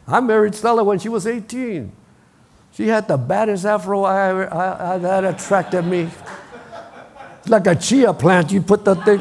I 0.07 0.19
married 0.19 0.53
Stella 0.55 0.83
when 0.83 0.99
she 0.99 1.09
was 1.09 1.25
18. 1.25 1.91
She 2.73 2.87
had 2.87 3.07
the 3.07 3.17
baddest 3.17 3.65
afro 3.65 4.03
I, 4.03 4.43
I, 4.43 4.93
I, 4.93 4.97
that 4.99 5.25
attracted 5.25 5.83
me. 5.83 6.09
It's 7.39 7.49
like 7.49 7.67
a 7.67 7.75
chia 7.75 8.13
plant. 8.13 8.51
You 8.51 8.61
put 8.61 8.85
the 8.85 8.95
thing. 8.95 9.19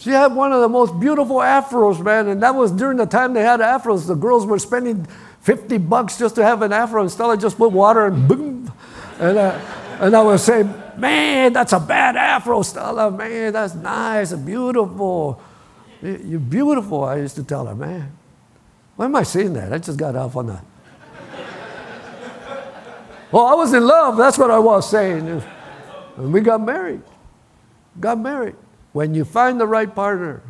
She 0.00 0.08
had 0.08 0.34
one 0.34 0.50
of 0.50 0.62
the 0.62 0.68
most 0.68 0.98
beautiful 0.98 1.36
afros, 1.36 2.02
man, 2.02 2.28
and 2.28 2.42
that 2.42 2.54
was 2.54 2.72
during 2.72 2.96
the 2.96 3.04
time 3.04 3.34
they 3.34 3.42
had 3.42 3.60
afros. 3.60 4.06
The 4.06 4.14
girls 4.14 4.46
were 4.46 4.58
spending 4.58 5.06
50 5.42 5.76
bucks 5.76 6.18
just 6.18 6.36
to 6.36 6.42
have 6.42 6.62
an 6.62 6.72
afro, 6.72 7.02
and 7.02 7.10
Stella 7.10 7.36
just 7.36 7.58
put 7.58 7.70
water 7.70 8.06
and 8.06 8.26
boom. 8.26 8.72
And, 9.18 9.36
uh, 9.36 9.60
and 10.00 10.16
I 10.16 10.22
would 10.22 10.40
say, 10.40 10.62
man, 10.96 11.52
that's 11.52 11.74
a 11.74 11.78
bad 11.78 12.16
afro, 12.16 12.62
Stella, 12.62 13.10
man, 13.10 13.52
that's 13.52 13.74
nice 13.74 14.32
and 14.32 14.46
beautiful. 14.46 15.38
You're 16.00 16.40
beautiful, 16.40 17.04
I 17.04 17.16
used 17.16 17.36
to 17.36 17.44
tell 17.44 17.66
her, 17.66 17.74
man. 17.74 18.10
Why 18.96 19.04
am 19.04 19.14
I 19.14 19.22
saying 19.22 19.52
that? 19.52 19.70
I 19.70 19.76
just 19.76 19.98
got 19.98 20.16
off 20.16 20.34
on 20.34 20.46
that. 20.46 20.64
well, 23.30 23.44
I 23.44 23.52
was 23.52 23.74
in 23.74 23.86
love, 23.86 24.16
that's 24.16 24.38
what 24.38 24.50
I 24.50 24.58
was 24.58 24.90
saying. 24.90 25.42
And 26.16 26.32
we 26.32 26.40
got 26.40 26.62
married. 26.62 27.02
Got 28.00 28.18
married. 28.18 28.56
When 28.92 29.14
you 29.14 29.24
find 29.24 29.60
the 29.60 29.66
right 29.66 29.92
partner, 29.94 30.42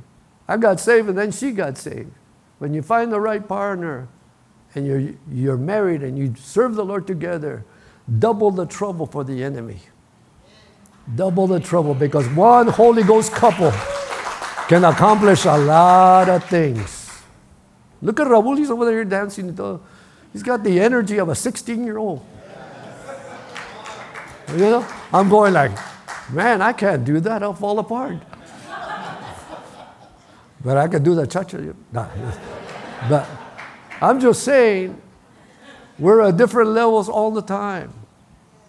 I 0.49 0.57
got 0.57 0.80
saved 0.80 1.09
and 1.09 1.18
then 1.18 1.30
she 1.30 1.53
got 1.53 1.76
saved. 1.76 2.11
When 2.59 2.74
you 2.74 2.82
find 2.82 3.12
the 3.12 3.20
right 3.20 3.47
partner 3.47 4.09
and 4.74 4.86
you're, 4.86 5.14
you're 5.30 5.57
married 5.57 6.03
and 6.03 6.18
you 6.18 6.34
serve 6.36 6.74
the 6.74 6.84
Lord 6.84 7.07
together, 7.07 7.64
double 8.18 8.51
the 8.51 8.66
trouble 8.66 9.07
for 9.07 9.24
the 9.24 9.45
enemy. 9.45 9.80
Double 11.14 11.47
the 11.47 11.61
trouble 11.61 11.95
because 11.95 12.28
one 12.28 12.68
Holy 12.68 13.03
Ghost 13.03 13.32
couple 13.32 13.72
can 14.68 14.84
accomplish 14.84 15.45
a 15.45 15.57
lot 15.57 16.28
of 16.28 16.45
things. 16.45 17.22
Look 18.03 18.20
at 18.20 18.26
Raul, 18.26 18.57
he's 18.57 18.70
over 18.70 18.84
there 18.84 19.05
dancing. 19.05 19.57
He's 20.32 20.43
got 20.43 20.62
the 20.62 20.80
energy 20.80 21.18
of 21.18 21.28
a 21.28 21.34
16 21.34 21.84
year 21.84 21.99
old. 21.99 22.24
You 24.53 24.59
know, 24.59 24.86
I'm 25.12 25.28
going 25.28 25.53
like, 25.53 25.72
man, 26.32 26.62
I 26.62 26.72
can't 26.72 27.05
do 27.05 27.20
that. 27.20 27.43
I'll 27.43 27.55
fall 27.55 27.78
apart. 27.78 28.18
But 30.62 30.76
I 30.76 30.88
can 30.88 31.02
do 31.02 31.14
the 31.14 31.26
cha 31.26 31.44
cha. 31.44 31.58
But 33.08 33.28
I'm 34.00 34.20
just 34.20 34.42
saying, 34.42 35.00
we're 35.98 36.22
at 36.22 36.36
different 36.36 36.70
levels 36.70 37.08
all 37.08 37.30
the 37.30 37.42
time. 37.42 37.92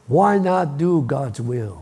Why 0.07 0.37
not 0.37 0.77
do 0.77 1.01
God's 1.01 1.39
will? 1.39 1.81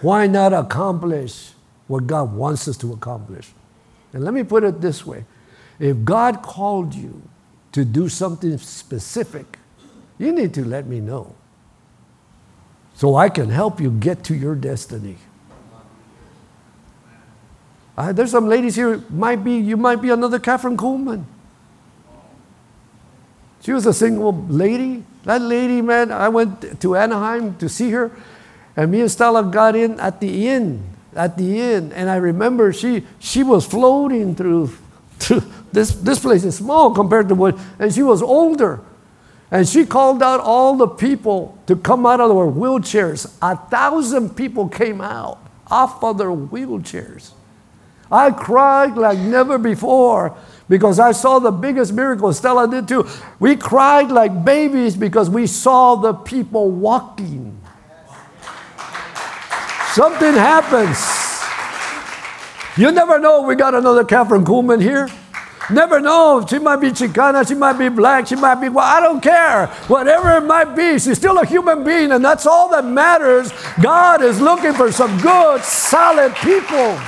Why 0.00 0.26
not 0.26 0.52
accomplish 0.52 1.50
what 1.88 2.06
God 2.06 2.32
wants 2.34 2.68
us 2.68 2.76
to 2.78 2.92
accomplish? 2.92 3.50
And 4.12 4.24
let 4.24 4.34
me 4.34 4.44
put 4.44 4.64
it 4.64 4.80
this 4.80 5.04
way 5.04 5.24
if 5.78 6.04
God 6.04 6.42
called 6.42 6.94
you 6.94 7.22
to 7.72 7.84
do 7.84 8.08
something 8.08 8.56
specific, 8.58 9.58
you 10.18 10.32
need 10.32 10.54
to 10.54 10.64
let 10.64 10.86
me 10.86 11.00
know 11.00 11.34
so 12.94 13.16
I 13.16 13.28
can 13.28 13.50
help 13.50 13.80
you 13.80 13.90
get 13.90 14.24
to 14.24 14.34
your 14.34 14.54
destiny. 14.54 15.16
Uh, 17.96 18.12
there's 18.12 18.30
some 18.30 18.46
ladies 18.46 18.76
here, 18.76 19.02
might 19.08 19.42
be, 19.42 19.56
you 19.56 19.76
might 19.76 20.02
be 20.02 20.10
another 20.10 20.38
Kathryn 20.38 20.76
Kuhlman. 20.76 21.24
She 23.62 23.72
was 23.72 23.86
a 23.86 23.94
single 23.94 24.32
lady. 24.48 25.02
That 25.24 25.40
lady, 25.40 25.80
man, 25.80 26.12
I 26.12 26.28
went 26.28 26.80
to 26.80 26.94
Anaheim 26.94 27.56
to 27.58 27.68
see 27.68 27.90
her, 27.90 28.12
and 28.76 28.92
me 28.92 29.00
and 29.00 29.10
Stella 29.10 29.42
got 29.42 29.74
in 29.74 29.98
at 29.98 30.20
the 30.20 30.46
inn, 30.46 30.84
at 31.14 31.36
the 31.38 31.60
inn, 31.60 31.92
and 31.92 32.10
I 32.10 32.16
remember 32.16 32.72
she, 32.72 33.04
she 33.18 33.42
was 33.42 33.66
floating 33.66 34.36
through, 34.36 34.68
through 35.18 35.42
this, 35.72 35.92
this 35.94 36.20
place 36.20 36.44
is 36.44 36.56
small 36.56 36.94
compared 36.94 37.28
to 37.30 37.34
what, 37.34 37.58
and 37.78 37.92
she 37.92 38.02
was 38.02 38.22
older. 38.22 38.80
And 39.50 39.66
she 39.66 39.86
called 39.86 40.22
out 40.22 40.40
all 40.40 40.76
the 40.76 40.88
people 40.88 41.56
to 41.66 41.76
come 41.76 42.04
out 42.04 42.20
of 42.20 42.28
their 42.28 42.36
wheelchairs. 42.36 43.32
A 43.40 43.56
thousand 43.56 44.36
people 44.36 44.68
came 44.68 45.00
out 45.00 45.38
off 45.68 46.02
of 46.02 46.18
their 46.18 46.30
wheelchairs. 46.30 47.30
I 48.10 48.30
cried 48.30 48.96
like 48.96 49.18
never 49.18 49.58
before 49.58 50.36
because 50.68 50.98
I 50.98 51.12
saw 51.12 51.38
the 51.38 51.50
biggest 51.50 51.92
miracle. 51.92 52.32
Stella 52.32 52.68
did 52.68 52.88
too. 52.88 53.06
We 53.38 53.56
cried 53.56 54.10
like 54.10 54.44
babies 54.44 54.96
because 54.96 55.28
we 55.30 55.46
saw 55.46 55.96
the 55.96 56.14
people 56.14 56.70
walking. 56.70 57.60
Something 59.92 60.34
happens. 60.34 60.98
You 62.76 62.92
never 62.92 63.18
know, 63.18 63.42
we 63.42 63.54
got 63.54 63.74
another 63.74 64.04
Kathryn 64.04 64.44
Kuhlman 64.44 64.82
here. 64.82 65.08
Never 65.70 65.98
know. 65.98 66.46
She 66.48 66.58
might 66.58 66.76
be 66.76 66.90
Chicana, 66.90 67.48
she 67.48 67.54
might 67.54 67.78
be 67.78 67.88
black, 67.88 68.26
she 68.26 68.36
might 68.36 68.56
be, 68.56 68.68
well, 68.68 68.84
I 68.84 69.00
don't 69.00 69.20
care. 69.20 69.66
Whatever 69.88 70.36
it 70.36 70.42
might 70.42 70.76
be, 70.76 70.98
she's 70.98 71.16
still 71.16 71.38
a 71.38 71.46
human 71.46 71.82
being, 71.82 72.12
and 72.12 72.24
that's 72.24 72.46
all 72.46 72.68
that 72.70 72.84
matters. 72.84 73.52
God 73.82 74.22
is 74.22 74.40
looking 74.40 74.74
for 74.74 74.92
some 74.92 75.18
good, 75.20 75.62
solid 75.62 76.34
people. 76.36 77.00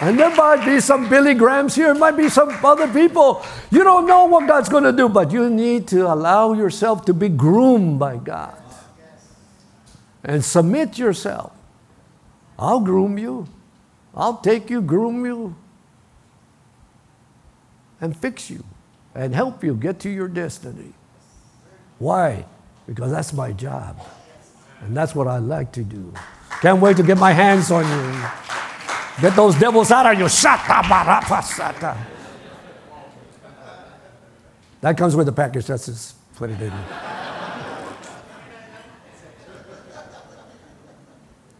And 0.00 0.18
there 0.18 0.34
might 0.34 0.64
be 0.64 0.80
some 0.80 1.08
Billy 1.08 1.32
Grahams 1.32 1.74
here, 1.74 1.92
it 1.92 1.98
might 1.98 2.16
be 2.16 2.28
some 2.28 2.50
other 2.64 2.86
people. 2.86 3.44
You 3.70 3.82
don't 3.82 4.06
know 4.06 4.26
what 4.26 4.46
God's 4.46 4.68
going 4.68 4.84
to 4.84 4.92
do, 4.92 5.08
but 5.08 5.32
you 5.32 5.48
need 5.48 5.88
to 5.88 6.12
allow 6.12 6.52
yourself 6.52 7.04
to 7.06 7.14
be 7.14 7.28
groomed 7.28 7.98
by 7.98 8.18
God. 8.18 8.62
And 10.22 10.44
submit 10.44 10.98
yourself. 10.98 11.52
I'll 12.58 12.80
groom 12.80 13.16
you. 13.16 13.48
I'll 14.14 14.38
take 14.38 14.70
you, 14.70 14.80
groom 14.80 15.24
you, 15.24 15.54
and 18.00 18.16
fix 18.16 18.50
you 18.50 18.64
and 19.14 19.34
help 19.34 19.62
you 19.62 19.74
get 19.74 20.00
to 20.00 20.10
your 20.10 20.28
destiny. 20.28 20.92
Why? 21.98 22.44
Because 22.86 23.10
that's 23.10 23.32
my 23.32 23.52
job. 23.52 24.00
And 24.80 24.96
that's 24.96 25.14
what 25.14 25.26
I 25.26 25.38
like 25.38 25.72
to 25.72 25.82
do. 25.82 26.12
Can't 26.60 26.80
wait 26.80 26.96
to 26.98 27.02
get 27.02 27.18
my 27.18 27.32
hands 27.32 27.70
on 27.70 27.84
you. 27.84 28.55
Get 29.20 29.34
those 29.34 29.54
devils 29.54 29.90
out 29.90 30.12
of 30.12 30.18
you. 30.18 30.28
That 34.80 34.96
comes 34.98 35.16
with 35.16 35.26
the 35.26 35.32
package. 35.32 35.66
That's 35.66 35.86
just 35.86 36.34
put 36.36 36.50
it 36.50 36.60
in. 36.60 36.72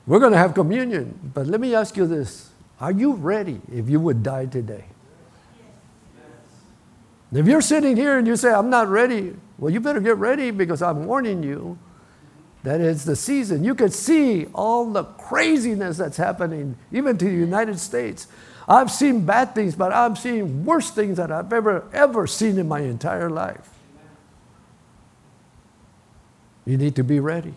We're 0.06 0.20
going 0.20 0.32
to 0.32 0.38
have 0.38 0.54
communion, 0.54 1.18
but 1.34 1.46
let 1.46 1.60
me 1.60 1.74
ask 1.74 1.96
you 1.96 2.06
this. 2.06 2.50
Are 2.78 2.92
you 2.92 3.14
ready 3.14 3.60
if 3.72 3.88
you 3.88 3.98
would 4.00 4.22
die 4.22 4.46
today? 4.46 4.84
If 7.32 7.46
you're 7.46 7.62
sitting 7.62 7.96
here 7.96 8.18
and 8.18 8.26
you 8.26 8.36
say, 8.36 8.52
I'm 8.52 8.70
not 8.70 8.88
ready, 8.88 9.34
well, 9.58 9.72
you 9.72 9.80
better 9.80 10.00
get 10.00 10.16
ready 10.18 10.50
because 10.52 10.80
I'm 10.80 11.06
warning 11.06 11.42
you 11.42 11.78
that 12.66 12.80
it's 12.80 13.04
the 13.04 13.14
season. 13.14 13.62
You 13.62 13.76
can 13.76 13.90
see 13.90 14.46
all 14.46 14.90
the 14.90 15.04
craziness 15.04 15.98
that's 15.98 16.16
happening, 16.16 16.76
even 16.90 17.16
to 17.16 17.24
the 17.24 17.30
United 17.30 17.78
States. 17.78 18.26
I've 18.66 18.90
seen 18.90 19.24
bad 19.24 19.54
things, 19.54 19.76
but 19.76 19.92
I'm 19.92 20.16
seeing 20.16 20.64
worse 20.64 20.90
things 20.90 21.18
that 21.18 21.30
I've 21.30 21.52
ever, 21.52 21.84
ever 21.92 22.26
seen 22.26 22.58
in 22.58 22.66
my 22.66 22.80
entire 22.80 23.30
life. 23.30 23.70
You 26.64 26.76
need 26.76 26.96
to 26.96 27.04
be 27.04 27.20
ready. 27.20 27.54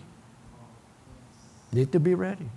Need 1.73 1.91
to 1.93 1.99
be 1.99 2.13
ready. 2.13 2.47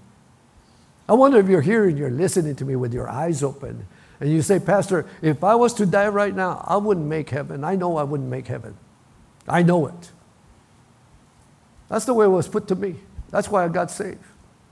I 1.09 1.15
wonder 1.15 1.39
if 1.39 1.49
you're 1.49 1.63
here 1.63 1.89
and 1.89 1.97
you're 1.97 2.11
listening 2.11 2.55
to 2.57 2.67
me 2.67 2.77
with 2.77 2.93
your 2.93 3.09
eyes 3.09 3.43
open 3.43 3.87
and 4.21 4.31
you 4.31 4.43
say, 4.43 4.61
Pastor, 4.61 5.07
if 5.23 5.43
I 5.43 5.55
was 5.55 5.73
to 5.75 5.87
die 5.87 6.09
right 6.09 6.37
now, 6.37 6.63
I 6.69 6.77
wouldn't 6.77 7.07
make 7.07 7.31
heaven. 7.31 7.65
I 7.65 7.77
know 7.77 7.97
I 7.97 8.03
wouldn't 8.03 8.29
make 8.29 8.49
heaven. 8.49 8.77
I 9.49 9.63
know 9.63 9.87
it. 9.87 10.11
That's 11.93 12.07
the 12.07 12.15
way 12.15 12.25
it 12.25 12.31
was 12.31 12.49
put 12.49 12.69
to 12.69 12.75
me. 12.75 12.95
That's 13.29 13.51
why 13.51 13.67
I 13.67 13.69
got 13.69 13.91
saved. 13.91 14.19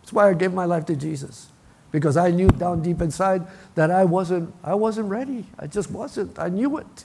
That's 0.00 0.10
why 0.10 0.30
I 0.30 0.32
gave 0.32 0.54
my 0.54 0.64
life 0.64 0.86
to 0.86 0.96
Jesus. 0.96 1.48
Because 1.92 2.16
I 2.16 2.30
knew 2.30 2.48
down 2.48 2.80
deep 2.80 3.02
inside 3.02 3.46
that 3.74 3.90
I 3.90 4.04
wasn't, 4.04 4.54
I 4.64 4.74
wasn't 4.74 5.10
ready. 5.10 5.44
I 5.58 5.66
just 5.66 5.90
wasn't. 5.90 6.38
I 6.38 6.48
knew 6.48 6.78
it. 6.78 7.04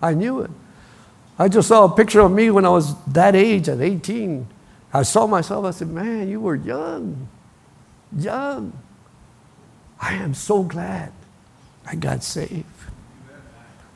I 0.00 0.14
knew 0.14 0.42
it. 0.42 0.52
I 1.36 1.48
just 1.48 1.66
saw 1.66 1.82
a 1.82 1.96
picture 1.96 2.20
of 2.20 2.30
me 2.30 2.52
when 2.52 2.64
I 2.64 2.68
was 2.68 2.94
that 3.06 3.34
age 3.34 3.68
at 3.68 3.80
18. 3.80 4.46
I 4.92 5.02
saw 5.02 5.26
myself, 5.26 5.64
I 5.64 5.72
said, 5.72 5.88
Man, 5.88 6.28
you 6.28 6.38
were 6.38 6.54
young. 6.54 7.26
Young. 8.16 8.72
I 10.00 10.14
am 10.14 10.34
so 10.34 10.62
glad 10.62 11.10
I 11.84 11.96
got 11.96 12.22
saved. 12.22 12.66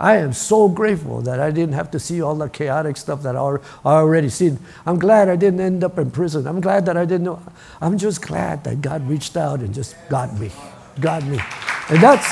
I 0.01 0.17
am 0.19 0.33
so 0.33 0.69
grateful 0.69 1.23
that 1.23 1.41
I 1.41 1.51
didn't 1.51 1.75
have 1.75 1.91
to 1.91 1.99
see 1.99 2.23
all 2.23 2.37
the 2.37 2.49
chaotic 2.49 2.97
stuff 2.97 3.23
that 3.23 3.35
I 3.35 3.59
already 3.85 4.29
seen. 4.29 4.59
I'm 4.87 4.99
glad 4.99 5.29
I 5.29 5.35
didn't 5.35 5.61
end 5.61 5.83
up 5.83 5.99
in 5.99 6.13
prison. 6.13 6.47
I'm 6.47 6.61
glad 6.61 6.87
that 6.87 6.97
I 6.97 7.05
didn't 7.05 7.25
know. 7.25 7.43
I'm 7.81 7.99
just 7.99 8.23
glad 8.23 8.63
that 8.65 8.81
God 8.81 9.09
reached 9.09 9.37
out 9.37 9.59
and 9.61 9.75
just 9.75 9.97
got 10.09 10.39
me, 10.39 10.53
got 11.01 11.25
me. 11.25 11.41
And 11.89 12.01
that's, 12.01 12.29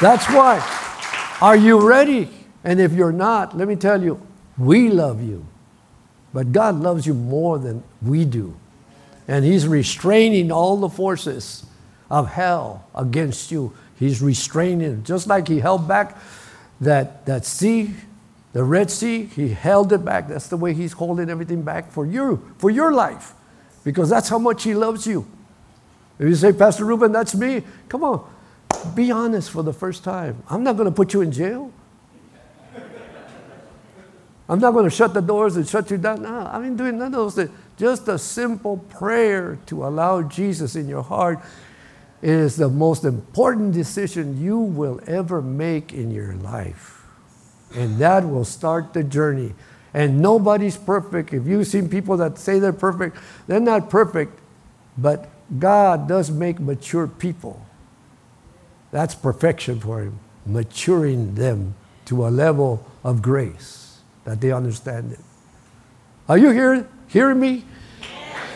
that's 0.00 0.26
why. 0.30 0.58
Are 1.40 1.56
you 1.56 1.88
ready? 1.88 2.28
And 2.64 2.80
if 2.80 2.92
you're 2.92 3.12
not, 3.12 3.56
let 3.56 3.68
me 3.68 3.76
tell 3.76 4.02
you, 4.02 4.20
we 4.58 4.90
love 4.90 5.22
you. 5.22 5.46
But 6.34 6.52
God 6.52 6.76
loves 6.76 7.06
you 7.06 7.14
more 7.14 7.58
than 7.58 7.82
we 8.02 8.24
do. 8.24 8.56
And 9.28 9.44
He's 9.44 9.68
restraining 9.68 10.50
all 10.50 10.76
the 10.76 10.88
forces 10.88 11.64
of 12.10 12.28
hell 12.28 12.86
against 12.94 13.52
you. 13.52 13.72
He's 14.00 14.22
restraining, 14.22 15.04
just 15.04 15.26
like 15.28 15.46
He 15.46 15.60
held 15.60 15.86
back 15.86 16.16
that, 16.80 17.26
that 17.26 17.44
sea, 17.44 17.94
the 18.54 18.64
Red 18.64 18.90
Sea, 18.90 19.26
He 19.26 19.50
held 19.50 19.92
it 19.92 20.04
back. 20.04 20.26
That's 20.26 20.48
the 20.48 20.56
way 20.56 20.72
He's 20.72 20.92
holding 20.92 21.28
everything 21.28 21.62
back 21.62 21.92
for 21.92 22.06
you, 22.06 22.42
for 22.56 22.70
your 22.70 22.92
life, 22.92 23.34
because 23.84 24.08
that's 24.08 24.30
how 24.30 24.38
much 24.38 24.64
He 24.64 24.74
loves 24.74 25.06
you. 25.06 25.28
If 26.18 26.26
you 26.26 26.34
say, 26.34 26.52
Pastor 26.54 26.86
Ruben, 26.86 27.12
that's 27.12 27.34
me, 27.34 27.62
come 27.90 28.02
on, 28.02 28.28
be 28.94 29.10
honest 29.10 29.50
for 29.50 29.62
the 29.62 29.72
first 29.74 30.02
time. 30.02 30.42
I'm 30.48 30.64
not 30.64 30.76
going 30.76 30.88
to 30.88 30.94
put 30.94 31.12
you 31.12 31.20
in 31.20 31.30
jail. 31.30 31.70
I'm 34.48 34.58
not 34.58 34.72
going 34.72 34.84
to 34.84 34.90
shut 34.90 35.14
the 35.14 35.20
doors 35.20 35.56
and 35.56 35.68
shut 35.68 35.90
you 35.90 35.98
down. 35.98 36.22
No, 36.22 36.40
I 36.40 36.64
ain't 36.64 36.76
doing 36.76 36.98
none 36.98 37.08
of 37.08 37.12
those 37.12 37.34
things. 37.36 37.50
Just 37.76 38.08
a 38.08 38.18
simple 38.18 38.78
prayer 38.78 39.58
to 39.66 39.86
allow 39.86 40.22
Jesus 40.22 40.74
in 40.74 40.88
your 40.88 41.02
heart 41.02 41.38
is 42.22 42.56
the 42.56 42.68
most 42.68 43.04
important 43.04 43.72
decision 43.72 44.40
you 44.40 44.58
will 44.58 45.00
ever 45.06 45.40
make 45.40 45.92
in 45.92 46.10
your 46.10 46.34
life. 46.34 47.04
And 47.74 47.98
that 47.98 48.28
will 48.28 48.44
start 48.44 48.92
the 48.92 49.04
journey. 49.04 49.54
And 49.94 50.20
nobody's 50.20 50.76
perfect. 50.76 51.32
If 51.32 51.46
you've 51.46 51.66
seen 51.66 51.88
people 51.88 52.16
that 52.18 52.38
say 52.38 52.58
they're 52.58 52.72
perfect, 52.72 53.16
they're 53.46 53.60
not 53.60 53.90
perfect, 53.90 54.38
but 54.98 55.28
God 55.58 56.08
does 56.08 56.30
make 56.30 56.60
mature 56.60 57.06
people. 57.06 57.64
That's 58.90 59.14
perfection 59.14 59.80
for 59.80 60.02
Him, 60.02 60.18
maturing 60.46 61.34
them 61.34 61.74
to 62.06 62.26
a 62.26 62.28
level 62.28 62.86
of 63.04 63.22
grace 63.22 64.00
that 64.24 64.40
they 64.40 64.52
understand 64.52 65.12
it. 65.12 65.20
Are 66.28 66.38
you 66.38 66.50
here, 66.50 66.88
hearing 67.08 67.40
me? 67.40 67.64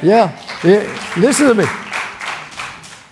Yeah. 0.03 0.41
yeah. 0.63 1.15
Listen 1.17 1.49
to 1.49 1.55
me. 1.55 1.84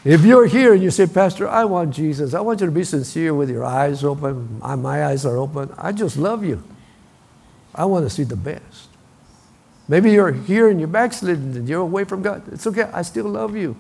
If 0.05 0.25
you're 0.25 0.47
here 0.47 0.75
and 0.75 0.83
you 0.83 0.91
say, 0.91 1.07
Pastor, 1.07 1.49
I 1.49 1.65
want 1.65 1.95
Jesus, 1.95 2.35
I 2.35 2.41
want 2.41 2.61
you 2.61 2.67
to 2.67 2.73
be 2.73 2.83
sincere 2.83 3.35
with 3.35 3.49
your 3.49 3.65
eyes 3.65 4.03
open. 4.03 4.59
My 4.61 5.07
eyes 5.07 5.25
are 5.25 5.37
open. 5.37 5.73
I 5.79 5.93
just 5.93 6.17
love 6.17 6.45
you. 6.45 6.63
I 7.75 7.85
want 7.85 8.05
to 8.07 8.11
see 8.11 8.25
the 8.25 8.37
best. 8.37 8.89
Maybe 9.89 10.11
you're 10.11 10.33
here 10.33 10.69
and 10.69 10.81
you're 10.81 10.89
backslidden 10.89 11.57
and 11.57 11.69
you're 11.69 11.83
away 11.83 12.05
from 12.05 12.23
God. 12.23 12.43
It's 12.53 12.67
okay. 12.67 12.91
I 12.93 13.03
still 13.03 13.27
love 13.27 13.57
you. 13.57 13.77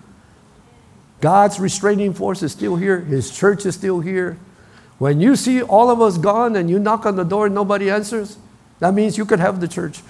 God's 1.20 1.58
restraining 1.58 2.14
force 2.14 2.42
is 2.42 2.52
still 2.52 2.76
here. 2.76 3.00
His 3.00 3.36
church 3.36 3.66
is 3.66 3.74
still 3.74 4.00
here. 4.00 4.38
When 4.98 5.20
you 5.20 5.36
see 5.36 5.62
all 5.62 5.90
of 5.90 6.00
us 6.00 6.18
gone 6.18 6.54
and 6.56 6.70
you 6.70 6.78
knock 6.78 7.06
on 7.06 7.16
the 7.16 7.24
door 7.24 7.46
and 7.46 7.54
nobody 7.54 7.90
answers, 7.90 8.38
that 8.78 8.94
means 8.94 9.18
you 9.18 9.24
could 9.24 9.40
have 9.40 9.60
the 9.60 9.68
church. 9.68 10.02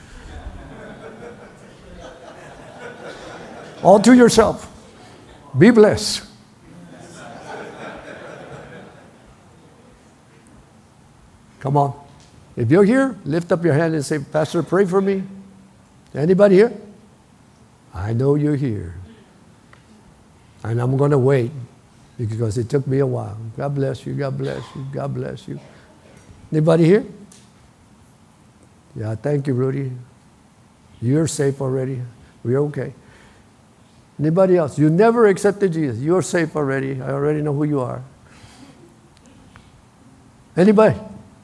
All 3.82 3.98
to 4.00 4.14
yourself. 4.14 4.71
Be 5.56 5.70
blessed. 5.70 6.24
Come 11.60 11.76
on. 11.76 11.94
If 12.56 12.70
you're 12.70 12.84
here, 12.84 13.16
lift 13.24 13.52
up 13.52 13.64
your 13.64 13.74
hand 13.74 13.94
and 13.94 14.04
say, 14.04 14.18
Pastor, 14.18 14.62
pray 14.62 14.84
for 14.84 15.00
me. 15.00 15.22
Anybody 16.14 16.56
here? 16.56 16.72
I 17.94 18.12
know 18.12 18.34
you're 18.34 18.56
here. 18.56 18.94
And 20.64 20.80
I'm 20.80 20.96
going 20.96 21.10
to 21.10 21.18
wait 21.18 21.50
because 22.18 22.58
it 22.58 22.68
took 22.68 22.86
me 22.86 22.98
a 22.98 23.06
while. 23.06 23.38
God 23.56 23.74
bless 23.74 24.06
you. 24.06 24.14
God 24.14 24.36
bless 24.36 24.62
you. 24.74 24.86
God 24.92 25.14
bless 25.14 25.48
you. 25.48 25.60
Anybody 26.50 26.84
here? 26.84 27.04
Yeah, 28.94 29.14
thank 29.14 29.46
you, 29.46 29.54
Rudy. 29.54 29.92
You're 31.00 31.26
safe 31.26 31.60
already. 31.60 32.02
We're 32.44 32.60
okay. 32.60 32.92
Anybody 34.22 34.56
else? 34.56 34.78
You 34.78 34.88
never 34.88 35.26
accepted 35.26 35.72
Jesus. 35.72 35.98
You're 35.98 36.22
safe 36.22 36.54
already. 36.54 37.02
I 37.02 37.10
already 37.10 37.42
know 37.42 37.52
who 37.52 37.64
you 37.64 37.80
are. 37.80 38.04
Anybody? 40.56 40.96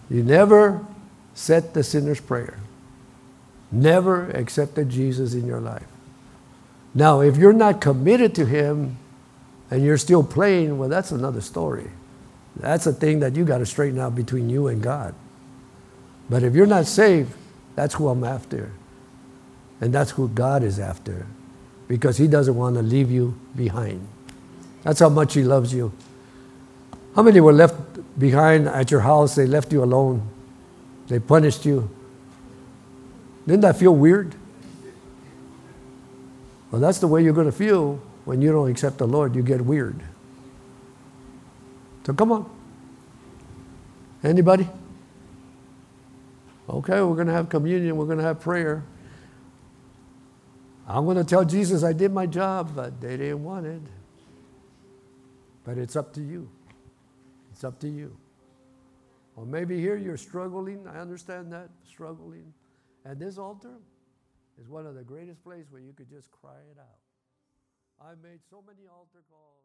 You 0.09 0.23
never 0.23 0.87
said 1.35 1.75
the 1.75 1.83
sinner's 1.83 2.21
prayer. 2.21 2.61
Never 3.73 4.31
accepted 4.31 4.91
Jesus 4.91 5.35
in 5.35 5.45
your 5.45 5.59
life. 5.59 5.89
Now, 6.95 7.21
if 7.21 7.37
you're 7.37 7.53
not 7.53 7.81
committed 7.81 8.33
to 8.37 8.47
Him 8.47 8.97
and 9.73 9.85
you're 9.85 9.99
still 9.99 10.23
playing, 10.23 10.79
well, 10.79 10.89
that's 10.89 11.11
another 11.11 11.41
story. 11.41 11.91
That's 12.55 12.87
a 12.87 12.93
thing 12.93 13.19
that 13.21 13.35
you 13.35 13.45
got 13.45 13.59
to 13.59 13.67
straighten 13.67 13.99
out 13.99 14.15
between 14.15 14.49
you 14.49 14.69
and 14.69 14.81
God. 14.81 15.17
But 16.31 16.45
if 16.45 16.55
you're 16.55 16.65
not 16.65 16.87
saved, 16.87 17.35
that's 17.75 17.95
who 17.95 18.09
I'm 18.09 18.23
after. 18.23 18.71
And 19.81 19.93
that's 19.93 20.13
who 20.13 20.29
God 20.29 20.63
is 20.63 20.79
after. 20.79 21.27
Because 21.89 22.19
He 22.19 22.29
doesn't 22.29 22.55
want 22.55 22.77
to 22.77 22.83
leave 22.83 23.11
you 23.11 23.37
behind. 23.57 24.07
That's 24.85 25.01
how 25.01 25.09
much 25.09 25.35
He 25.35 25.43
loves 25.43 25.73
you. 25.75 25.93
How 27.17 27.23
many 27.23 27.41
were 27.41 27.53
left 27.53 27.75
behind 28.19 28.69
at 28.69 28.91
your 28.91 29.01
house? 29.01 29.35
They 29.35 29.47
left 29.47 29.73
you 29.73 29.83
alone. 29.83 30.23
They 31.09 31.19
punished 31.19 31.65
you. 31.65 31.91
Didn't 33.47 33.63
that 33.63 33.77
feel 33.77 33.97
weird? 33.97 34.35
Well, 36.71 36.81
that's 36.81 36.99
the 36.99 37.09
way 37.09 37.25
you're 37.25 37.33
going 37.33 37.47
to 37.47 37.53
feel 37.53 38.01
when 38.25 38.43
you 38.43 38.53
don't 38.53 38.71
accept 38.71 38.99
the 38.99 39.07
Lord. 39.07 39.35
You 39.35 39.43
get 39.43 39.63
weird. 39.63 40.01
So 42.05 42.13
come 42.13 42.31
on. 42.31 42.51
Anybody? 44.23 44.69
Okay, 46.69 47.01
we're 47.01 47.15
going 47.15 47.29
to 47.29 47.33
have 47.33 47.49
communion, 47.49 47.97
we're 47.97 48.05
going 48.05 48.19
to 48.19 48.25
have 48.25 48.41
prayer. 48.41 48.83
I'm 50.89 51.05
going 51.05 51.19
to 51.19 51.25
tell 51.25 51.45
Jesus 51.45 51.85
I 51.85 51.93
did 51.93 52.13
my 52.13 52.25
job, 52.25 52.75
but 52.75 52.99
they 52.99 53.19
didn't 53.19 53.45
want 53.45 53.67
it. 53.67 53.83
But 55.63 55.77
it's 55.77 55.97
up 55.97 56.15
to 56.15 56.23
you. 56.23 56.49
It's 57.53 57.63
up 57.63 57.79
to 57.81 57.89
you. 57.89 58.17
Or 59.37 59.45
maybe 59.45 59.79
here 59.79 59.97
you're 59.97 60.17
struggling. 60.17 60.89
I 60.89 60.99
understand 60.99 61.53
that, 61.53 61.69
struggling. 61.87 62.55
And 63.05 63.21
this 63.21 63.37
altar 63.37 63.75
is 64.59 64.67
one 64.67 64.87
of 64.87 64.95
the 64.95 65.05
greatest 65.05 65.45
places 65.45 65.71
where 65.71 65.83
you 65.83 65.93
could 65.93 66.09
just 66.09 66.31
cry 66.33 66.57
it 66.71 66.79
out. 66.79 68.07
I 68.09 68.13
made 68.23 68.41
so 68.49 68.65
many 68.67 68.89
altar 68.89 69.23
calls. 69.31 69.58